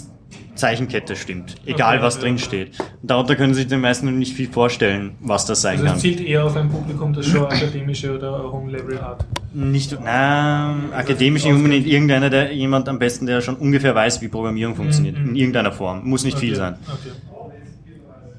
[0.55, 1.57] Zeichenkette stimmt.
[1.67, 2.23] Egal, Okay, was ja.
[2.23, 2.69] drin steht.
[3.03, 6.01] Und darunter können sich die meisten nicht viel vorstellen, was das sein Also es kann.
[6.01, 9.27] zielt eher auf ein Publikum, das schon akademische oder hohen Level hat.
[9.53, 14.29] Nicht, na, akademisch nicht unbedingt irgendeiner, der jemand am besten, der schon ungefähr weiß, wie
[14.29, 15.19] Programmierung funktioniert.
[15.19, 15.29] Mhm.
[15.31, 16.09] In irgendeiner Form.
[16.09, 16.75] Muss nicht viel Okay, sein.
[16.87, 17.11] Okay.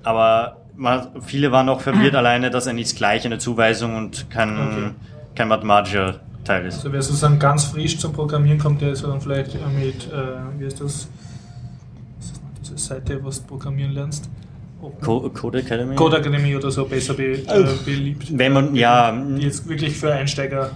[0.07, 4.49] Aber man, viele waren auch verwirrt alleine, dass er nicht gleich eine Zuweisung und kein,
[4.57, 4.89] Okay.
[5.35, 6.75] kein mathematischer Teil ist.
[6.75, 10.59] Also wer sozusagen ganz frisch zum Programmieren kommt, der ist dann vielleicht äh, mit, äh,
[10.59, 11.09] wie heißt das,
[12.61, 14.29] diese Seite, was du programmieren lernst?
[14.81, 15.95] Open- Co Code Academy?
[15.95, 18.27] Code Academy oder so besser be, äh, beliebt.
[18.37, 20.71] Wenn man, ja, Die jetzt wirklich für Einsteiger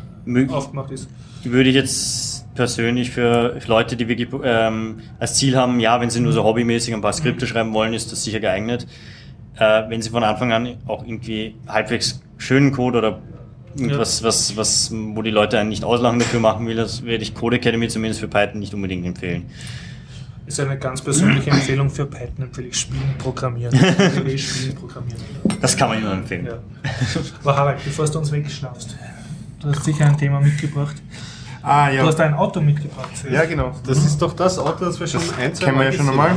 [0.50, 1.08] aufgemacht ist.
[1.44, 6.20] würde ich jetzt persönlich für Leute, die wirklich ähm, als Ziel haben, ja, wenn sie
[6.20, 8.88] nur so hobbymäßig ein paar Skripte schreiben wollen, ist das sicher geeignet.
[9.62, 13.20] Äh, wenn sie von Anfang an auch irgendwie halbwegs schönen Code oder
[13.76, 17.36] irgendwas, was, was, wo die Leute einen nicht auslachen dafür machen will, das werde ich
[17.36, 19.46] Code Academy zumindest für Python nicht unbedingt empfehlen.
[20.48, 23.78] Ist eine ganz persönliche Empfehlung für Python, empfehle ich Spielen programmieren.
[24.38, 25.22] Spielen programmieren.
[25.62, 26.48] Das kann man immer empfehlen.
[26.48, 26.58] Ja.
[27.44, 28.98] Aber Harald, bevor du uns wegschnaufst,
[29.60, 30.96] du hast sicher ein Thema mitgebracht.
[31.62, 32.06] Ah, Du ja.
[32.08, 33.12] hast ein Auto mitgebracht.
[33.32, 33.76] Ja, genau.
[33.86, 35.98] Das ist doch das Auto, das wir schon Das ein, zwei kennen wir ja Mal
[35.98, 36.32] schon einmal.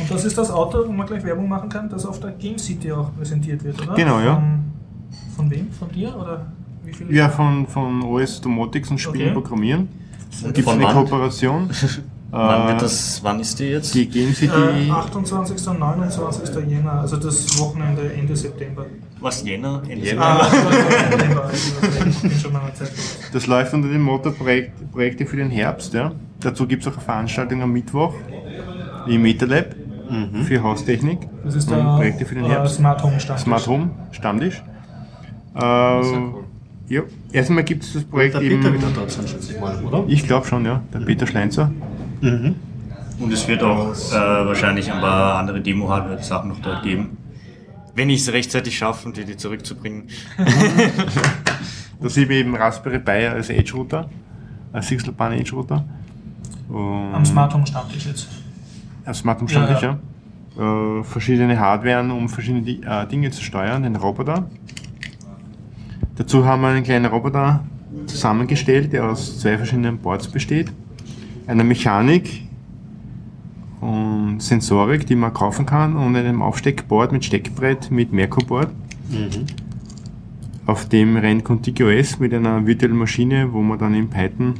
[0.00, 2.58] Und das ist das Auto, wo man gleich Werbung machen kann, das auf der Game
[2.58, 3.94] City auch präsentiert wird, oder?
[3.94, 4.34] Genau, ja.
[4.34, 4.62] Von,
[5.36, 5.70] von wem?
[5.72, 6.14] Von dir?
[6.16, 6.46] Oder
[6.84, 7.14] wie viel?
[7.14, 9.40] Ja, von, von OS Domotics und Spielen Okay.
[9.40, 9.88] programmieren.
[10.44, 10.94] Und Gibt es eine wann?
[10.94, 11.70] Kooperation.
[12.30, 13.94] Wann wird das, wann ist die jetzt?
[13.94, 14.52] Die Game City.
[14.52, 15.66] Äh, 28.
[15.66, 16.54] und 29.
[16.68, 18.84] Jänner, also das Wochenende Ende September.
[19.18, 19.80] Was, Jänner?
[19.88, 21.48] Ende Ah, September?
[21.48, 21.50] September.
[22.06, 23.18] Ich bin schon mal eine Zeit los.
[23.32, 25.94] Das läuft unter dem Motto Projekt, Projekte für den Herbst.
[25.94, 26.12] Ja.
[26.40, 28.12] Dazu gibt es auch eine Veranstaltung am Mittwoch
[29.06, 29.74] im MetaLab
[30.44, 31.18] für Haustechnik.
[31.44, 32.76] Das ist der Projekte für den äh, Herbst.
[32.76, 33.44] Smart Home Stammtisch.
[33.44, 34.62] Smart Home Stammtisch.
[35.54, 36.44] Äh, cool.
[36.88, 37.02] ja,
[37.32, 38.60] erstmal gibt es das Projekt Der eben.
[38.60, 40.04] Peter wieder dort sein, schätze ich mal, oder?
[40.08, 40.82] Ich glaube schon, ja.
[40.92, 41.70] Der Peter Schleinzer.
[42.20, 47.16] Und es wird auch äh, wahrscheinlich ein paar andere Demo-Hardware-Sachen noch dort geben.
[47.94, 50.08] Wenn ich es rechtzeitig schaffe und die, die zurückzubringen.
[52.00, 54.08] Da sieht man eben Raspberry Pi als Edge Router,
[54.72, 55.84] als Sixelpan Edge Router.
[56.68, 58.28] Und Am Smart Home Stammtisch jetzt.
[59.14, 59.98] Smart Home Stammtisch, Ja,
[60.56, 61.00] ja.
[61.00, 64.48] Äh, verschiedene Hardwaren, um verschiedene äh, Dinge zu steuern, den Roboter.
[66.16, 67.64] Dazu haben wir einen kleinen Roboter
[68.06, 70.72] zusammengestellt, der aus zwei verschiedenen Boards besteht.
[71.46, 72.42] Einer Mechanik
[73.80, 78.70] und Sensorik, die man kaufen kann, und einem Aufsteckboard mit Steckbrett mit Merkur-Board.
[80.66, 84.54] Auf dem rennt ContiGOS mit einer virtuellen Maschine, wo man dann in Python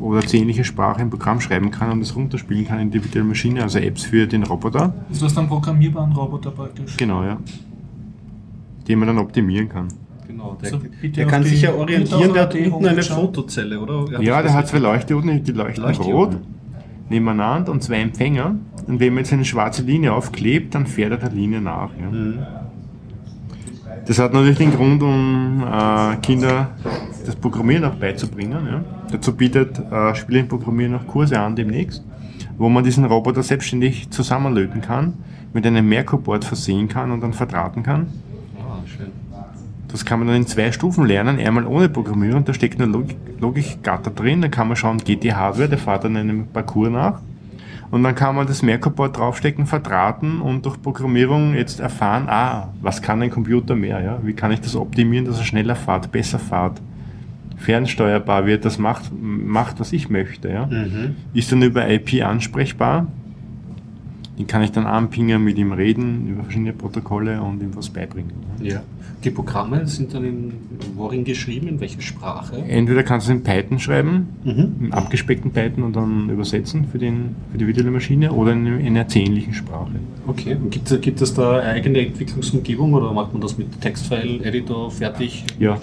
[0.00, 3.62] oder ähnliche Sprache ein Programm schreiben kann und das runterspielen kann in die virtuelle Maschine,
[3.62, 4.92] also Apps für den Roboter.
[5.08, 6.96] Also du hast einen programmierbaren Roboter praktisch.
[6.96, 7.38] Genau, ja.
[8.88, 9.88] Den man dann optimieren kann.
[10.26, 13.02] Genau, der, So, bitte der kann sich ja orientieren, der hat unten eine.
[13.02, 14.20] Fotozelle, oder?
[14.20, 16.36] Ja, der hat zwei Leuchtdioden, die leuchten Leuchtdioden.
[16.36, 16.46] rot
[17.10, 18.54] nebeneinander und zwei Empfänger.
[18.86, 21.90] Und wenn man jetzt eine schwarze Linie aufklebt, dann fährt er der Linie nach.
[22.00, 22.08] Ja.
[22.10, 22.38] Mhm.
[24.06, 26.70] Das hat natürlich den Grund, um äh, Kinder
[27.30, 28.66] das Programmieren auch beizubringen.
[28.66, 28.84] Ja.
[29.10, 32.04] Dazu bietet äh, Spiele im Programmieren auch Kurse an demnächst,
[32.58, 35.14] wo man diesen Roboter selbstständig zusammenlöten kann,
[35.52, 38.08] mit einem Merkur-Board versehen kann und dann verdrahten kann.
[38.58, 39.10] Ah, schön.
[39.88, 41.38] Das kann man dann in zwei Stufen lernen.
[41.38, 43.06] Einmal ohne Programmieren, da steckt eine Log
[43.40, 44.42] Logikgatter drin.
[44.42, 47.20] Da kann man schauen, geht die Hardware, der fährt dann einem Parcours nach.
[47.90, 53.02] Und dann kann man das Merkur-Board draufstecken, verdrahten und durch Programmierung jetzt erfahren, ah, was
[53.02, 54.00] kann ein Computer mehr?
[54.00, 54.18] Ja?
[54.22, 56.80] Wie kann ich das optimieren, dass er schneller fährt, besser fährt,
[57.60, 60.48] fernsteuerbar wird, das macht, macht was ich möchte.
[60.48, 60.66] Ja?
[60.66, 61.16] Mhm.
[61.34, 63.06] Ist dann über IP ansprechbar.
[64.38, 68.32] Den kann ich dann anpingen, mit ihm reden, über verschiedene Protokolle und ihm was beibringen.
[68.60, 68.74] Ja?
[68.74, 68.82] Ja.
[69.22, 70.52] Die Programme sind dann in
[70.96, 72.56] worin geschrieben, in welcher Sprache?
[72.66, 74.72] Entweder kannst du es in Python schreiben, Mhm.
[74.86, 78.96] im abgespeckten Python und dann übersetzen für, den, für die virtuelle Maschine oder in, in
[78.96, 79.90] einer ähnlichen Sprache.
[80.26, 80.54] Okay.
[80.54, 84.90] Und gibt, es- gibt es da eine eigene Entwicklungsumgebung oder macht man das mit Textfile-Editor
[84.90, 85.44] fertig?
[85.58, 85.78] Ja,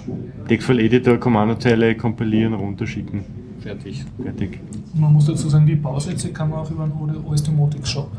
[0.48, 3.20] Textfile-Editor, Kommandozeile, kompilieren, runterschicken.
[3.60, 4.04] Fertig.
[4.20, 4.58] Fertig.
[4.94, 8.10] Man muss dazu sagen, die Bausätze kann man auch über einen OS Domotics Shop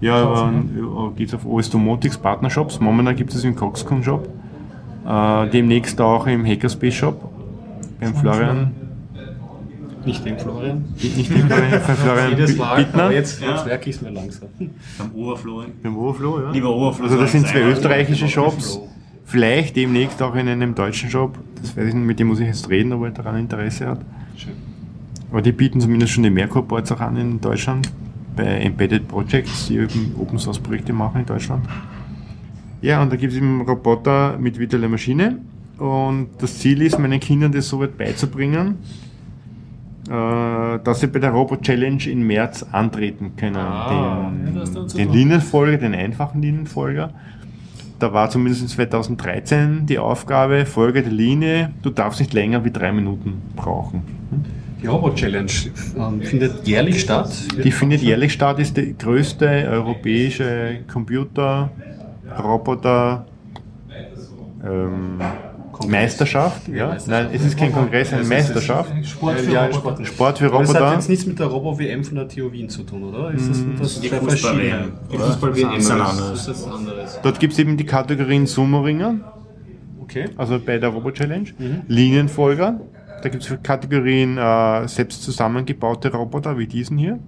[0.00, 0.70] Ja, kaufen.
[0.96, 2.80] aber geht es auf OS Domotics Partnershops.
[2.80, 4.28] Momentan gibt es im Coxcon Shop.
[5.06, 7.30] Äh, demnächst auch im Hackerspace Shop.
[8.00, 8.72] Beim Florian.
[10.04, 10.84] Nicht den Florian.
[11.00, 13.02] Nicht den Florian, beim Florian Jedes Mal, Bittner.
[13.04, 13.52] aber jetzt, Ja.
[13.54, 14.48] jetzt merke ich es mir langsam.
[14.98, 15.64] Beim Oberflow.
[15.82, 16.50] Beim Overflow, ja.
[16.50, 17.04] Lieber Overflow.
[17.04, 18.28] Also das sind zwei österreichische.
[18.28, 18.80] Shops.
[19.24, 21.38] Vielleicht demnächst auch in einem deutschen Shop.
[21.60, 24.00] Das weiß ich nicht, mit dem muss ich jetzt reden, ob er daran Interesse hat.
[24.36, 24.52] Schön.
[25.30, 27.90] Aber die bieten zumindest schon die Merkur-Boards auch an in Deutschland.
[28.36, 31.64] Bei Embedded Projects, die eben Open Source Projekte machen in Deutschland.
[32.84, 35.38] Ja, und da gibt es eben Roboter mit virtueller Maschine.
[35.78, 38.76] Und das Ziel ist, meinen Kindern das so weit beizubringen,
[40.06, 43.56] äh, dass sie bei der Robot Challenge im März antreten können.
[43.56, 45.12] Ah, den den.
[45.12, 47.14] Linienfolger, den einfachen Linienfolger.
[48.00, 52.92] Da war zumindest 2013 die Aufgabe, folge der Linie, du darfst nicht länger wie drei
[52.92, 54.02] Minuten brauchen.
[54.82, 55.50] Die Robot Challenge
[55.96, 57.32] ähm, findet jährlich statt.
[57.64, 61.70] Die findet jährlich statt, ist die größte europäische Computer
[62.42, 63.26] Roboter
[64.64, 65.18] ähm,
[65.88, 66.68] Meisterschaft.
[66.68, 66.88] Ja?
[66.88, 67.08] Meisterschaft.
[67.08, 68.92] Nein, es ist kein Kongress, eine Meisterschaft.
[69.06, 70.04] Sport für Ja, Roboter.
[70.04, 70.38] Sport.
[70.38, 70.94] Für Aber das hat Roboter.
[70.94, 73.30] jetzt nichts mit der Robo-WM von der TU Wien zu tun, oder?
[73.32, 74.92] Ist das, das Die zwei Fußball-WM?
[75.12, 75.18] Die?
[75.18, 76.46] Fußball-WM Das ist ein anderes.
[76.46, 77.20] das ist anderes.
[77.22, 79.14] Dort gibt es eben die Kategorien Sumo-Ringer,
[80.02, 80.26] Okay.
[80.36, 81.48] also bei der Robo-Challenge,
[81.88, 82.80] Linienfolger.
[83.24, 87.18] Da gibt es Kategorien äh, selbst zusammengebaute Roboter wie diesen hier.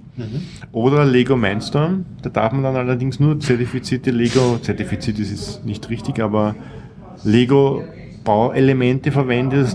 [0.72, 2.04] Oder Lego Mindstorm.
[2.20, 6.54] Da darf man dann allerdings nur zertifizierte Lego, zertifiziert ist es nicht richtig, aber
[7.24, 7.82] Lego
[8.24, 9.66] Bauelemente verwenden,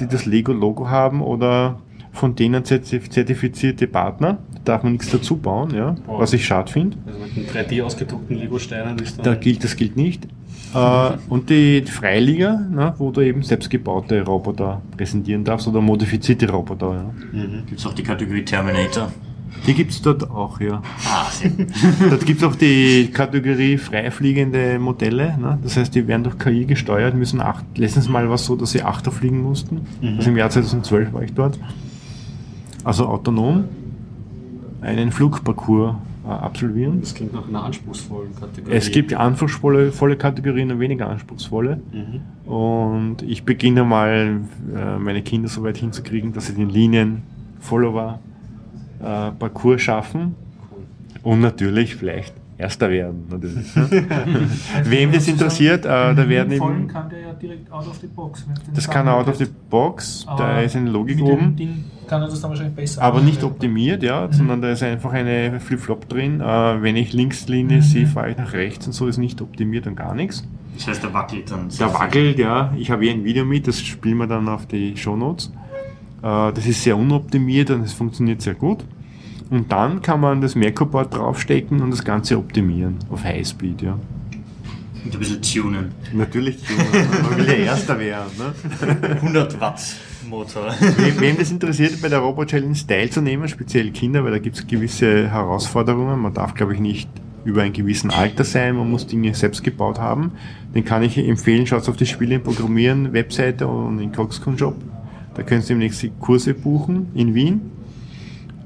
[0.00, 1.78] die das Lego-Logo haben oder
[2.10, 4.38] von denen zertif- zertifizierte Partner.
[4.54, 6.96] Da darf man nichts dazu bauen, ja, was ich schade finde.
[7.06, 9.24] Also mit den 3D ausgedruckten Lego-Steinen ist.
[9.24, 10.26] Da gilt, das gilt nicht.
[10.74, 17.12] Äh, und die Freiliga, ne, wo du eben selbstgebaute Roboter präsentieren darfst oder modifizierte Roboter.
[17.32, 17.44] Ja.
[17.66, 19.10] Gibt es auch die Kategorie Terminator?
[19.66, 20.82] Die gibt es dort auch, ja.
[21.06, 21.26] Ah.
[22.10, 25.36] Dort gibt es auch die Kategorie freifliegende Modelle.
[25.38, 25.58] Ne?
[25.62, 28.70] Das heißt, die werden durch KI gesteuert, müssen acht, letztens mal war es so, dass
[28.70, 29.86] sie Achter fliegen mussten.
[30.16, 31.58] Also im Jahr 2012 war ich dort.
[32.84, 33.64] Also autonom
[34.80, 35.96] einen Flugparcours
[36.32, 37.00] absolvieren.
[37.00, 38.76] Das klingt nach einer anspruchsvollen Kategorie.
[38.76, 41.80] Es gibt anspruchsvolle volle Kategorien und weniger anspruchsvolle.
[41.92, 42.50] Mhm.
[42.50, 44.40] Und ich beginne mal,
[44.74, 48.18] äh, meine Kinder so weit hinzukriegen, dass sie den Linien-Follower
[49.00, 50.34] äh, Parcours schaffen.
[51.22, 53.26] Und natürlich vielleicht Erster werden.
[53.30, 53.76] Natürlich.
[53.76, 53.88] ne?
[54.84, 58.44] Wem das interessiert, äh, da werden eben, kann der ja direkt out of the box.
[58.74, 61.56] das kann out of the box, da ist eine Logik oben.
[62.08, 65.60] Kann er das dann wahrscheinlich besser Aber nicht optimiert, ja, sondern da ist einfach eine
[65.60, 66.40] Flip-Flop drin.
[66.40, 69.96] Äh, wenn ich Linkslinie sehe, fahre ich nach rechts und so ist nicht optimiert und
[69.96, 70.42] gar nichts.
[70.76, 71.68] Das heißt, der wackelt dann.
[71.78, 72.72] Der wackelt, ja.
[72.78, 75.52] Ich habe hier ein Video mit, das spielen wir dann auf die Shownotes.
[76.22, 78.84] Äh, das ist sehr unoptimiert und es funktioniert sehr gut.
[79.50, 83.98] Und dann kann man das Merkurboard draufstecken und das Ganze optimieren auf Highspeed, ja.
[85.04, 85.92] Und ein bisschen tunen.
[86.12, 86.58] Natürlich,
[87.22, 88.30] man will ja Erster werden.
[88.38, 89.10] Ne?
[89.22, 89.80] 100 Watt
[90.28, 90.74] Motor.
[91.18, 96.20] Wem, das interessiert, bei der Robo-Challenge teilzunehmen, speziell Kinder, weil da gibt es gewisse Herausforderungen.
[96.20, 97.08] Man darf, glaube ich, nicht
[97.44, 100.32] über ein gewissen Alter sein, man muss Dinge selbst gebaut haben.
[100.74, 104.76] Den kann ich empfehlen, schaut auf die Spiele im Programmieren, Webseite und den Coxcon Shop.
[105.34, 107.70] Da können Sie demnächst Kurse buchen in Wien,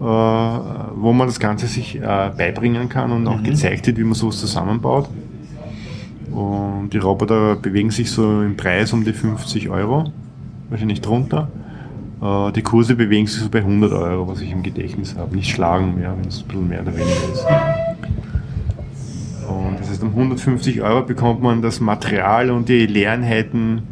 [0.01, 4.15] äh, wo man das Ganze sich äh, beibringen kann und auch gezeigt wird, wie man
[4.15, 5.09] sowas zusammenbaut.
[6.33, 10.13] Und die Roboter bewegen sich so im Preis um die 50 Euro,
[10.73, 11.49] wahrscheinlich drunter.
[12.21, 15.37] Äh, Die Kurse bewegen sich so bei 100 Euro, was ich im Gedächtnis habe.
[15.37, 17.47] Nicht schlagen mehr, wenn es ein bisschen mehr oder weniger ist.
[19.49, 23.83] Und das heißt, um 150 Euro bekommt man das Material und die Lernheiten,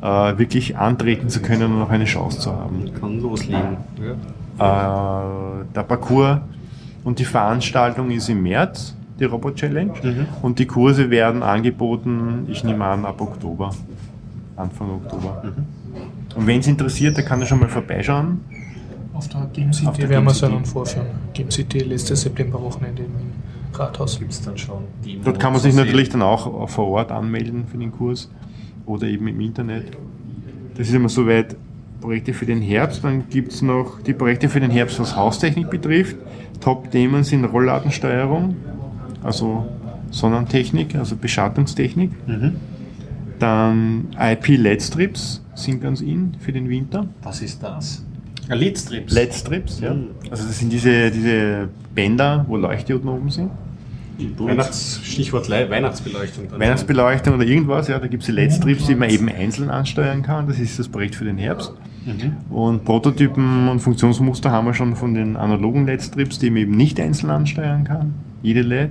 [0.00, 0.06] äh,
[0.38, 2.84] wirklich antreten zu können und auch eine Chance zu haben.
[3.00, 3.76] Kann loslegen.
[4.58, 5.60] Ja.
[5.60, 6.38] Äh, der Parcours
[7.04, 9.92] und die Veranstaltung ist im März, die Robot Challenge.
[10.42, 13.70] Und die Kurse werden angeboten, ich nehme an, ab Oktober.
[14.56, 15.42] Anfang Oktober.
[16.38, 18.40] Und wenn es interessiert, der kann er schon mal vorbeischauen.
[19.12, 21.06] Auf der Game City Auf der werden wir es ja dann vorführen.
[21.34, 24.20] Game City letztes Septemberwochenende im Rathaus.
[24.20, 27.66] Gibt es dann schon die Dort kann man sich natürlich dann auch vor Ort anmelden
[27.66, 28.30] für den Kurs
[28.86, 29.86] oder eben im Internet.
[30.76, 31.56] Das ist immer soweit
[32.00, 33.02] Projekte für den Herbst.
[33.02, 36.14] Dann gibt es noch die Projekte für den Herbst, was Haustechnik betrifft.
[36.60, 38.54] Top-Themen sind Rollladensteuerung,
[39.24, 39.66] also
[40.12, 42.12] Sonnentechnik, also Beschattungstechnik.
[42.28, 42.56] Mhm.
[43.38, 47.06] Dann IP-LED-Strips sind ganz in für den Winter.
[47.22, 48.04] Was ist das?
[48.48, 49.12] Leadstrips.
[49.12, 49.94] LED-Strips, ja.
[49.94, 50.08] Mhm.
[50.30, 53.50] Also das sind diese, diese Bänder, wo Leuchtdioden oben sind.
[54.38, 56.48] Weihnachts Stichwort Le Weihnachtsbeleuchtung.
[56.50, 56.58] dann.
[56.58, 60.48] Weihnachtsbeleuchtung oder irgendwas, ja, da gibt es die LED-Strips, die man eben einzeln ansteuern kann.
[60.48, 61.72] Das ist das Projekt für den Herbst.
[62.04, 62.36] Mhm.
[62.52, 66.98] Und Prototypen und Funktionsmuster haben wir schon von den analogen LED-Strips, die man eben nicht
[66.98, 68.14] einzeln ansteuern kann.
[68.42, 68.90] Jede LED.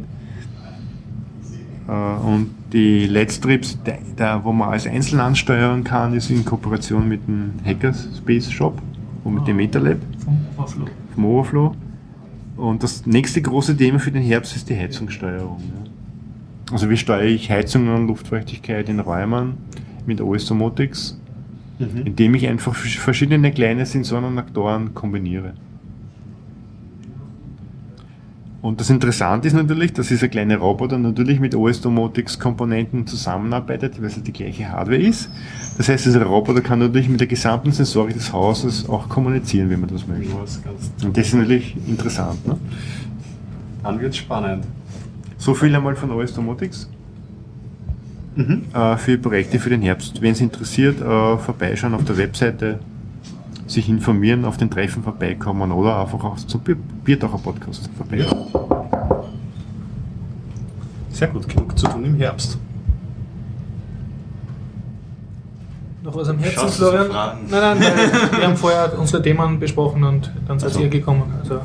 [1.88, 7.08] Äh, Und die LED-Strips, der, der, wo man alles einzeln ansteuern kann, ist in Kooperation
[7.08, 8.82] mit dem Hackerspace Shop
[9.24, 10.86] und mit dem MetaLab Vom Overflow.
[11.16, 11.76] vom Overflow.
[12.58, 15.62] Und das nächste große Thema für den Herbst ist die Heizungssteuerung.
[16.72, 19.54] Also wie steuere ich Heizung und Luftfeuchtigkeit in Räumen
[20.06, 21.20] mit OS Domotics,
[21.80, 22.06] Mhm.
[22.08, 25.54] indem ich einfach versch- verschiedene kleine Sensoren und Aktoren kombiniere.
[28.68, 34.02] Und das Interessante ist natürlich, dass dieser kleine Roboter natürlich mit OS Domotics Komponenten zusammenarbeitet,
[34.02, 35.30] weil es die gleiche Hardware ist.
[35.78, 39.80] Das heißt, dieser Roboter kann natürlich mit der gesamten Sensorik des Hauses auch kommunizieren, wenn
[39.80, 40.36] man das möchte.
[40.36, 42.46] Und das ist natürlich interessant.
[42.46, 42.58] Ne?
[43.84, 44.66] Dann wird spannend.
[45.38, 46.90] So viel einmal von OS Domotics
[48.36, 48.64] Mhm.
[48.74, 50.22] äh, für Projekte für den Herbst.
[50.22, 52.80] Wenn es interessiert, äh, vorbeischauen auf der Webseite,
[53.68, 58.48] sich informieren, auf den Treffen vorbeikommen oder einfach auch zum Bier- Biertaucher Podcast vorbeischauen.
[61.12, 62.58] Sehr gut, genug zu tun im Herbst.
[66.04, 67.08] Noch was am Herzen, Florian?
[67.12, 70.82] Nein, nein, weil wir haben vorher unsere Themen besprochen und dann seid Also.
[70.82, 71.24] ihr gekommen.
[71.42, 71.60] Also,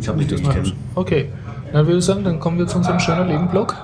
[0.00, 0.72] Ich habe nicht das kennen.
[0.94, 1.28] Okay,
[1.72, 3.76] dann würde ich sagen, dann kommen wir zu unserem schönen Leben-Blog.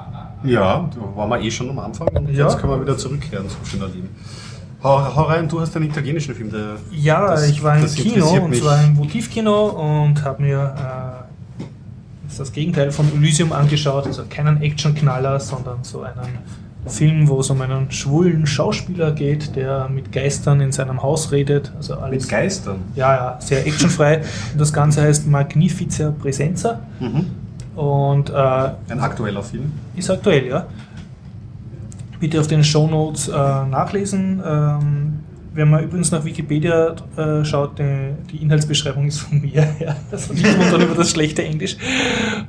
[0.44, 2.46] Ja, da waren wir eh schon am Anfang und Ja.
[2.46, 4.08] jetzt können wir wieder zurückkehren zum schönen Leben.
[4.82, 6.76] Hau, hau rein, du hast einen italienischen Film, der.
[6.92, 8.62] Ja, Das- ich war im Kino, und mich.
[8.62, 9.66] zwar im Votivkino
[10.04, 11.64] und habe mir äh,
[12.38, 16.38] das, Gegenteil von Elysium angeschaut, also keinen Actionknaller, sondern so einen
[16.86, 21.72] Film, wo es um einen schwulen Schauspieler geht, der mit Geistern in seinem Haus redet.
[21.76, 22.76] Also alles, Mit Geistern.
[22.94, 24.18] Ja, ja, sehr actionfrei.
[24.52, 27.26] Und das Ganze heißt Magnifica Presenza Mhm.
[27.74, 29.72] und äh, Ein aktueller Film.
[29.96, 30.66] ist aktuell, ja.
[32.20, 34.42] Bitte auf den Shownotes äh, nachlesen.
[34.44, 35.20] Ähm,
[35.54, 39.66] wenn man übrigens nach Wikipedia äh, schaut, die, die Inhaltsbeschreibung ist von mir.
[39.80, 39.96] Ja.
[40.10, 41.76] Also nicht wundern über das schlechte Englisch.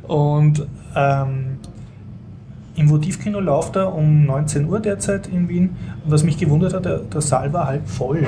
[0.08, 1.58] Und ähm,
[2.76, 5.76] im Votivkino läuft er um 19 Uhr derzeit in Wien.
[6.06, 8.26] Und was mich gewundert hat, der, der Saal war halb voll.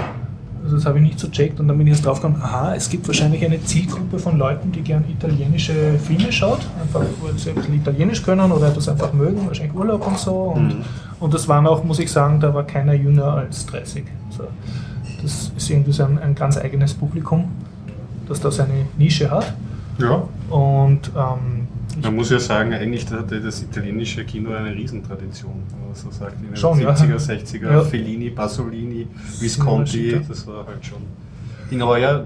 [0.64, 2.76] Also das habe ich nicht so checkt und dann bin ich jetzt drauf gekommen, aha,
[2.76, 5.74] es gibt wahrscheinlich eine Zielgruppe von Leuten, die gern italienische
[6.06, 10.06] Filme schaut, einfach weil sie ein bisschen Italienisch können oder das einfach mögen, wahrscheinlich Urlaub
[10.06, 10.34] und so.
[10.56, 10.84] Und, Mhm.
[11.22, 14.04] Und das waren auch, muss ich sagen, da war keiner jünger als 30.
[14.30, 14.44] Also
[15.22, 17.50] das ist irgendwie so ein, ein ganz eigenes Publikum,
[18.28, 19.54] das da seine Nische hat.
[20.00, 20.24] Ja.
[20.50, 21.68] Und ähm,
[22.02, 25.52] Man muss ja sagen, eigentlich hatte das italienische Kino eine Riesentradition.
[25.70, 26.92] wenn man So sagt in den Schon, ja.
[26.92, 27.82] 70er, 60er, Ja.
[27.82, 29.08] Fellini, Pasolini,
[29.40, 31.82] Visconti, Ja, das war halt schon.
[31.82, 32.22] Aber ja,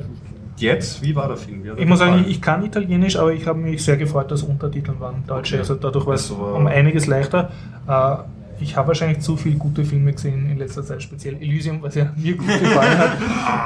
[0.57, 1.63] jetzt, wie war der Film?
[1.63, 4.99] Wie Ich muss sagen, ich kann Italienisch, aber ich habe mich sehr gefreut, dass Untertiteln
[4.99, 5.55] waren Deutsche.
[5.55, 5.59] Okay.
[5.61, 7.51] Also dadurch war es war- um einiges leichter.
[7.87, 8.15] Äh,
[8.59, 12.11] ich habe wahrscheinlich zu viele gute Filme gesehen in letzter Zeit, speziell Elysium, was ja
[12.15, 13.11] mir gut gefallen hat.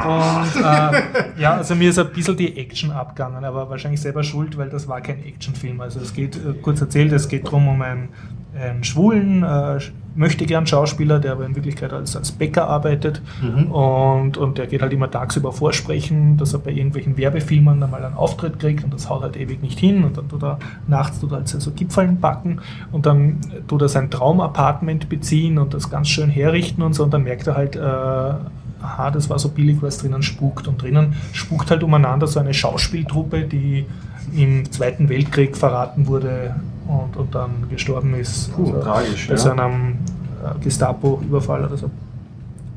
[0.06, 4.58] Und äh, ja, also mir ist ein bisschen die Action abgegangen, aber wahrscheinlich selber schuld,
[4.58, 5.82] weil das war kein Actionfilm.
[5.82, 8.10] Also es geht, äh, kurz erzählt, es geht darum um einen,
[8.60, 9.80] einen schwulen, äh,
[10.20, 13.72] möchte gern Schauspieler, der aber in Wirklichkeit als, als Bäcker arbeitet Mhm.
[13.72, 18.04] und, und der geht halt immer tagsüber vorsprechen, dass er bei irgendwelchen Werbefilmen dann mal
[18.04, 21.20] einen Auftritt kriegt und das haut halt ewig nicht hin und dann tut er nachts
[21.20, 22.60] tut er halt so Gipfeln backen
[22.92, 23.38] und dann
[23.68, 27.48] tut er sein Traumapartment beziehen und das ganz schön herrichten und so und dann merkt
[27.48, 31.82] er halt, äh, aha, das war so billig, es drinnen spukt und drinnen spukt halt
[31.84, 33.86] umeinander so eine Schauspieltruppe, die
[34.36, 36.56] im Zweiten Weltkrieg verraten wurde
[36.88, 38.54] und, und dann gestorben ist.
[38.54, 39.38] Puh, tragisch, Bei ja.
[39.38, 39.98] so einem
[40.44, 41.90] äh, Gestapo-Überfall oder so.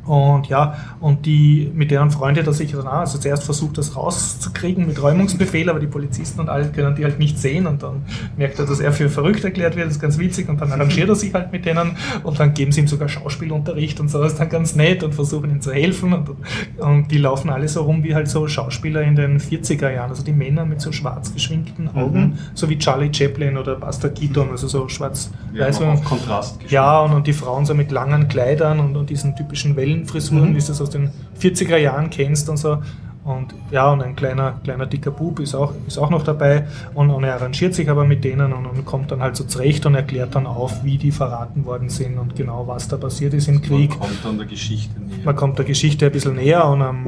[0.04, 3.96] Und ja, und die, mit deren Freunde, dass ich dann auch, also zuerst versucht, das
[3.96, 8.02] rauszukriegen mit Räumungsbefehl, aber die Polizisten und alle können die halt nicht sehen und dann
[8.36, 11.08] merkt er, dass er für verrückt erklärt wird, das ist ganz witzig und dann arrangiert
[11.08, 14.32] er sich halt mit denen und dann geben sie ihm sogar Schauspielunterricht und so, das
[14.32, 16.30] ist dann ganz nett und versuchen ihm zu helfen und,
[16.78, 20.24] und die laufen alle so rum wie halt so Schauspieler in den 40er Jahren, also
[20.24, 22.38] die Männer mit so schwarz geschminkten Augen, Mhm.
[22.54, 25.80] so wie Charlie Chaplin oder Buster Keaton, also so schwarz-weiß.
[25.80, 26.58] Ja, auf Kontrast.
[26.68, 30.56] Ja, und, und die Frauen so mit langen Kleidern und, und diesen typischen Wellenfrisuren, Mhm.
[30.56, 32.78] wie du das aus den 40er Jahren kennst und so.
[33.24, 37.08] Und ja, und ein kleiner, kleiner dicker Bub ist auch, ist auch noch dabei und,
[37.10, 39.94] und er arrangiert sich aber mit denen und, und kommt dann halt so zurecht und
[39.94, 43.62] erklärt dann auf, wie die verraten worden sind und genau was da passiert ist im
[43.62, 43.90] Krieg.
[43.90, 45.18] Man kommt dann der Geschichte näher.
[45.24, 47.06] Man kommt der Geschichte ein bisschen näher und am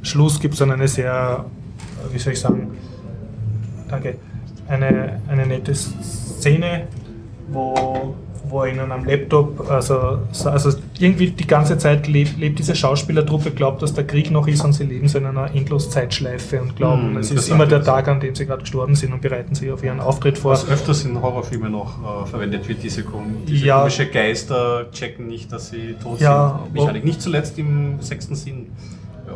[0.00, 1.44] Schluss gibt es dann eine sehr,
[2.10, 2.68] wie soll ich sagen,
[3.90, 4.16] danke,
[4.66, 6.86] eine, eine nette Szene,
[7.50, 8.14] wo,
[8.48, 12.74] wo er ihnen am Laptop, also, so- also irgendwie die ganze Zeit lebt, lebt diese
[12.74, 16.76] Schauspielertruppe, glaubt, dass der Krieg noch ist und sie leben so in einer Endloszeitschleife und
[16.76, 17.82] glauben, Hm, es ist immer der.
[17.82, 20.52] Tag, an dem sie gerade gestorben sind und bereiten sich auf ihren Auftritt vor.
[20.52, 23.04] Was öfters in Horrorfilmen noch äh, verwendet wird, diese,
[23.48, 23.78] diese Ja.
[23.80, 26.74] komische Geister checken nicht, dass sie tot Ja, sind.
[26.74, 27.04] Mechanik.
[27.04, 28.66] Nicht zuletzt im sechsten Sinn.
[29.26, 29.34] Ja.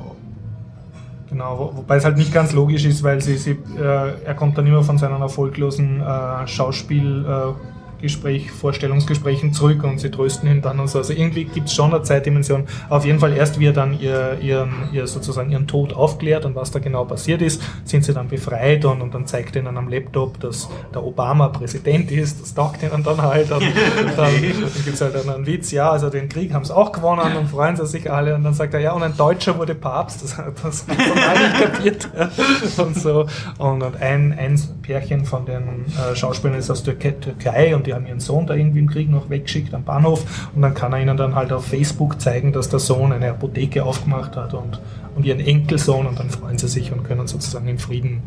[1.31, 4.57] Genau, wo, wobei es halt nicht ganz logisch ist, weil sie, sie, äh, er kommt
[4.57, 7.55] dann immer von seinen erfolglosen äh, Schauspielgespräch,
[8.01, 10.99] Gespräch, Vorstellungsgesprächen zurück und sie trösten ihn dann und so.
[10.99, 12.65] Also irgendwie gibt es schon eine Zeitdimension.
[12.89, 16.55] Auf jeden Fall erst, wie er dann ihr, ihren, ihr sozusagen ihren Tod aufklärt und
[16.55, 19.77] was da genau passiert ist, sind sie dann befreit und, und dann zeigt er ihnen
[19.77, 22.41] am Laptop, dass der Obama Präsident ist.
[22.41, 23.51] Das taugt ihnen dann halt.
[23.51, 23.75] Und, und
[24.17, 26.93] dann, dann gibt es halt dann einen Witz, ja, also den Krieg haben sie auch
[26.93, 28.35] gewonnen und freuen sie sich alle.
[28.35, 30.23] Und dann sagt er, ja, und ein Deutscher wurde Papst.
[30.23, 32.09] Das, das hat man alle nicht kapiert.
[32.79, 33.27] Und so.
[33.59, 34.59] Und, und ein, ein
[34.89, 38.55] Pärchen von den äh, Schauspielern ist aus der Türkei und die haben ihren Sohn da
[38.55, 40.49] irgendwie im Krieg noch weggeschickt am Bahnhof.
[40.55, 43.85] Und dann kann er ihnen dann halt auf Facebook zeigen, dass der Sohn eine Apotheke
[43.85, 44.81] aufgemacht hat und,
[45.15, 46.07] und ihren Enkelsohn.
[46.07, 48.23] Und dann freuen sie sich und können sozusagen in Frieden.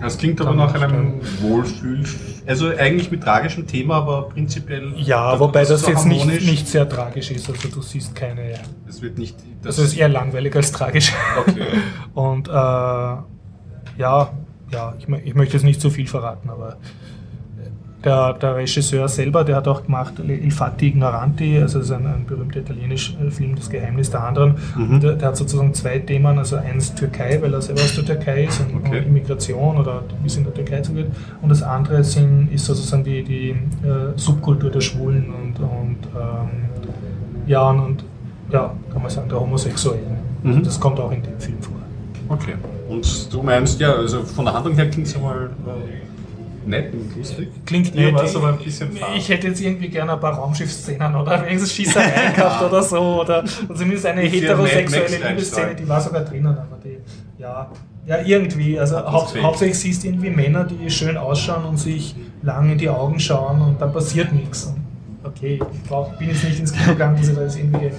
[0.00, 2.04] Das klingt aber nach einem Wohlfühl.
[2.46, 4.94] Also eigentlich mit tragischem Thema, aber prinzipiell.
[4.96, 7.50] Ja, wobei das so jetzt nicht, nicht sehr tragisch ist.
[7.50, 8.54] Also du siehst keine.
[8.88, 9.36] Es wird nicht.
[9.60, 11.12] Das Also ist eher langweilig als tragisch.
[11.46, 11.60] Okay.
[12.14, 14.30] Und äh, ja,
[14.72, 16.76] ja, ich, ich möchte jetzt nicht zu viel verraten, aber
[18.06, 22.06] der, der Regisseur selber, der hat auch gemacht Il Fatti Ignoranti, also das ist ein,
[22.06, 24.54] ein berühmter italienischer Film, Das Geheimnis der anderen.
[24.76, 25.00] Mhm.
[25.00, 28.44] Der, der, hat sozusagen zwei Themen, also eins Türkei, weil er selber aus der Türkei
[28.44, 29.00] ist und, Okay.
[29.00, 31.06] und Immigration oder wie es in der Türkei zugeht.
[31.42, 33.56] Und das andere sind, ist sozusagen die, die äh,
[34.14, 36.48] Subkultur der Schwulen und, und ähm,
[37.46, 38.04] ja, und,
[38.50, 40.16] ja, kann man sagen, der Homosexuellen.
[40.42, 40.62] Mhm.
[40.62, 41.75] Das kommt auch in dem Film vor.
[42.28, 42.54] Okay.
[42.88, 46.92] Und du meinst, ja, also von der Handlung her klingt es ja mal äh, nett
[46.92, 47.48] und lustig.
[47.64, 48.14] Klingt nett.
[48.22, 51.72] es aber ein bisschen ich, ich hätte jetzt irgendwie gerne ein paar Raumschiffszenen oder wenigstens
[51.72, 53.20] Schießereien gehabt oder so.
[53.20, 56.98] Oder, zumindest eine Bisschen heterosexuelle Liebesszene, die war sogar drinnen, aber die,
[57.38, 57.70] ja,
[58.06, 58.78] ja irgendwie.
[58.78, 59.44] Also Atmosphäre.
[59.44, 63.60] hauptsächlich siehst du irgendwie Männer, die schön ausschauen und sich lang in die Augen schauen
[63.60, 64.72] und dann passiert nichts.
[65.22, 67.90] Okay, ich brauch, bin jetzt nicht ins Kino gegangen, dass ich da jetzt irgendwie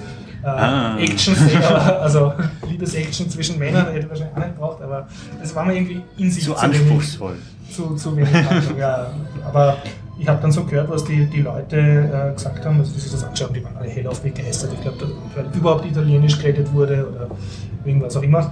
[0.42, 0.96] äh, Ah.
[0.98, 2.32] Action sehe, aber- also
[2.68, 5.08] Liebesaction zwischen Männern hätte ich wahrscheinlich auch nicht gebraucht, aber
[5.42, 7.36] es war mir irgendwie in sich Zu wenig anspruchsvoll.
[7.74, 9.10] zu, zu wenig Handlung, ja.
[9.44, 9.76] Aber
[10.18, 13.12] ich habe dann so gehört, was die, die Leute äh, gesagt haben, also die sich
[13.12, 14.70] das angeschaut haben, die waren alle hellauf begeistert.
[14.74, 14.98] Ich glaube,
[15.36, 17.28] weil überhaupt Italienisch geredet wurde oder
[17.84, 18.50] irgendwas auch immer.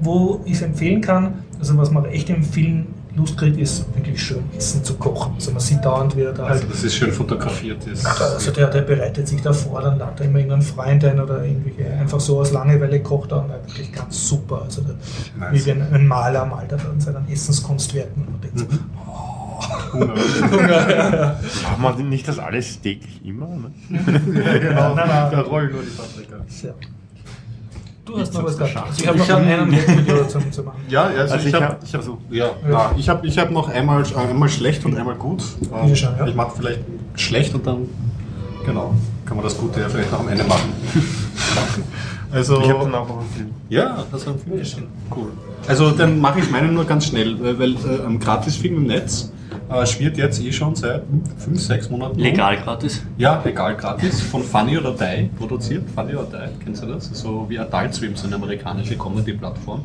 [0.00, 2.86] Wo ich es empfehlen kann, also was man echt im Film
[3.18, 5.34] Lust kriegt, ist wirklich schön Essen zu kochen.
[5.34, 7.86] Also man sieht dauernd, wie er da halt Also das ist schön fotografiert.
[7.86, 8.06] Ist.
[8.06, 11.84] also der, der bereitet sich davor, dann lad er immer irgendeinen Freund ein oder irgendwie
[11.84, 14.62] einfach so aus Langeweile kocht er und halt wirklich ganz super.
[14.64, 14.94] Also der,
[15.38, 15.52] Nice.
[15.52, 18.66] wie wenn ein Maler malt er dann seinen Essenskunstwerken und denkt so,
[19.92, 20.14] Hunger.
[20.50, 21.40] Hunger, ja, ja.
[21.78, 23.48] Machen wir nicht das alles täglich immer?
[23.48, 23.70] Ne?
[23.88, 24.94] ja, genau.
[24.94, 25.30] Nein, nein.
[25.32, 26.44] Da rollen nur die Paprika.
[26.48, 26.74] Sehr.
[28.08, 28.98] Du hast Ich noch was geschafft.
[29.00, 30.80] Ich habe noch hab- einen Video zum, machen.
[30.88, 32.94] Ja, also, Also ich ich habe hab- ja, ja.
[32.96, 35.42] ich hab, ich hab noch einmal, äh, einmal schlecht und einmal gut.
[35.70, 36.26] Ähm, schon, ja.
[36.26, 36.80] Ich mache vielleicht
[37.16, 37.86] schlecht und dann,
[38.64, 38.94] genau,
[39.26, 40.72] kann man das Gute ja vielleicht noch am Ende machen.
[42.32, 43.50] also, Ich habe dann auch noch einen Film.
[43.68, 44.86] ja, das haben viele gesehen.
[45.14, 45.28] Cool.
[45.66, 49.30] Also dann mache ich meinen nur ganz schnell, weil, weil äh, ein Gratisfilm im Netz
[49.70, 51.02] äh, schwirrt jetzt eh schon seit
[51.36, 52.18] fünf, sechs Monaten.
[52.18, 53.02] Legal gratis.
[53.16, 55.84] Ja, legal gratis, von Funny or Die produziert.
[55.94, 57.10] Funny or Die, kennst du das?
[57.12, 59.82] So wie Adult Swim, so eine amerikanische Comedy-Plattform.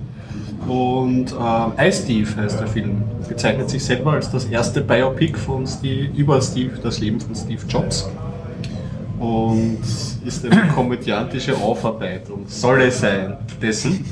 [0.67, 3.03] Und äh, Ice Steve heißt der Film.
[3.27, 7.61] Bezeichnet sich selber als das erste Biopic von Steve, über Steve, das Leben von Steve
[7.67, 8.09] Jobs.
[9.19, 9.79] Und
[10.25, 14.05] ist eine komödiantische Aufarbeitung, soll es sein, dessen.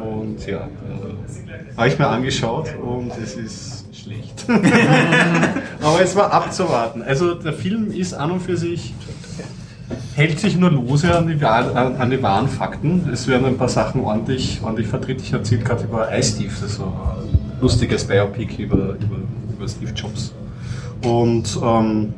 [0.00, 4.46] Und ja, äh, habe ich mir angeschaut und es ist schlecht.
[5.82, 7.02] Aber es war abzuwarten.
[7.02, 8.94] Also der Film ist an und für sich,
[10.14, 13.08] hält sich nur lose an die, an, an die wahren Fakten.
[13.12, 15.20] Es werden ein paar Sachen ordentlich, ordentlich vertritt.
[15.20, 19.16] Ich erzähle gerade über Ice Steve, das so ein lustiges Biopic über, über,
[19.54, 20.32] über Steve Jobs.
[21.04, 22.14] Und ähm,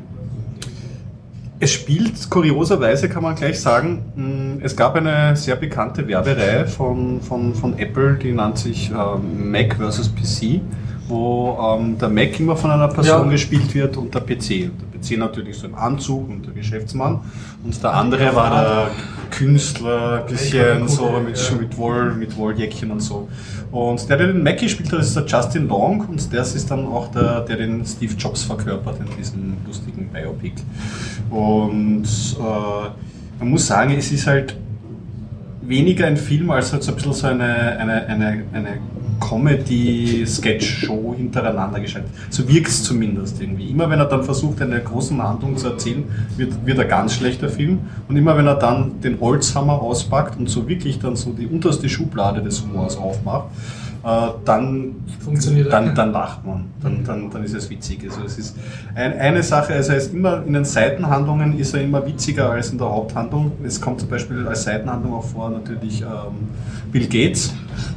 [1.60, 7.20] es spielt, kurioserweise kann man gleich sagen, mh, es gab eine sehr bekannte Werbereihe von,
[7.20, 10.10] von, von Apple, die nannt sich ähm, Mac vs.
[10.10, 10.60] PC,
[11.08, 13.30] wo ähm, der Mac immer von einer Person Ja.
[13.30, 14.70] gespielt wird und der PC.
[14.70, 17.20] Und der PC natürlich so im Anzug und der Geschäftsmann
[17.62, 18.90] und der andere war der
[19.30, 23.28] Künstler, ein bisschen so mit, mit, Woll, mit Wolljäckchen und so.
[23.70, 26.86] Und der, der den Mac gespielt hat, ist der Justin Long und das ist dann
[26.86, 30.54] auch der, der den Steve Jobs verkörpert in diesem lustigen Biopic.
[31.30, 32.04] Und
[32.38, 32.88] äh,
[33.40, 34.56] man muss sagen, es ist halt
[35.62, 38.68] weniger ein Film als halt so ein bisschen so eine, eine, eine, eine
[39.20, 42.10] Comedy-Sketch-Show hintereinander geschaltet.
[42.30, 43.70] So wirkt es zumindest irgendwie.
[43.70, 46.04] Immer wenn er dann versucht, eine große Handlung zu erzählen,
[46.36, 47.80] wird, wird er ganz schlechter Film.
[48.08, 51.88] Und immer wenn er dann den Holzhammer auspackt und so wirklich dann so die unterste
[51.88, 53.48] Schublade des Humors aufmacht,
[54.04, 55.70] äh, dann, Funktioniert er.
[55.70, 56.66] dann, dann lacht man.
[56.82, 58.00] Dann, dann, dann ist es witzig.
[58.04, 58.56] Also es ist
[58.94, 62.70] ein, eine Sache, also er ist immer in den Seitenhandlungen ist er immer witziger als
[62.70, 63.52] in der Haupthandlung.
[63.64, 66.48] Es kommt zum Beispiel als Seitenhandlung auch vor natürlich ähm,
[66.92, 67.54] Bill Gates.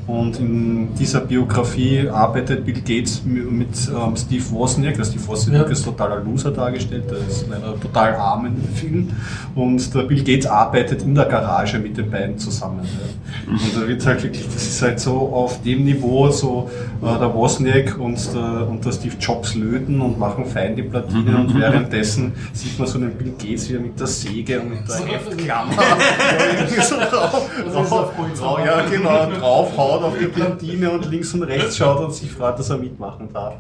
[0.08, 4.96] Und in dieser Biografie arbeitet Bill Gates mi- mit ähm, Steve Wozniak.
[4.96, 5.72] Der Steve Wozniak Ja.
[5.72, 9.10] ist totaler Loser dargestellt, der ist leider total arm in dem Film.
[9.56, 12.82] Und der Bill Gates arbeitet in der Garage mit den beiden zusammen.
[12.84, 13.52] Ja.
[13.54, 16.70] Und da wird halt wirklich, das ist halt so auf dem Niveau, so
[17.02, 21.38] äh, der Wozniak und der, und der Steve Jobs löten und machen fein die Platine
[21.38, 25.06] und währenddessen sieht man so einen Bill Gates wieder mit der Säge und mit der
[25.06, 25.72] Heftklammer
[26.58, 29.28] irgendwie so drauf, drauf, drauf, ja, genau,
[29.68, 33.30] draufhaut auf die Platine und links und rechts schaut und sich freut, dass er mitmachen
[33.34, 33.56] darf.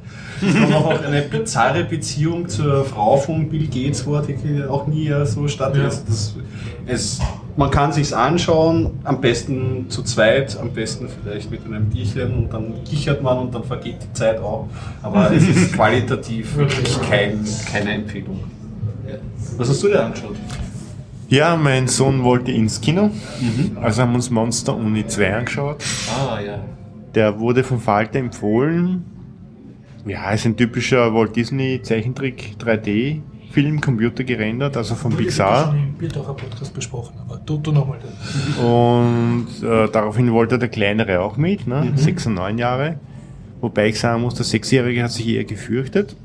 [0.46, 5.12] Es kommt auch eine bizarre Beziehung zur Frau von Bill Gates vor, die auch nie
[5.26, 5.94] so stattfindet.
[5.94, 6.00] Ja.
[6.08, 6.36] Das,
[6.86, 7.20] es,
[7.56, 12.54] man kann sich's anschauen, am besten zu zweit, am besten vielleicht mit einem Bierchen und
[12.54, 14.68] dann kichert man und dann vergeht die Zeit auch.
[15.02, 18.40] Aber es ist qualitativ wirklich kein, keine Empfehlung.
[19.58, 20.36] Was hast du dir angeschaut?
[21.30, 23.12] Ja, mein Sohn wollte ins Kino.
[23.82, 25.84] Also haben wir uns Monster Uni 2 angeschaut.
[26.10, 26.60] Ah, ja.
[27.16, 29.04] Der wurde von Falter empfohlen.
[30.06, 33.20] Ja, es ist ein typischer Walt Disney Zeichentrick 3D
[33.52, 35.68] Film, Computer gerendert, also von Das Pixar.
[35.72, 37.98] schon im Biertaucher Podcast besprochen, aber du, du nochmal.
[38.62, 41.92] Und äh, daraufhin wollte der Kleinere auch mit, ne?
[41.96, 43.00] sechs und neun Jahre.
[43.60, 46.16] Wobei ich sagen muss, der Sechsjährige hat sich eher gefürchtet.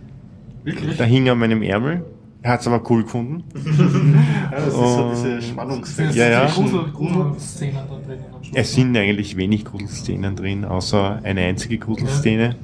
[0.65, 0.97] Wirklich?
[0.99, 2.05] Da hing er an meinem Ärmel.
[2.43, 3.45] Er hat es aber cool gefunden.
[4.53, 6.15] Ja, das ist so diese Spannungsfeld.
[6.15, 6.47] Ja, ja.
[6.47, 8.19] Grusel, Gruselszenen da drin.
[8.35, 8.55] am Schluss.
[8.55, 12.57] Es sind eigentlich wenig Gruselszenen drin, außer eine einzige Gruselszene,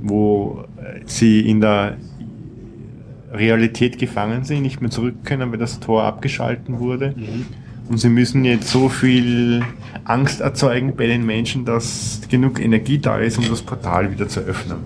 [0.00, 1.96] wo äh, sie in der
[3.32, 7.14] Realität gefangen sind, nicht mehr zurück können, weil das Tor abgeschalten wurde.
[7.88, 9.62] Und sie müssen jetzt so viel
[10.04, 14.40] Angst erzeugen bei den Menschen, dass genug Energie da ist, um das Portal wieder zu
[14.40, 14.78] öffnen.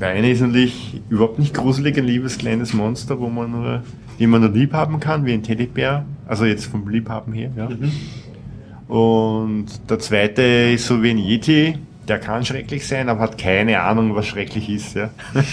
[0.00, 3.82] Der eine ist natürlich überhaupt nicht gruselig, ein liebes kleines Monster, wo man nur,
[4.18, 6.04] den man nur lieb haben kann, wie ein Teddybär.
[6.26, 7.68] Also jetzt vom Liebhaben her, ja.
[8.88, 13.80] Und der zweite ist so wie ein Yeti, der kann schrecklich sein, aber hat keine
[13.80, 15.10] Ahnung, was schrecklich ist, ja.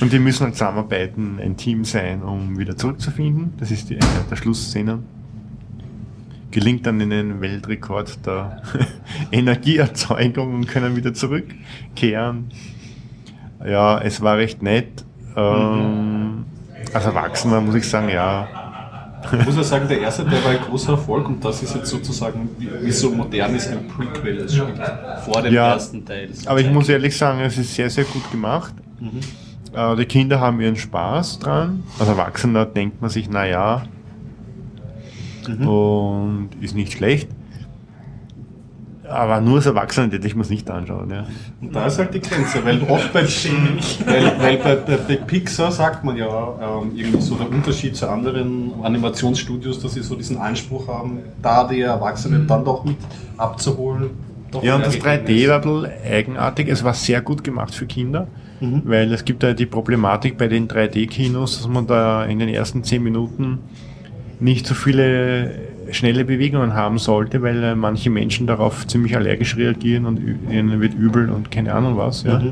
[0.00, 3.52] Und die müssen halt zusammenarbeiten, ein Team sein, um wieder zurückzufinden.
[3.58, 5.04] Das ist die, eine der Schlussszenen.
[6.50, 8.62] Gelingt dann in den Weltrekord der
[9.30, 12.46] Energieerzeugung und können wieder zurückkehren.
[13.64, 15.04] Ja, es war recht nett.
[15.36, 16.44] Ähm,
[16.92, 18.48] als Erwachsener muss ich sagen, ja,
[19.38, 21.88] Ich muss ja sagen, der erste, der war ein großer Erfolg und das ist jetzt
[21.90, 24.80] sozusagen, wie, so modern ist ein Prequel, es spielt
[25.24, 25.72] vor dem Ja.
[25.74, 26.30] ersten Teil.
[26.46, 28.72] Aber ich muss ehrlich sagen, es ist sehr, sehr gut gemacht.
[29.74, 31.82] Äh, die Kinder haben ihren Spaß dran.
[31.98, 33.82] Als Erwachsener denkt man sich, na ja,
[35.46, 37.28] und ist nicht schlecht.
[39.10, 41.10] Aber nur als Erwachsener, hätte ich muss nicht anschauen.
[41.10, 41.26] Ja.
[41.60, 43.22] Und da ist halt die Grenze, weil oft bei,
[44.06, 48.08] weil, weil bei, bei, bei Pixar sagt man ja ähm, irgendwie so der Unterschied zu
[48.08, 52.96] anderen Animationsstudios, dass sie so diesen Anspruch haben, da die Erwachsenen dann doch mit
[53.36, 54.10] abzuholen.
[54.50, 55.48] Doch Ja, und das gegeben 3D ist.
[55.48, 56.68] war ein bisschen eigenartig.
[56.68, 58.28] Es war sehr gut gemacht für Kinder,
[58.84, 62.84] weil es gibt ja die Problematik bei den 3D-Kinos, dass man da in den ersten
[62.84, 63.58] 10 Minuten
[64.40, 70.06] nicht so viele schnelle Bewegungen haben sollte, weil äh, manche Menschen darauf ziemlich allergisch reagieren
[70.06, 72.22] und ihnen wird übel und keine Ahnung was.
[72.22, 72.42] Ja.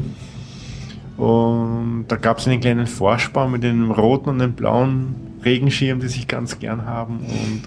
[1.17, 6.09] Und da gab es einen kleinen Vorspann mit dem roten und dem blauen Regenschirm, die
[6.09, 7.19] sich ganz gern haben.
[7.19, 7.63] Und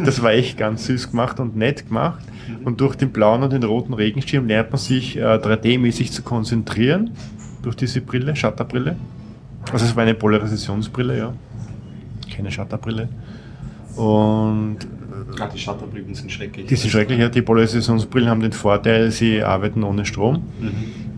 [0.06, 2.24] das war echt ganz süß gemacht und nett gemacht.
[2.64, 7.10] Und durch den blauen und den roten Regenschirm lernt man sich äh, 3D-mäßig zu konzentrieren.
[7.62, 8.96] Durch diese Brille, Shutterbrille.
[9.72, 11.32] Also es war eine Polarisationsbrille, ja.
[12.34, 13.08] Keine Shutterbrille.
[13.96, 14.78] Und
[15.40, 16.66] Ah, die Shutterbrillen sind schrecklich.
[16.66, 17.28] die sind schrecklich, ja.
[17.28, 20.42] Die Polarisationsbrillen haben den Vorteil, sie arbeiten ohne Strom.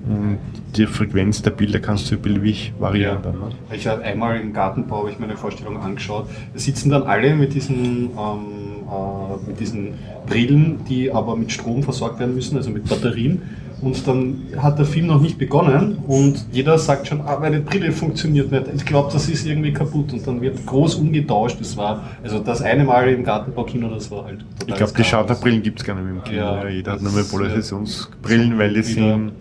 [0.08, 0.38] Und
[0.76, 3.18] die Frequenz der Bilder kannst du beliebig variieren.
[3.22, 3.50] Dann, ne?
[3.72, 6.26] Ich habe einmal im Gartenbau habe ich mir eine Vorstellung angeschaut.
[6.54, 9.94] Da sitzen dann alle mit diesen, ähm, äh, mit diesen
[10.26, 13.42] Brillen, die aber mit Strom versorgt werden müssen, also mit Batterien.
[13.80, 17.92] Und dann hat der Film noch nicht begonnen und jeder sagt schon, ah, meine Brille
[17.92, 18.64] funktioniert nicht.
[18.74, 20.12] Ich glaube, das ist irgendwie kaputt.
[20.12, 21.60] Und dann wird groß umgetauscht.
[21.60, 25.06] Das war, also das eine Mal im Gartenbaukino, das war halt Ich glaube, die Chaos.
[25.06, 26.36] Shutterbrillen gibt es gar nicht mehr im Kino.
[26.36, 29.32] Ja, Ja, jeder hat nur mehr Polarisationsbrillen, weil die sind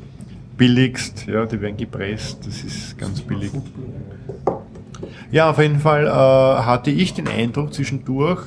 [0.58, 3.52] billigst, ja, die werden gepresst, das ist ganz billig.
[5.32, 8.42] Ja, auf jeden Fall äh, hatte ich den Eindruck zwischendurch,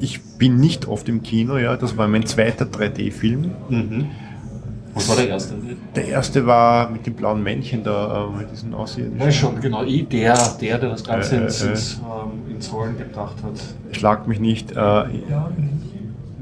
[0.00, 3.50] ich bin nicht oft im Kino, ja, das war mein zweiter 3D-Film.
[3.68, 4.06] Mhm.
[4.94, 5.54] Was war der erste?
[5.94, 9.20] Der erste war mit dem blauen Männchen da, äh, mit diesen Außerirdischen.
[9.20, 9.82] Ja, schon, genau.
[9.84, 13.96] Ich, der, der, der das Ganze Äh, ins, äh, ins, ähm, ins Rollen gebracht hat.
[13.96, 14.72] Schlagt mich nicht.
[14.72, 15.06] Äh, Ja,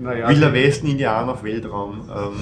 [0.01, 2.01] Naja, Wilder Westen, Indianer auf Weltraum.
[2.09, 2.33] Ähm,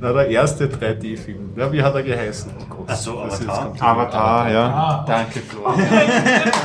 [0.00, 1.50] Na, der erste 3D-Film.
[1.56, 2.50] Ja, wie hat er geheißen?
[2.60, 3.64] Oh Gott, Ach so, Avatar.
[3.68, 4.66] ganz- Avatar, ja.
[4.68, 5.78] Ah, Danke, Florian.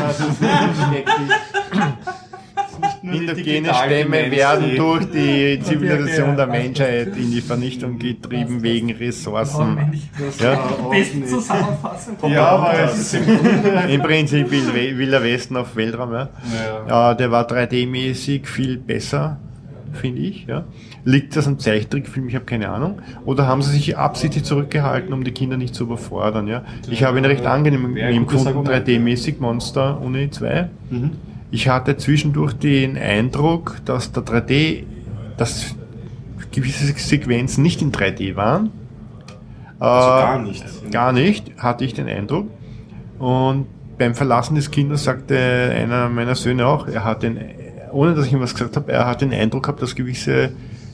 [0.08, 0.42] das ist
[3.04, 6.48] digitale Stämme werden durch die Zivilisation der.
[6.48, 9.78] Menschheit in die Vernichtung getrieben wegen Ressourcen.
[10.18, 10.70] Das Ja.
[12.30, 13.20] Ja, aber es ist
[13.90, 16.12] im Prinzip Wild- Wilder Westen auf Weltraum.
[16.12, 16.20] Ja.
[16.20, 16.88] Ja.
[16.88, 19.38] Ja, der war 3D-mäßig viel besser,
[19.94, 20.46] finde ich.
[20.48, 20.66] Ja.
[21.06, 22.28] Liegt das am Zeichentrickfilm?
[22.28, 23.02] Ich habe keine Ahnung.
[23.26, 26.48] Oder haben sie sich absichtlich zurückgehalten, um die Kinder nicht zu überfordern?
[26.48, 26.64] Ja.
[26.90, 28.88] Ich habe ihn recht angenehm Argument.
[28.88, 30.70] 3D-mäßig Monster Uni 2.
[31.52, 34.84] Ich hatte zwischendurch den Eindruck, dass der 3D,
[35.38, 35.76] dass
[36.52, 38.72] gewisse Sequenzen nicht in 3D waren.
[39.80, 40.92] Also Äh, gar nicht.
[40.92, 42.48] Gar nicht, hatte ich den Eindruck.
[43.18, 43.68] Und
[43.98, 45.38] beim Verlassen des Kindes sagte
[45.76, 47.38] einer meiner Söhne auch, er hat den,
[47.92, 50.52] ohne dass ich ihm was gesagt habe, er hat den Eindruck gehabt, dass gewisse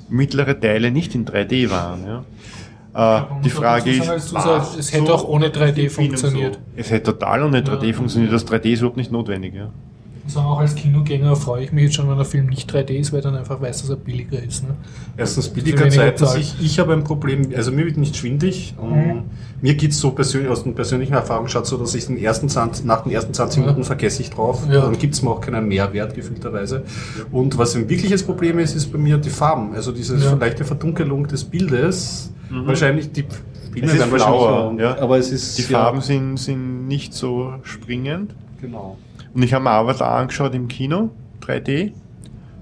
[0.10, 2.06] mittlere Teile nicht in 3D waren.
[2.06, 2.23] Ja.
[3.19, 6.56] Äh, die Frage ist, sagen, sagst, es hätte auch ohne 3D im Film funktioniert.
[6.56, 6.60] So?
[6.77, 9.53] Es hätte total ohne 3D funktioniert, das 3D ist überhaupt nicht notwendig.
[9.53, 9.69] Ja.
[10.26, 13.14] Also auch als Kinogänger freue ich mich jetzt schon, wenn der Film nicht 3D ist,
[13.14, 14.64] weil dann einfach weiß, dass er billiger ist.
[14.64, 14.69] Ne?
[15.15, 16.41] Erstens Also billiger zweitens, Zeug.
[16.41, 18.73] ich, ich habe ein Problem, also mir wird nicht schwindig.
[18.81, 19.23] Mhm.
[19.61, 22.49] Mir geht es so persönlich, aus den persönlichen Erfahrungen schaut so, dass ich den ersten
[22.49, 23.65] 20, nach den ersten 20 Ja.
[23.68, 24.64] Minuten vergesse ich drauf.
[24.69, 24.81] Ja.
[24.81, 26.84] Dann gibt es mir auch keinen Mehrwert gefühlterweise.
[27.31, 29.73] Und was ein wirkliches Problem ist, ist bei mir die Farben.
[29.76, 30.34] Also diese Ja.
[30.34, 32.31] leichte Verdunkelung des Bildes.
[32.49, 33.23] Wahrscheinlich die
[33.73, 34.97] Filme Es ist werden wahrscheinlich blauer, ja.
[34.99, 38.34] aber es ist Die ja, Farben sind, sind nicht so springend.
[38.61, 38.97] Genau.
[39.35, 41.09] Und ich habe mir Avatar angeschaut im Kino,
[41.41, 41.91] 3D.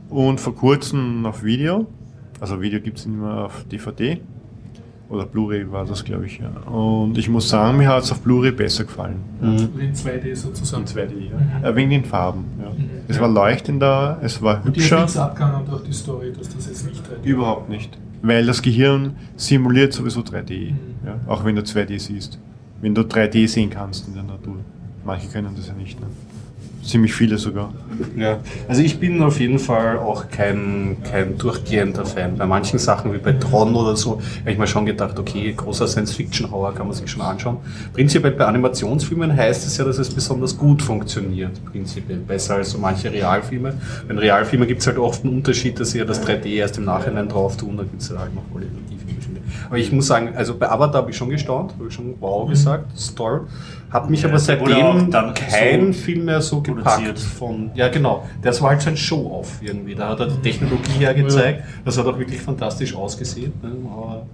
[0.09, 1.85] Und vor kurzem auf Video.
[2.39, 4.19] Also Video gibt es nicht mehr auf DVD.
[5.09, 6.39] Oder Blu-ray war das, glaube ich.
[6.39, 6.49] Ja.
[6.71, 9.17] Und ich muss sagen, mir hat es auf Blu-ray besser gefallen.
[9.39, 10.85] Also in 2D sozusagen.
[10.85, 11.29] 2D,
[11.61, 11.69] ja.
[11.69, 12.45] Äh, wegen den Farben.
[12.59, 12.69] Ja.
[12.71, 12.89] Mhm.
[13.07, 15.01] Es war leuchtender, es war Und hübscher.
[15.01, 17.95] nichts abgegangen durch die Story, dass das jetzt nicht 3D Überhaupt nicht.
[18.23, 20.71] Weil das Gehirn simuliert sowieso 3D.
[20.71, 20.77] Mhm.
[21.05, 22.39] Ja, auch wenn du 2D siehst.
[22.81, 24.55] Wenn du 3D sehen kannst in der Natur.
[25.05, 25.99] Manche können das ja nicht.
[25.99, 26.07] Ne?
[26.83, 27.73] Ziemlich viele sogar.
[28.17, 32.37] Ja, also ich bin auf jeden Fall auch kein, kein durchgehender Fan.
[32.37, 35.87] Bei manchen Sachen wie bei Tron oder so habe ich mir schon gedacht, okay, großer
[35.87, 37.57] Science-Fiction-Horror kann man sich schon anschauen.
[37.93, 41.63] Prinzipiell bei Animationsfilmen heißt es ja, dass es besonders gut funktioniert.
[41.71, 43.73] Prinzipiell besser als so manche Realfilme.
[44.07, 46.85] Bei Realfilmen gibt es halt oft einen Unterschied, dass sie ja das 3D erst im
[46.85, 47.77] Nachhinein drauf tun.
[47.77, 49.02] Da gibt es halt noch Unterschiede.
[49.67, 52.49] Aber ich muss sagen, also bei Avatar habe ich schon gestaunt, habe ich schon wow
[52.49, 53.47] gesagt, das ist toll.
[53.89, 57.19] Hat mich Ja, aber seitdem dann kein so Film mehr so gepackt produziert.
[57.19, 59.93] von, ja genau, das war halt so ein Show-Off irgendwie.
[59.95, 63.53] Da hat er die Technologie hergezeigt, das hat auch wirklich fantastisch ausgesehen.
[63.61, 63.71] Ne?
[63.91, 64.25] Aber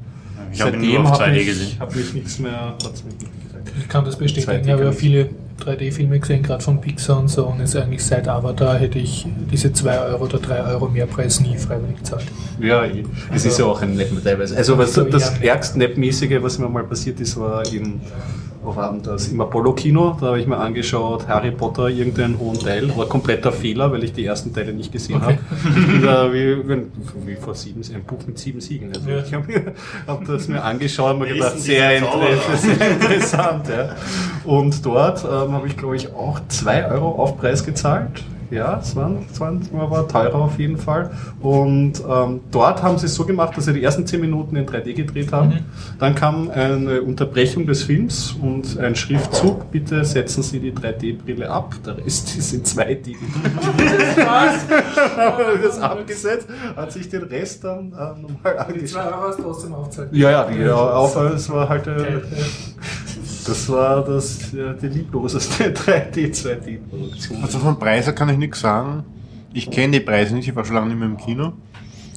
[0.51, 1.79] Ich habe ihn nur auf hab 2D mich, gesehen.
[1.79, 3.71] habe mich nichts mehr, hat's mich nicht gezeigt.
[3.79, 4.51] Ich kann das bestätigen.
[4.51, 4.99] 2D Ich habe ja kann ich.
[4.99, 5.29] viele
[5.59, 7.45] 3D-Filme gesehen, gerade von Pixar und so.
[7.45, 11.57] Und jetzt eigentlich seit Avatar hätte ich diese 2 Euro oder 3 Euro Mehrpreis nie
[11.57, 12.25] freiwillig gezahlt.
[12.59, 12.85] Ja,
[13.33, 14.57] es ist ja auch ein Neppen teilweise.
[14.57, 15.51] Also was So, das ja.
[15.51, 18.01] ärgst Neppmäßige, was mir mal passiert ist, war im,
[18.61, 19.29] wo war denn das?
[19.29, 23.91] Im Apollo-Kino, da habe ich mir angeschaut, Harry Potter, irgendeinen hohen Teil, war kompletter Fehler,
[23.91, 25.37] weil ich die ersten Teile nicht gesehen Okay.
[26.01, 26.05] habe.
[26.05, 26.91] Da wie, wenn,
[27.25, 28.91] wie vor sieben, ein Buch mit sieben Siegeln.
[28.93, 29.19] Also Ja.
[29.25, 29.73] ich habe mir-
[30.07, 32.29] hab das mir angeschaut und mir gedacht, sehr, dieser Zauberer?
[32.31, 33.67] interess sehr interessant.
[33.69, 33.95] Ja.
[34.43, 38.23] Und dort ähm, habe ich, glaube ich, auch 2 Euro Aufpreis gezahlt.
[38.51, 41.11] Ja, es waren, es waren, war teurer auf jeden Fall.
[41.39, 44.65] Und ähm, dort haben sie es so gemacht, dass sie die ersten 10 Minuten in
[44.65, 45.49] 3D gedreht haben.
[45.49, 45.59] Mhm.
[45.99, 51.75] Dann kam eine Unterbrechung des Films und ein Schriftzug, bitte setzen Sie die 3D-Brille ab,
[51.85, 53.15] der Rest ist in 2D.
[55.63, 59.13] das abgesetzt, hat sich den Rest dann äh, normal Die 2 angeschaut.
[59.13, 60.09] Euro hast du trotzdem aufzahlt.
[60.11, 62.21] Ja, ja, die auf, es war halt, äh, Okay.
[63.45, 67.43] Das war das, äh, die liebloseste 3D, 2D-Produktion.
[67.43, 69.03] Also von Preisen kann ich nichts sagen.
[69.53, 71.53] Ich kenne die Preise nicht, ich war schon lange nicht mehr im Kino.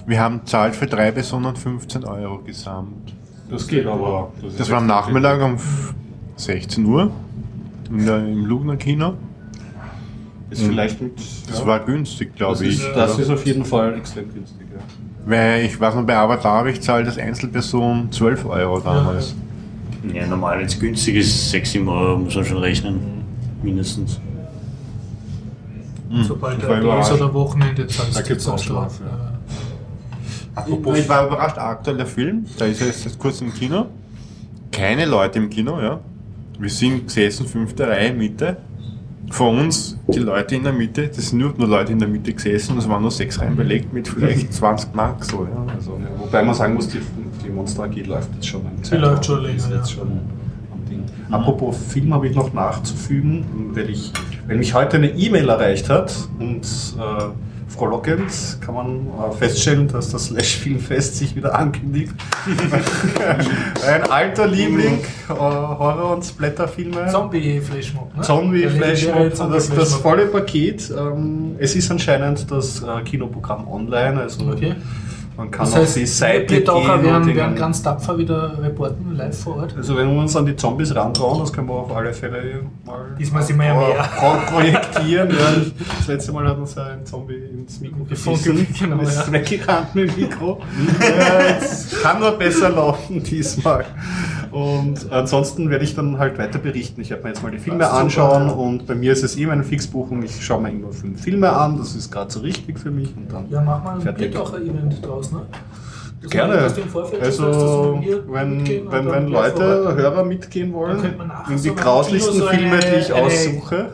[0.07, 3.15] Wir haben zahlt für drei Personen 15 Euro gesamt.
[3.51, 4.33] Das geht aber.
[4.59, 5.57] Das war am Nachmittag um
[6.37, 7.11] 16 Uhr
[7.91, 9.15] der, im Lugner Kino.
[10.51, 11.19] Ist vielleicht mit.
[11.49, 12.79] Das ja, war günstig, das glaube ich.
[12.79, 14.67] ist, das ist auf jeden Fall extrem günstig.
[14.75, 14.83] Ja.
[15.25, 19.31] Weil ich weiß noch, bei Avatar habe ich zahlt als Einzelperson 12 Euro damals.
[19.31, 19.52] Ja,
[20.27, 23.01] normal, wenn es günstig ist, 6, 7 Euro muss man schon rechnen.
[23.63, 24.21] Mindestens.
[26.11, 26.25] Mhm.
[26.25, 28.69] Sobald Ich war er ist oder Wochenende zahlst Da gibt's drauf.
[28.69, 29.07] ja.
[29.07, 29.33] Ja.
[30.55, 33.87] Apropos, ich war überrascht, aktueller Film, da ist er jetzt seit kurzem im Kino.
[34.71, 36.01] Keine Leute im Kino, ja.
[36.59, 38.59] Wir sind gesessen, fünfte Reihe, Mitte.
[39.31, 42.33] Vor uns, die Leute in der Mitte, das sind nur, nur Leute in der Mitte
[42.35, 45.73] gesessen, es waren nur sechs Reihen belegt mit vielleicht 20 Mark so, ja.
[45.75, 47.01] Also, Ja, wobei man sagen muss, die,
[47.45, 49.01] die Monster AG läuft jetzt schon Zeit.
[49.01, 49.97] läuft schon länger, Ist jetzt ja.
[49.99, 51.05] schon am Ding.
[51.31, 54.13] Apropos Film habe ich noch nachzufügen, weil, ich,
[54.47, 56.63] weil mich heute eine E-Mail erreicht hat und
[56.99, 57.25] äh,
[57.73, 58.31] frohlockend
[58.61, 62.13] kann man äh, feststellen, dass das Slash Filmfest sich wieder ankündigt.
[63.87, 67.09] Ein alter Liebling, äh, Horror- und Splatterfilme.
[67.11, 68.17] Zombie-Flashmob.
[68.17, 68.23] Ne?
[68.23, 68.97] Zombie, Der legendäre
[69.31, 70.03] Flashmob, das, das Zombie-Flashmob.
[70.03, 70.91] volle Paket.
[70.97, 74.75] Ähm, es ist anscheinend das äh, Kinoprogramm online, also Okay.
[75.37, 77.05] Man kann Das auf heißt, die Seite wir Taucher gehen.
[77.07, 79.75] werden, und werden den- ganz tapfer wieder reporten, live vor Ort.
[79.77, 83.15] also wenn wir uns an die Zombies rantrauen, das können wir auf alle Fälle mal
[83.19, 83.95] Diesmal sind wir ja mehr.
[84.19, 85.31] pro- projektieren.
[85.31, 85.37] ja,
[85.99, 89.33] das letzte Mal hat uns ja ein Zombie ins Mikro Gefunden, genau, ist ja.
[89.33, 90.61] weggerannt mit dem Mikro.
[91.61, 93.85] es kann nur besser laufen diesmal.
[94.51, 97.01] Und ansonsten werde ich dann halt weiter berichten.
[97.01, 98.53] Ich werde mir jetzt mal die Filme ist super, anschauen ja.
[98.53, 100.23] und bei mir ist es eh meine Fixbuchung.
[100.23, 103.17] Ich schaue mir immer fünf Filme an, das ist gerade so richtig für mich.
[103.17, 104.31] Und dann Ja, mach mal ein Fertig.
[104.33, 105.43] Biertaucher-Event draus, ne?
[106.23, 106.55] Das Gerne.
[106.57, 109.97] dass du im Vorfeld sagst, dass Also, mir wenn, wenn, wenn Leute, Ort.
[109.97, 111.05] Hörer mitgehen wollen,
[111.51, 113.91] in so die beim grauslichsten so Filme, die ich eine- aussuche.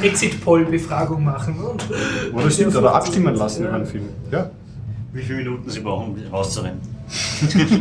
[0.00, 1.56] Exit-Poll-Befragung machen.
[1.58, 1.84] Und
[2.34, 3.76] Oder stimmt, oder abstimmen lassen über Ja.
[3.76, 4.04] einen Film.
[4.30, 4.50] Ja.
[5.12, 6.80] Wie viele Minuten sie brauchen, um rauszurennen?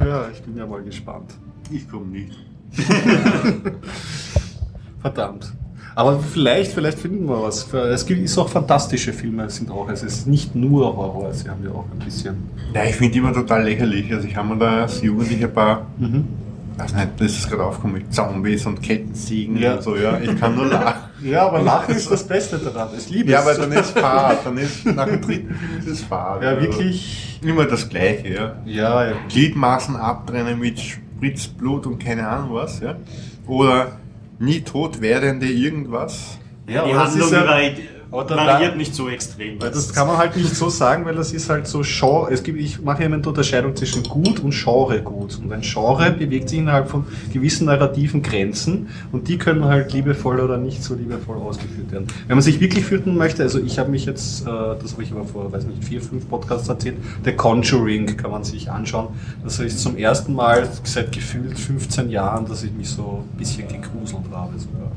[0.00, 1.32] ja, ich bin ja mal gespannt.
[1.70, 2.32] ich komme nicht.
[5.00, 5.52] Verdammt.
[5.94, 7.70] Aber vielleicht, vielleicht finden wir was.
[7.72, 9.88] Es gibt ist auch fantastische Filme, sind auch.
[9.88, 12.36] Also es ist nicht nur Horror, sie haben ja auch ein bisschen.
[12.74, 14.12] Ja, ich finde immer total lächerlich.
[14.12, 16.24] Also ich habe mir da als Jugendlicher ein paar, Mhm.
[16.78, 19.74] weiß nicht, das ist gerade aufgekommen mit Zombies und Kettenziegen Ja.
[19.74, 20.18] und so, ja.
[20.18, 21.00] Ich kann nur lachen.
[21.24, 22.88] Ja, aber Lachen ist das Beste daran.
[22.98, 23.46] Ich liebe Ja, es.
[23.46, 26.42] aber dann ist Fahrt, dann ist nach dem dritten Film ist es Fahrt.
[26.42, 27.36] Ja, wirklich.
[27.40, 28.52] Also immer das Gleiche, ja.
[28.64, 29.12] Ja, ja.
[29.28, 32.96] Gliedmaßen abtrennen mit Spritzblut und keine Ahnung was, ja.
[33.46, 33.92] Oder
[34.42, 36.38] nie tot werdende irgendwas.
[36.68, 37.70] ja die Handlung ja,
[38.12, 39.58] oder variiert da- nicht so extrem.
[39.58, 42.30] Das kann man halt nicht so sagen, weil das ist halt so Genre.
[42.30, 45.38] Es gibt, ich mache immer eine Unterscheidung zwischen gut und Genre gut.
[45.42, 50.38] Und ein Genre bewegt sich innerhalb von gewissen narrativen Grenzen und die können halt liebevoll
[50.40, 52.06] oder nicht so liebevoll ausgeführt werden.
[52.28, 55.10] Wenn man sich wirklich fürchten möchte, also ich habe mich jetzt, äh, das habe ich
[55.12, 59.08] aber vor, weiß nicht, vier, fünf Podcasts erzählt, The Conjuring kann man sich anschauen.
[59.42, 63.66] Das ist zum ersten Mal seit gefühlt 15 Jahren, dass ich mich so ein bisschen
[63.68, 64.92] gegruselt habe sogar.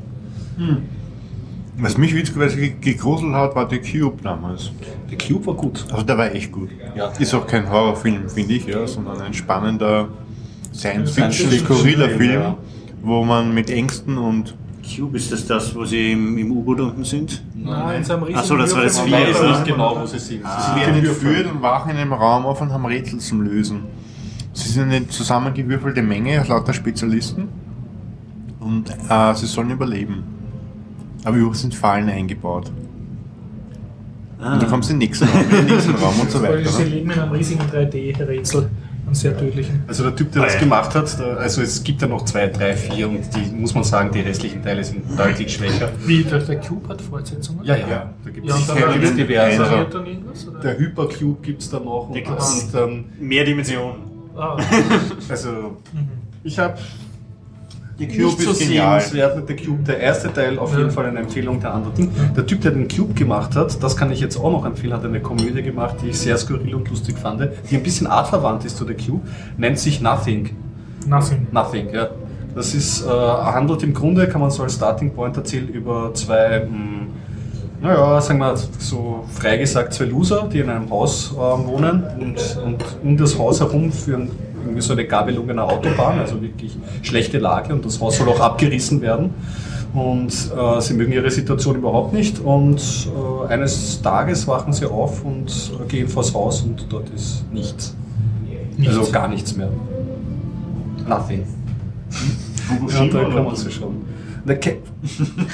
[1.78, 4.70] Was mich witzigerweise ge- gegruselt hat, war The Cube damals.
[5.10, 5.84] The Cube war gut.
[5.90, 6.70] Also der war echt gut.
[6.96, 7.08] Ja.
[7.18, 10.08] Ist auch kein Horrorfilm, finde ich, ja, sondern ein spannender
[10.72, 12.56] Science-Fiction-Film, Science-Fiction-Skurriler-Film, ja.
[13.02, 14.54] wo man mit Ängsten und
[14.96, 17.42] Cube, ist das das, wo sie im, im U-Boot unten sind?
[17.54, 19.50] Nein, in so einem riesigen Ach so, das war das Vier, Ich weiß oder?
[19.50, 20.42] nicht genau, wo sie sind.
[20.44, 23.80] sie werden entführt und wachen in einem Raum auf und haben Rätsel zum Lösen.
[24.52, 27.48] Sie sind eine zusammengewürfelte Menge aus lauter Spezialisten
[28.60, 30.22] und äh, sie sollen überleben.
[31.26, 32.70] Aber überall sind Fallen eingebaut.
[34.40, 34.54] Ah.
[34.54, 36.68] Und du kommst in den nächsten Raum, in den nächsten Raum und so weiter.
[36.68, 36.88] sie Ne?
[36.90, 38.68] leben in einem riesigen 3D-Rätsel,
[39.06, 39.82] einen sehr tödlichen.
[39.88, 40.60] Also der Typ, der das Ah, ja.
[40.62, 43.82] gemacht hat, der, also es gibt ja noch zwei, drei, vier und die muss man
[43.82, 45.88] sagen, die restlichen Teile sind deutlich schwächer.
[46.04, 47.64] Wie, der, der Cube hat Fortsetzungen?
[47.64, 49.62] Ja, ja, da gibt Ja, es und den gibt's diverse.
[49.62, 50.60] Oder?
[50.62, 52.70] Der Hypercube gibt es da noch Der und gibt's.
[52.72, 53.96] dann, Mehr Dimensionen.
[54.36, 54.56] Ah,
[55.30, 55.48] also
[55.92, 56.08] mhm.
[56.44, 56.74] ich habe
[57.98, 59.82] Die nicht so sehenswert mit der Cube.
[59.86, 60.78] Der erste Teil auf Ja.
[60.78, 62.10] jeden Fall eine Empfehlung, der andere Ding.
[62.36, 65.04] Der Typ, der den Cube gemacht hat, das kann ich jetzt auch noch empfehlen, hat
[65.04, 67.40] eine Komödie gemacht, die ich sehr skurril und lustig fand,
[67.70, 70.50] die ein bisschen artverwandt ist zu der Cube, nennt sich Nothing.
[71.06, 71.46] Nothing.
[71.52, 72.08] Nothing, ja.
[72.54, 76.60] Das ist, äh, handelt im Grunde, kann man so als Starting Point erzählen, über zwei,
[76.70, 77.06] mh,
[77.82, 82.58] naja, sagen wir so frei gesagt, zwei Loser, die in einem Haus äh, wohnen und,
[82.64, 84.30] und um das Haus herum führen
[84.66, 89.00] irgendwie so eine gabelungene Autobahn, also wirklich schlechte Lage und das Haus soll auch abgerissen
[89.00, 89.30] werden.
[89.94, 95.24] Und äh, sie mögen ihre Situation überhaupt nicht und äh, eines Tages wachen sie auf
[95.24, 97.94] und äh, gehen vors Haus und dort ist nichts.
[98.76, 98.96] Nichts.
[98.96, 99.70] Also gar nichts mehr.
[101.08, 101.44] Nothing.
[102.88, 104.04] Ja, da kann man sie schon.
[104.46, 104.76] Der Ke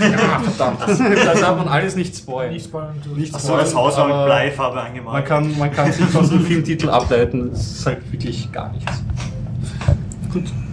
[0.00, 0.80] ja, verdammt.
[1.24, 2.52] Da darf man alles nicht spoilen.
[2.52, 2.94] Nicht spoilern.
[3.02, 5.24] du- Nicht Achso, das Haus war mit Bleifarbe Man angemalt.
[5.26, 9.02] kann, man kann sich aus dem Filmtitel ableiten, es ist halt wirklich gar nichts.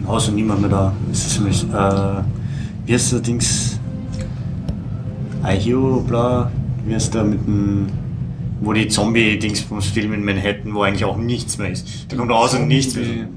[0.08, 0.94] Haus und niemand mehr da.
[1.12, 2.22] Es ist nämlich, äh,
[2.86, 3.80] wie heißt der Dings?
[5.44, 6.52] Aihio, bla,
[6.86, 7.88] wie heißt der mit dem,
[8.62, 11.88] wo die Zombie-Dingsbums filmen in Manhattan, wo eigentlich auch nichts mehr ist.
[12.12, 13.28] Da kommt raus und nichts mehr.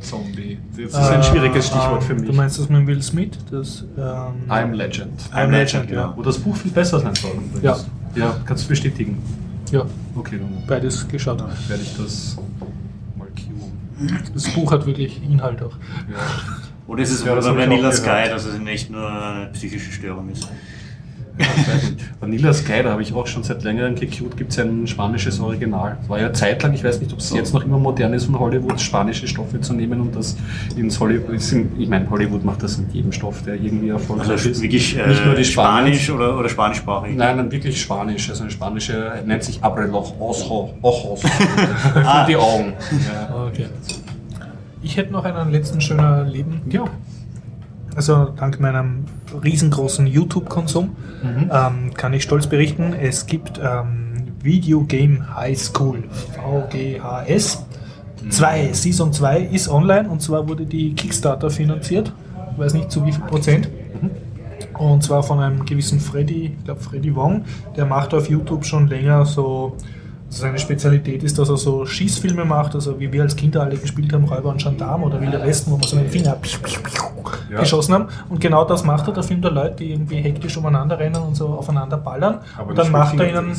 [0.00, 0.58] Zombie.
[0.76, 2.36] Das ist ein schwieriges Stichwort für Du mich.
[2.36, 3.30] meinst das mit Will Smith?
[3.50, 5.20] Das, ähm, I'm Legend.
[5.32, 6.12] I'm Legend, ja.
[6.16, 7.32] Wo das Buch viel besser sein soll.
[7.62, 7.76] Ja.
[8.14, 9.18] Ja, kannst du bestätigen.
[9.70, 9.84] Ja,
[10.16, 11.44] Okay, dann beides geschaut.
[11.68, 12.36] werde ich das
[13.16, 14.18] mal cueen.
[14.34, 15.72] Das Buch hat wirklich Inhalt auch.
[16.86, 20.48] Oder ist es Ja, Vanilla Sky, dass es nicht nur eine psychische Störung ist?
[22.20, 25.96] Vanilla Sky, da habe ich auch schon seit längerem gecued, gibt es ein spanisches Original.
[26.02, 28.38] Es war ja zeitlang, ich weiß nicht, ob es jetzt noch immer modern ist, von
[28.38, 30.36] Hollywood spanische Stoffe zu nehmen und das
[30.76, 31.36] ins Hollywood,
[31.78, 34.62] ich meine, Hollywood macht das mit jedem Stoff, der irgendwie erfolgreich Also ist.
[34.62, 36.02] wirklich äh, nicht nur die Spanisch.
[36.04, 37.16] Spanisch oder, oder spanischsprachig?
[37.16, 38.28] Nein, nein, wirklich Spanisch.
[38.30, 41.20] Also eine spanische nennt sich Abreloch Ojo, Ojos.
[41.92, 42.72] Für die Augen.
[43.12, 43.46] Ja.
[43.46, 43.66] Okay.
[44.82, 46.62] Ich hätte noch einen letzten schönen Leben.
[46.70, 46.84] ja.
[47.96, 49.06] Also dank meinem
[49.42, 50.96] riesengroßen YouTube-Konsum.
[51.22, 51.50] Mhm.
[51.52, 54.08] ähm, kann ich stolz berichten, es gibt ähm,
[54.42, 56.04] Video Game High School,
[56.36, 57.64] VGHS
[58.30, 62.12] 2, Season 2 ist online und zwar wurde die Kickstarter finanziert,
[62.52, 63.68] ich weiß nicht zu wie viel Prozent.
[64.78, 67.44] Und zwar von einem gewissen Freddy, ich glaube Freddy Wong,
[67.76, 69.76] der macht auf YouTube schon länger so,
[70.30, 74.12] seine Spezialität ist, dass er so Schießfilme macht, also wie wir als Kinder alle gespielt
[74.12, 76.36] haben, Räuber und Gendarm oder Wilde Westen, wo wir so mit dem Finger
[77.50, 77.60] Ja.
[77.60, 78.06] geschossen haben.
[78.28, 81.34] Und genau das macht er, da filmt er Leute, die irgendwie hektisch umeinander rennen und
[81.34, 82.40] so aufeinander ballern.
[82.58, 83.52] Aber und dann macht er ihnen,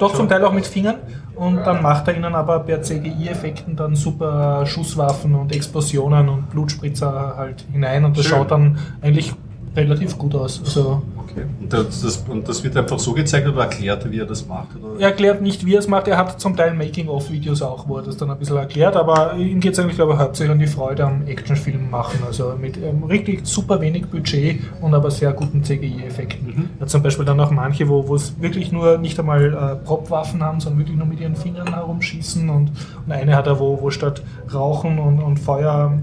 [0.00, 0.96] doch schon- zum Teil auch mit Fingern,
[1.36, 7.34] und dann macht er ihnen aber per CGI-Effekten dann super Schusswaffen und Explosionen und Blutspritzer
[7.36, 8.38] halt hinein und das Schön.
[8.38, 9.32] schaut dann eigentlich
[9.76, 10.60] relativ gut aus.
[10.64, 11.02] Also
[11.36, 11.46] Okay.
[11.60, 14.68] Und das, und das wird einfach so gezeigt oder erklärt, wie er das macht?
[14.76, 15.00] Oder?
[15.00, 16.08] er erklärt nicht, wie er es macht.
[16.08, 19.60] Er hat zum Teil Making-of-Videos auch, wo er das dann ein bisschen erklärt, aber ihm
[19.60, 22.20] geht es eigentlich, glaube ich, hauptsächlich an die Freude am Actionfilm machen.
[22.26, 26.46] Also mit ähm, richtig super wenig Budget und aber sehr guten CGI-Effekten.
[26.46, 26.68] Mhm.
[26.80, 30.42] Hat zum Beispiel dann auch manche, wo wo es wirklich nur nicht einmal äh, Prop-Waffen
[30.42, 32.70] haben, sondern wirklich nur mit ihren Fingern herumschießen und,
[33.04, 34.22] und eine hat er, wo, wo statt
[34.52, 35.98] Rauchen und, und Feuer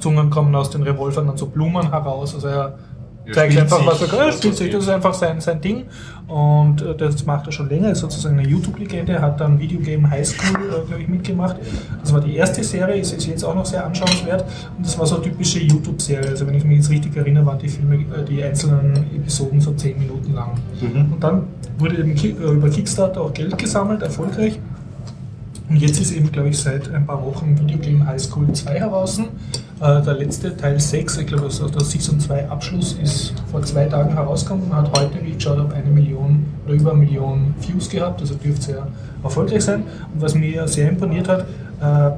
[0.00, 2.34] Zungen kommen aus den Revolvern dann so Blumen heraus.
[2.34, 2.78] Also er
[3.32, 4.18] zeigt einfach, was er kann.
[4.18, 4.74] Er spielt das sich, geht.
[4.74, 5.84] das ist einfach sein, sein Ding.
[6.26, 9.12] Und äh, das macht er schon länger, ist sozusagen eine YouTube-Legende.
[9.12, 11.56] Er hat dann Videogame High School, äh, glaube ich, mitgemacht.
[12.02, 14.44] Das war die erste Serie, ist, ist jetzt auch noch sehr anschauenswert.
[14.76, 16.30] Und das war so eine typische YouTube-Serie.
[16.30, 19.72] Also wenn ich mich jetzt richtig erinnere, waren die Filme, äh, die einzelnen Episoden so
[19.72, 20.52] 10 Minuten lang.
[20.80, 21.12] Mhm.
[21.12, 21.42] Und dann
[21.78, 24.58] wurde eben über Kickstarter auch Geld gesammelt, erfolgreich.
[25.68, 29.20] Und jetzt ist eben, glaube ich, seit ein paar Wochen Videogame High School 2 heraus.
[29.80, 33.86] Äh, der letzte Teil 6, ich glaube, also der Season 2 Abschluss ist vor zwei
[33.86, 37.54] Tagen herausgekommen und hat heute, wie ich geschaut habe, eine Million oder über eine Million
[37.60, 38.20] Views gehabt.
[38.20, 38.86] Also dürfte sehr
[39.22, 39.84] erfolgreich sein.
[40.12, 41.46] Und was mir sehr imponiert hat,
[41.80, 42.10] äh,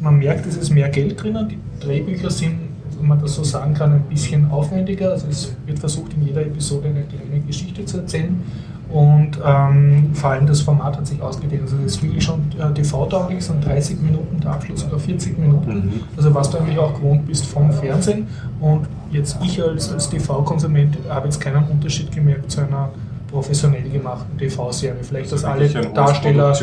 [0.00, 1.48] man merkt, es ist mehr Geld drinnen.
[1.48, 2.58] Die Drehbücher sind,
[2.98, 5.12] wenn man das so sagen kann, ein bisschen aufwendiger.
[5.12, 8.42] Also es wird versucht, in jeder Episode eine kleine Geschichte zu erzählen.
[8.88, 11.62] Und ähm, vor allem das Format hat sich ausgedehnt.
[11.62, 15.74] Also es ist wirklich schon äh, TV-tauglich, so 30 Minuten der Abschluss oder 40 Minuten.
[15.74, 16.00] Mhm.
[16.16, 18.28] Also was du eigentlich auch gewohnt bist vom Fernsehen.
[18.60, 22.90] Und jetzt ich als, als TV-Konsument habe jetzt keinen Unterschied gemerkt zu einer
[23.30, 25.02] professionell gemachten TV-Serie.
[25.02, 26.56] Vielleicht, dass alle Darsteller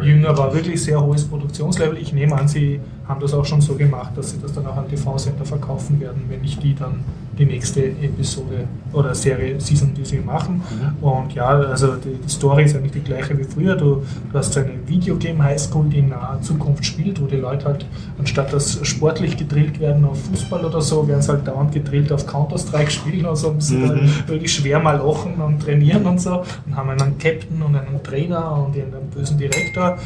[0.00, 1.98] jünger war, wirklich sehr hohes Produktionslevel.
[1.98, 4.76] Ich nehme an, sie haben das auch schon so gemacht, dass sie das dann auch
[4.76, 7.00] an TV-Sender verkaufen werden, wenn nicht die dann
[7.38, 10.62] die nächste Episode oder Serie, Season, die sie machen.
[11.00, 13.74] Und ja, also die, die Story ist eigentlich die gleiche wie früher.
[13.74, 17.64] Du, du hast so eine Videogame Highschool, die in naher Zukunft spielt, wo die Leute
[17.66, 17.86] halt,
[18.20, 22.24] anstatt dass sportlich gedrillt werden auf Fußball oder so, werden sie halt dauernd gedrillt auf
[22.26, 23.88] Counter-Strike spielen und so, müssen Mhm.
[23.88, 28.00] halt wirklich schwer mal lochen und trainieren und so und haben einen Captain und einen
[28.04, 29.98] Trainer und einen bösen Direktor.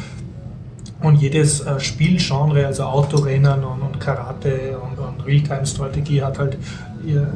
[1.01, 6.57] Und jedes äh, Spielgenre, also Autorennen und, und Karate und, und Realtime-Strategie hat halt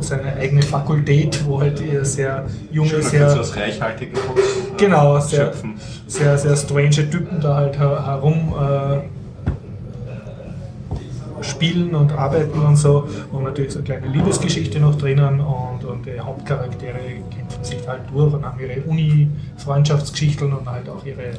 [0.02, 5.20] seine eigene Fakultät, wo halt ihr sehr junge, Schön, sehr, sehr aus reichhaltigen Holz genau,
[5.20, 5.76] sehr, schöpfen.
[6.08, 9.00] sehr, sehr strange Typen da halt her herum äh,
[11.44, 13.08] spielen und arbeiten und so.
[13.32, 17.00] Und natürlich so eine kleine Liebesgeschichte noch drinnen und, und die Hauptcharaktere
[17.36, 18.80] kämpfen sich halt durch und haben ihre
[19.68, 21.32] Uni-Freundschaftsgeschichten und halt auch ihre.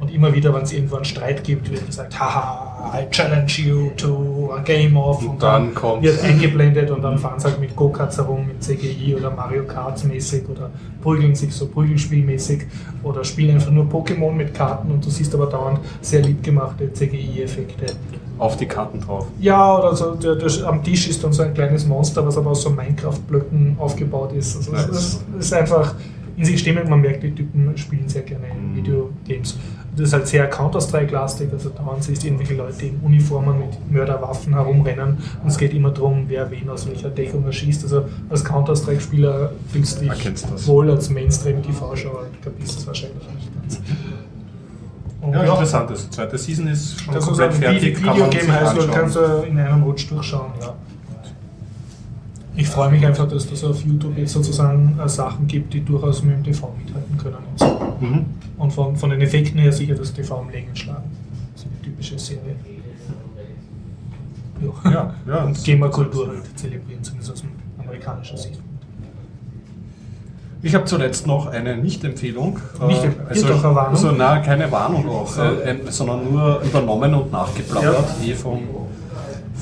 [0.00, 3.90] Und immer wieder, wenn es irgendwo einen Streit gibt, wird gesagt, haha, I challenge you
[3.96, 5.22] to a game of.
[5.26, 9.14] Und dann kommt- wird eingeblendet und dann fahren sie halt mit Go-Karts herum, mit CGI
[9.16, 10.70] oder Mario Kart mäßig oder
[11.02, 12.62] prügeln sich so Prügelspielmäßig
[13.02, 16.92] oder spielen einfach nur Pokémon mit Karten und du siehst aber dauernd sehr lieb gemachte
[16.92, 17.86] CGI-Effekte.
[18.38, 19.26] auf die Karten drauf.
[19.40, 22.50] Ja, oder so, der, der, am Tisch ist dann so ein kleines Monster, was aber
[22.50, 24.56] aus so Minecraft-Blöcken aufgebaut ist.
[24.56, 24.88] Also Nice.
[25.38, 25.94] es ist einfach
[26.36, 28.76] in sich stimmend, man merkt, die Typen spielen sehr gerne Mhm.
[28.76, 29.56] Videogames.
[29.96, 34.52] Das ist halt sehr Counter-Strike-lastig, also dauernd siehst du irgendwelche Leute in Uniformen mit Mörderwaffen
[34.52, 37.84] herumrennen und es geht immer darum, wer wen aus welcher Deckung erschießt.
[37.84, 43.80] Also als Counter-Strike-Spieler fühlst du Erkennst dich wohl als Mainstream-TV-Schauer kapierst es wahrscheinlich nicht ganz.
[45.22, 45.90] Und Ja, interessant.
[45.90, 47.96] Das zweite Season ist schon das ist komplett ein fertig.
[47.98, 50.74] Video- kann Videogame heißt, du kannst du in einem Rutsch durchschauen, ja.
[52.56, 56.22] Ich freue mich einfach, dass das auf YouTube jetzt sozusagen äh, Sachen gibt, die durchaus
[56.22, 57.36] mit dem TV mithalten können.
[57.50, 57.96] Und, so.
[58.00, 58.24] Mhm.
[58.56, 61.04] und von, von den Effekten her sicher das TV am Längen schlagen.
[61.54, 62.56] Das ist eine typische Serie.
[64.84, 67.44] Ja, Ja, ja, und Gamerkultur halt zelebrieren, zumindest aus
[67.78, 68.58] amerikanischer Sicht.
[70.62, 72.58] Ich habe zuletzt noch eine Nicht-Empfehlung.
[72.86, 73.90] Nicht- Äh, hier doch eine Warnung.
[73.92, 78.60] Also, na, keine Warnung auch, äh, sondern nur übernommen und nachgeplaudert, eh vom,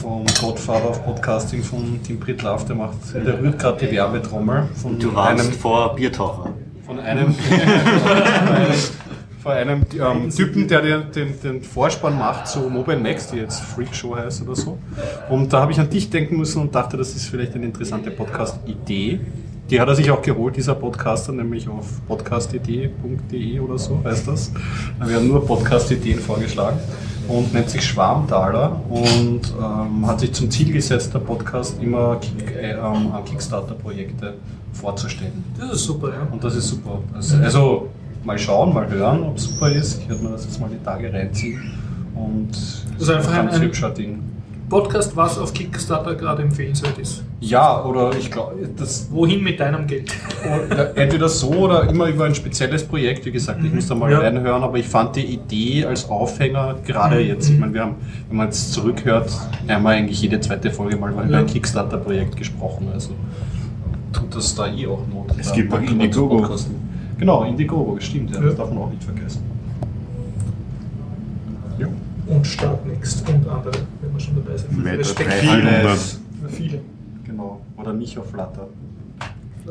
[0.00, 4.98] vom Godfather of Podcasting von Tim Pritlove, der macht, der rührt gerade die Werbetrommel von
[4.98, 6.50] Du warst einem, vor Biertaucher.
[6.84, 7.34] von einem,
[9.42, 13.60] von einem ähm, Typen, der den, den, den Vorspann macht zu Mobile Max, die jetzt
[13.60, 14.78] Freak Show heißt oder so.
[15.30, 18.10] Und da habe ich an dich denken müssen und dachte, das ist vielleicht eine interessante
[18.10, 19.20] Podcast-Idee.
[19.70, 24.52] Die hat er sich auch geholt, dieser Podcaster, nämlich auf podcastidee.de oder so heißt das.
[25.00, 26.78] Da werden nur Podcast-Ideen vorgeschlagen
[27.28, 32.54] und nennt sich Schwarmtaler und ähm, hat sich zum Ziel gesetzt, der Podcast immer Kick,
[32.54, 34.34] äh, ähm, Kickstarter-Projekte
[34.74, 35.42] vorzustellen.
[35.58, 36.28] Das ist super, ja.
[36.30, 36.98] Und das ist super.
[37.14, 37.88] Also, also
[38.22, 40.00] mal schauen, mal hören, ob es super ist.
[40.02, 41.62] Ich werde mir das jetzt mal die Tage reinziehen.
[42.14, 44.18] Und das ist einfach ein- ein- hübscher Ding.
[44.68, 47.22] Podcast, was auf Kickstarter gerade empfehlenswert ist.
[47.40, 50.10] Ja, oder ich glaube, das Wohin mit deinem Geld?
[50.72, 53.26] oder entweder so oder immer über ein spezielles Projekt.
[53.26, 54.20] Wie gesagt, ich muss da mal Ja.
[54.20, 57.26] reinhören, aber ich fand die Idee als Aufhänger gerade Mhm.
[57.28, 57.96] jetzt, ich meine, wir haben,
[58.28, 59.30] wenn man jetzt zurückhört,
[59.68, 61.38] haben wir eigentlich jede zweite Folge mal über Ja.
[61.38, 62.88] ein Kickstarter-Projekt gesprochen.
[62.92, 63.10] Also
[64.12, 65.36] tut das da eh auch Not.
[65.38, 66.48] Es gibt auch Indiegogo.
[67.18, 68.46] Genau, Indiegogo, stimmt, ja, Ja.
[68.46, 69.42] das darf man auch nicht vergessen.
[71.78, 71.86] Ja.
[72.26, 73.72] Und Startnext und andere,
[74.14, 74.84] wir schon dabei sind.
[74.84, 75.30] Weiter Respekt.
[75.30, 75.98] 300.
[76.48, 76.80] Viele.
[77.24, 77.60] Genau.
[77.76, 78.68] Oder nicht auf Flutter.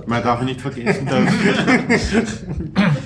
[0.08, 1.24] Man darf nicht vergessen, dass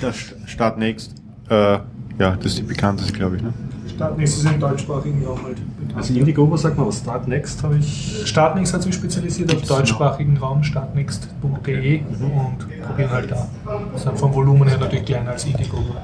[0.00, 1.14] das Startnext,
[1.50, 1.82] äh, ja,
[2.18, 3.42] das ist die bekannteste, glaube ich.
[3.42, 3.52] Ne?
[3.94, 5.56] Startnext ist im deutschsprachigen Raum halt.
[5.78, 5.96] bekannt.
[5.96, 8.22] Also Indiegogo sagt man, was Start Next habe ich.
[8.24, 9.78] Startnext hat sich spezialisiert auf Gibt's noch?
[9.78, 13.48] deutschsprachigen Raum, startnext.de und probieren halt da.
[13.96, 15.94] Sind vom Volumen her natürlich kleiner als Indiegogo.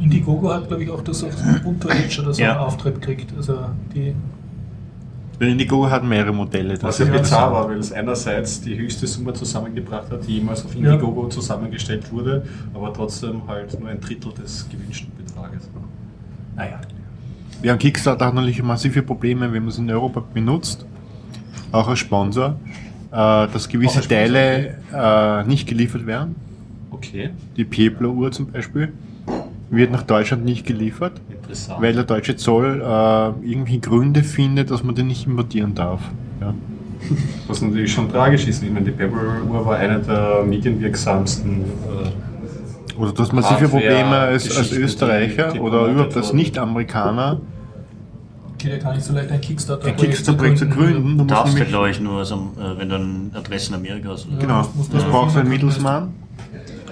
[0.00, 2.52] Indiegogo hat, glaube ich, auch das auf Ubuntu Edge oder so Ja.
[2.52, 3.32] einen Auftritt gekriegt.
[3.36, 3.58] Also
[3.94, 4.14] die
[5.40, 6.72] Der Indigo hat mehrere Modelle.
[6.82, 10.38] Was das ja ist bizarr war, weil es einerseits die höchste Summe zusammengebracht hat, die
[10.38, 12.44] jemals auf Indiegogo zusammengestellt wurde,
[12.74, 15.68] aber trotzdem halt nur ein Drittel des gewünschten Betrages.
[16.56, 16.80] Naja.
[17.62, 20.84] Wir haben Kickstarter hat natürlich massive Probleme, wenn man es in Europa benutzt,
[21.72, 22.56] auch als Sponsor,
[23.10, 26.34] äh, dass gewisse Sponsor, Teile äh, nicht geliefert werden.
[26.90, 28.92] Okay, Die Pueblo-Uhr zum Beispiel
[29.70, 31.82] wird nach Deutschland nicht geliefert, interessant.
[31.82, 36.00] weil der deutsche Zoll äh, irgendwie Gründe findet, dass man den nicht importieren darf.
[36.40, 36.54] Ja.
[37.46, 38.62] Was natürlich schon tragisch ist.
[38.62, 41.60] Ich meine, die Pebble-Uhr war eine der medienwirksamsten.
[41.60, 46.32] Äh, Oder du hast massive Probleme als, als Österreicher die- die oder überhaupt als.
[46.32, 47.40] Nicht-Amerikaner
[48.58, 49.86] geht ja gar nicht so leicht ein Kickstarter.
[49.86, 51.12] ein Kickstarter-Projekt zu gründen.
[51.18, 54.26] Du Du darfst halt, glaube ich, nur, also, wenn du eine Adresse in Amerika hast.
[54.26, 54.38] oder?
[54.38, 55.48] Genau, das das brauchst du einen.
[55.48, 56.08] Mittelsmann.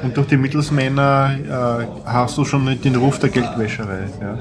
[0.02, 1.36] Und durch die Mittelsmänner
[1.84, 4.04] äh, hast du schon nicht den Ruf der Geldwäscherei.
[4.20, 4.38] Ja.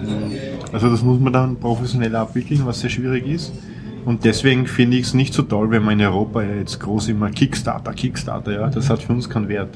[0.74, 3.54] Also das muss man dann professionell abwickeln, was sehr schwierig ist.
[4.06, 7.08] Und deswegen finde ich es nicht so toll, wenn man in Europa ja jetzt groß
[7.10, 9.70] immer Kickstarter, Kickstarter, ja, das hat für uns keinen Wert.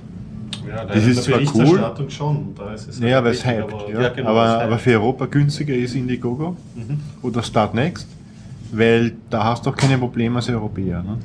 [0.67, 1.79] ja, Das ist zwar cool.
[2.09, 2.53] Schon.
[2.55, 3.63] Da ist es Naja, halt weil es hypt.
[3.73, 4.01] aber- Ja.
[4.01, 6.55] ja, genau, aber, aber für Europa günstiger ist Indiegogo
[7.23, 8.07] oder Startnext,
[8.71, 11.01] weil da hast du auch keine Probleme als Europäer.
[11.03, 11.17] Ne?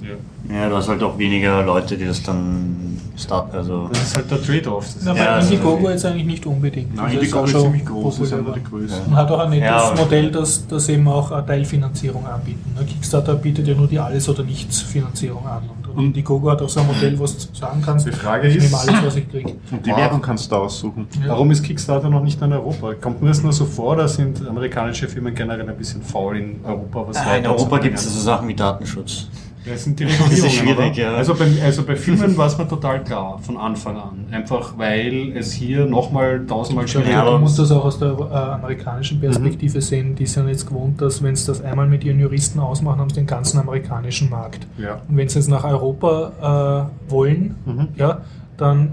[0.49, 0.55] Ja.
[0.57, 3.57] Ja, du hast halt auch weniger Leute, die das dann starten.
[3.57, 4.87] Also, Das ist halt der Trade-off.
[4.87, 6.95] Ist- Ja, also- Indiegogo jetzt eigentlich nicht unbedingt.
[6.95, 9.11] Nein, Das Indiegogo ist schon ziemlich groß, das ist einer der größten.
[9.11, 12.75] Man hat auch ein nettes Ja, Modell, das, das eben auch eine Teilfinanzierung anbieten.
[12.79, 12.85] Ne?
[12.85, 15.63] Kickstarter bietet ja nur die Alles- oder Nichts-Finanzierung an.
[15.97, 18.65] Und Indiegogo hat auch so ein Modell, wo du sagen kannst, Die Frage ich ist-
[18.65, 19.55] nehme alles, was ich kriege.
[19.71, 19.97] Und die Wow.
[19.99, 21.07] Währung kannst du aussuchen.
[21.23, 21.29] Ja.
[21.31, 22.95] Warum ist Kickstarter noch nicht in Europa?
[22.95, 26.61] Kommt mir das nur so vor, da sind amerikanische Firmen generell ein bisschen faul in
[26.65, 27.05] Europa?
[27.09, 27.47] Was Ah, in?
[27.47, 29.29] Europa gibt es so Sachen wie Datenschutz.
[29.67, 31.03] Das sind die ist Regulierungen, schwierig, oder?
[31.11, 31.15] ja.
[31.15, 34.27] Also bei, also bei Filmen war es mir total klar, von Anfang an.
[34.31, 38.35] Einfach weil es hier nochmal tausendmal schwieriger Ja, aber- musst das auch aus der äh,
[38.35, 40.15] amerikanischen Perspektive sehen.
[40.15, 43.17] Die sind jetzt gewohnt, dass wenn sie das einmal mit ihren Juristen ausmachen, haben sie
[43.17, 44.67] den ganzen amerikanischen Markt.
[44.77, 45.01] Ja.
[45.09, 47.89] Und wenn sie jetzt nach Europa äh, wollen, Mhm.
[47.97, 48.19] ja,
[48.57, 48.91] dann ist,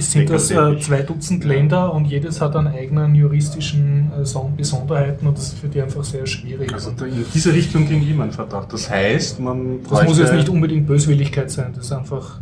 [0.00, 5.26] sind das äh, zwei Dutzend Länder und jedes hat einen eigenen juristischen äh, Son- Besonderheiten
[5.26, 6.72] und das ist für die einfach sehr schwierig.
[6.72, 8.72] Also in diese Richtung ging immer ein Verdacht.
[8.72, 12.40] Das heißt, man das muss jetzt nicht unbedingt Böswilligkeit sein, das ist einfach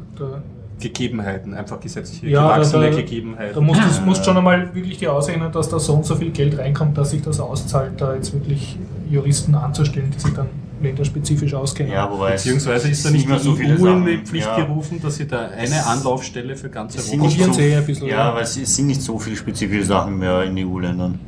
[0.79, 3.55] Gegebenheiten, einfach gesetzliche Ja, gewachsene da- da- Gegebenheiten.
[3.55, 6.31] Da musst du musst schon einmal wirklich die ausrechnen, dass da so und so viel
[6.31, 8.77] Geld reinkommt, dass sich das auszahlt, da jetzt wirklich
[9.11, 10.49] Juristen anzustellen, die sich dann
[10.87, 11.93] länderspezifisch auskennen.
[11.93, 14.13] Ja, wobei es- Beziehungsweise ist da es nicht mehr die so viele EU in die
[14.13, 14.27] Sachen.
[14.27, 14.57] Pflicht Ja.
[14.65, 18.43] gerufen, dass sie da eine Anlaufstelle für ganz Es Europa so, ein bisschen, ja, weil
[18.43, 21.19] es es sind nicht so viele spezifische Sachen mehr in EU-Ländern.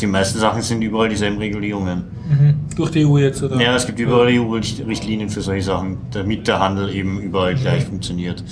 [0.00, 2.04] Die meisten Sachen sind überall dieselben Regulierungen.
[2.30, 2.54] Mhm.
[2.76, 3.60] Durch die EU jetzt, oder?
[3.60, 8.42] Ja, es gibt überall EU-Richtlinien für solche Sachen, damit der Handel eben überall gleich funktioniert.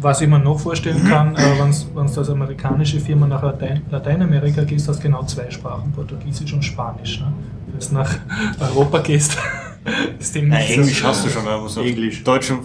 [0.00, 1.72] Was ich mir noch vorstellen kann, äh, wenn
[2.14, 6.64] du als amerikanische Firma nach Latein, Lateinamerika gehst, hast du genau zwei Sprachen, Portugiesisch und
[6.64, 7.20] Spanisch.
[7.20, 7.32] Ne?
[7.66, 8.14] Wenn du nach
[8.60, 9.36] Europa gehst,
[10.18, 11.08] ist dem Nein, Englisch so.
[11.08, 12.22] hast du schon, man muss auf Englisch.
[12.24, 12.62] Deutsch und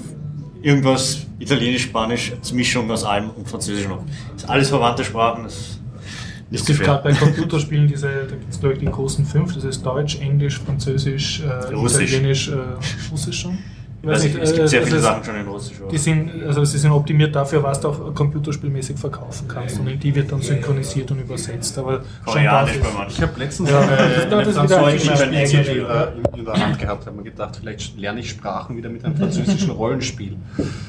[0.61, 4.03] irgendwas, Italienisch, Spanisch, als Mischung aus allem und Französisch noch.
[4.31, 5.43] Das sind alles verwandte Sprachen.
[5.43, 5.79] Das ist
[6.51, 9.63] Es gibt gerade bei Computerspielen diese, da gibt es glaube ich die großen fünf, das
[9.63, 12.11] ist Deutsch, Englisch, Französisch, äh, Russisch.
[12.11, 12.55] Italienisch, äh,
[13.11, 13.57] Russisch schon?
[14.05, 15.77] Ich Also, es äh, gibt sehr das viele ist- Sachen schon in Russisch.
[15.81, 19.79] aber- Die sind, also sie sind optimiert dafür, was du auch computerspielmäßig verkaufen kannst.
[19.79, 21.77] Und in die wird dann synchronisiert und übersetzt.
[21.77, 23.15] Aber schon Koreanisch das bei manchen.
[23.15, 23.89] Ich habe letztens Ja, eine,
[24.43, 27.23] das- das französische ein Spiel eigenes in, Spiel, der- in der Hand gehabt, habe mir
[27.23, 30.35] gedacht, vielleicht lerne ich Sprachen wieder mit einem französischen Rollenspiel.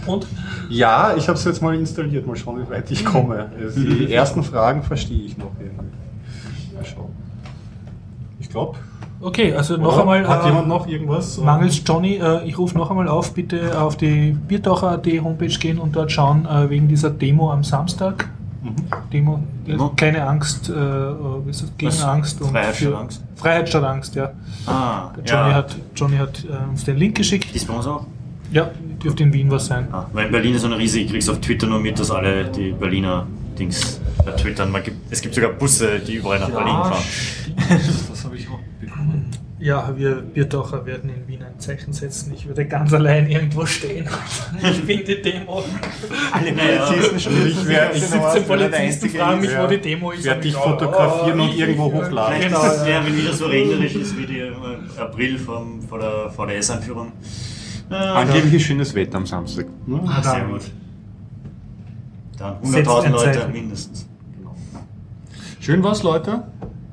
[0.07, 0.27] Und?
[0.69, 3.49] Ja, ich habe es jetzt mal installiert, mal schauen, wie weit ich komme.
[3.61, 6.75] Also Die ersten Fragen verstehe ich noch irgendwie.
[6.75, 7.11] Mal schauen.
[8.41, 8.77] Ich glaube.
[9.21, 10.27] Okay, also noch einmal.
[10.27, 11.39] Hat äh, jemand noch irgendwas?
[11.39, 15.97] Mangels Johnny, äh, ich rufe noch einmal auf, bitte auf die Biertaucher.at Homepage gehen und
[15.97, 18.29] dort schauen äh, wegen dieser Demo am Samstag.
[18.63, 18.75] Mhm.
[19.13, 19.93] Demo, Demo?
[19.97, 21.15] keine Angst, äh, äh,
[21.45, 21.73] wie ist das?
[21.77, 22.03] gegen Was?
[22.03, 23.23] Angst und Freiheit statt Angst?
[23.37, 24.33] Freiheit statt Angst, ja.
[24.67, 25.55] Ah, Johnny ja.
[25.55, 27.55] hat, Johnny hat äh, uns den Link geschickt.
[27.55, 28.07] Ist bei uns auch?
[28.53, 28.71] Ja,
[29.03, 29.89] dürfte in Wien was sein.
[29.93, 32.11] Ah, weil in Berlin ist so eine riesige, ich krieg's auf Twitter nur mit, dass
[32.11, 33.27] alle die Berliner
[33.59, 34.01] Dings
[34.39, 34.71] twittern.
[34.71, 37.03] Man gibt, es gibt sogar Busse, die überall nach Berlin fahren.
[37.03, 38.11] stimmt.
[38.11, 38.59] das habe ich auch.
[39.65, 42.35] Ja, wir Biertaucher werden in Wien ein Zeichen setzen.
[42.35, 44.07] Ich würde ganz allein irgendwo stehen.
[44.63, 45.65] Ich bin die Demo.
[46.33, 46.53] Alle.
[46.53, 47.47] Polizisten spielen.
[47.49, 50.19] Ich werde 17 Polizisten fragen mich, wo die Demo ist.
[50.21, 52.35] Ich werde und dich ich, fotografieren und ich- irgendwo ich- hochladen.
[52.37, 53.05] Vielleicht Genau, ist es ja.
[53.07, 54.53] wenn wieder so regnerisch ist wie die äh,
[55.01, 57.13] April vom, vor der VDS-Einführung.
[57.91, 59.65] Äh, Angeblich ist schönes Wetter am Samstag.
[60.07, 60.61] Ah, sehr dann- gut.
[62.37, 64.07] Dann Setzt 100.000 ein Leute mindestens.
[65.61, 66.43] Schön was, Leute.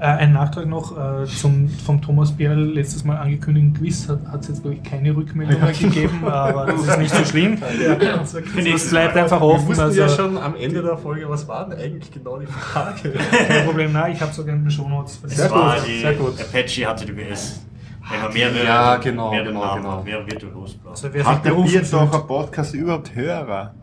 [0.02, 4.48] Äh, ein Nachtrag noch äh, zum vom Thomas Bierl letztes Mal angekündigten Quiz hat es
[4.48, 7.60] jetzt glaube ich keine Rückmeldung mehr gegeben, aber das ist nicht so schlimm.
[7.62, 9.22] Das Nächstes bleibt Mal.
[9.22, 9.68] einfach Wir offen.
[9.68, 13.12] wussten Also ja schon am Ende der Folge, was war denn eigentlich genau die Frage?
[13.12, 13.94] kein Problem.
[13.94, 16.34] Nein, ich habe sogar in den Shownotes Das Sehr war gut, die sehr gut.
[16.42, 17.62] Apache HTTPS.
[18.10, 19.98] Wenn man mehrere, Ja, genau, mehrere genau, Namen genau.
[19.98, 20.96] hat, Wer virtuos braucht.
[20.96, 23.76] Also wer sich Hat der fühlt, Biertaucher Podcast überhaupt Hörer?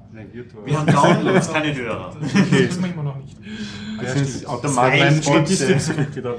[0.65, 2.15] Wir haben Downloads, keine Hörer.
[2.20, 3.36] das wissen wir immer noch nicht.
[4.03, 5.27] Das Mein automatisch
[6.16, 6.35] wieder.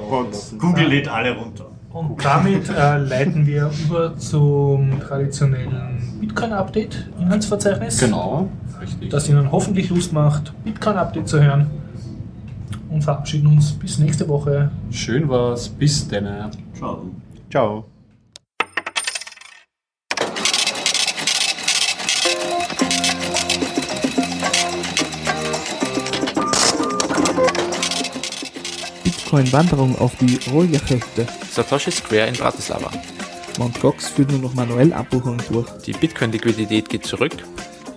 [0.57, 1.69] Google lädt alle runter.
[1.91, 7.99] Und damit äh, leiten wir über zum traditionellen Bitcoin-Update, Inhaltsverzeichnis.
[7.99, 8.49] Genau,
[8.79, 9.09] richtig.
[9.09, 11.67] Das Ihnen hoffentlich Lust macht, Bitcoin-Update zu hören.
[12.89, 14.71] Und verabschieden uns bis nächste Woche.
[14.91, 15.69] Schön was.
[15.69, 16.51] Bis dann.
[16.75, 17.05] Ciao.
[17.49, 17.98] Ciao.
[29.29, 31.27] Bitcoin-Wanderung auf die Roljachette.
[31.51, 32.89] Satoshi Square in Bratislava.
[33.59, 33.79] Mt.
[33.79, 35.69] Gox führt nur noch manuell Abbuchungen durch.
[35.85, 37.33] Die Bitcoin-Liquidität geht zurück.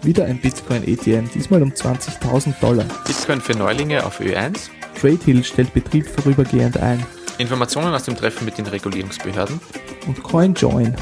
[0.03, 2.85] Wieder ein Bitcoin-ATM, diesmal um 20.000 Dollar.
[3.07, 4.69] Bitcoin für Neulinge auf Ö1.
[5.01, 7.03] Tradehill stellt Betrieb vorübergehend ein.
[7.39, 9.59] Informationen aus dem Treffen mit den Regulierungsbehörden.
[10.07, 10.95] Und CoinJoin.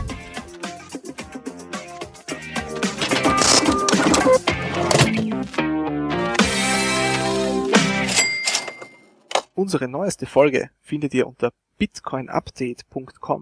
[9.60, 13.38] Unsere neueste Folge findet ihr unter bitcoinupdate.com.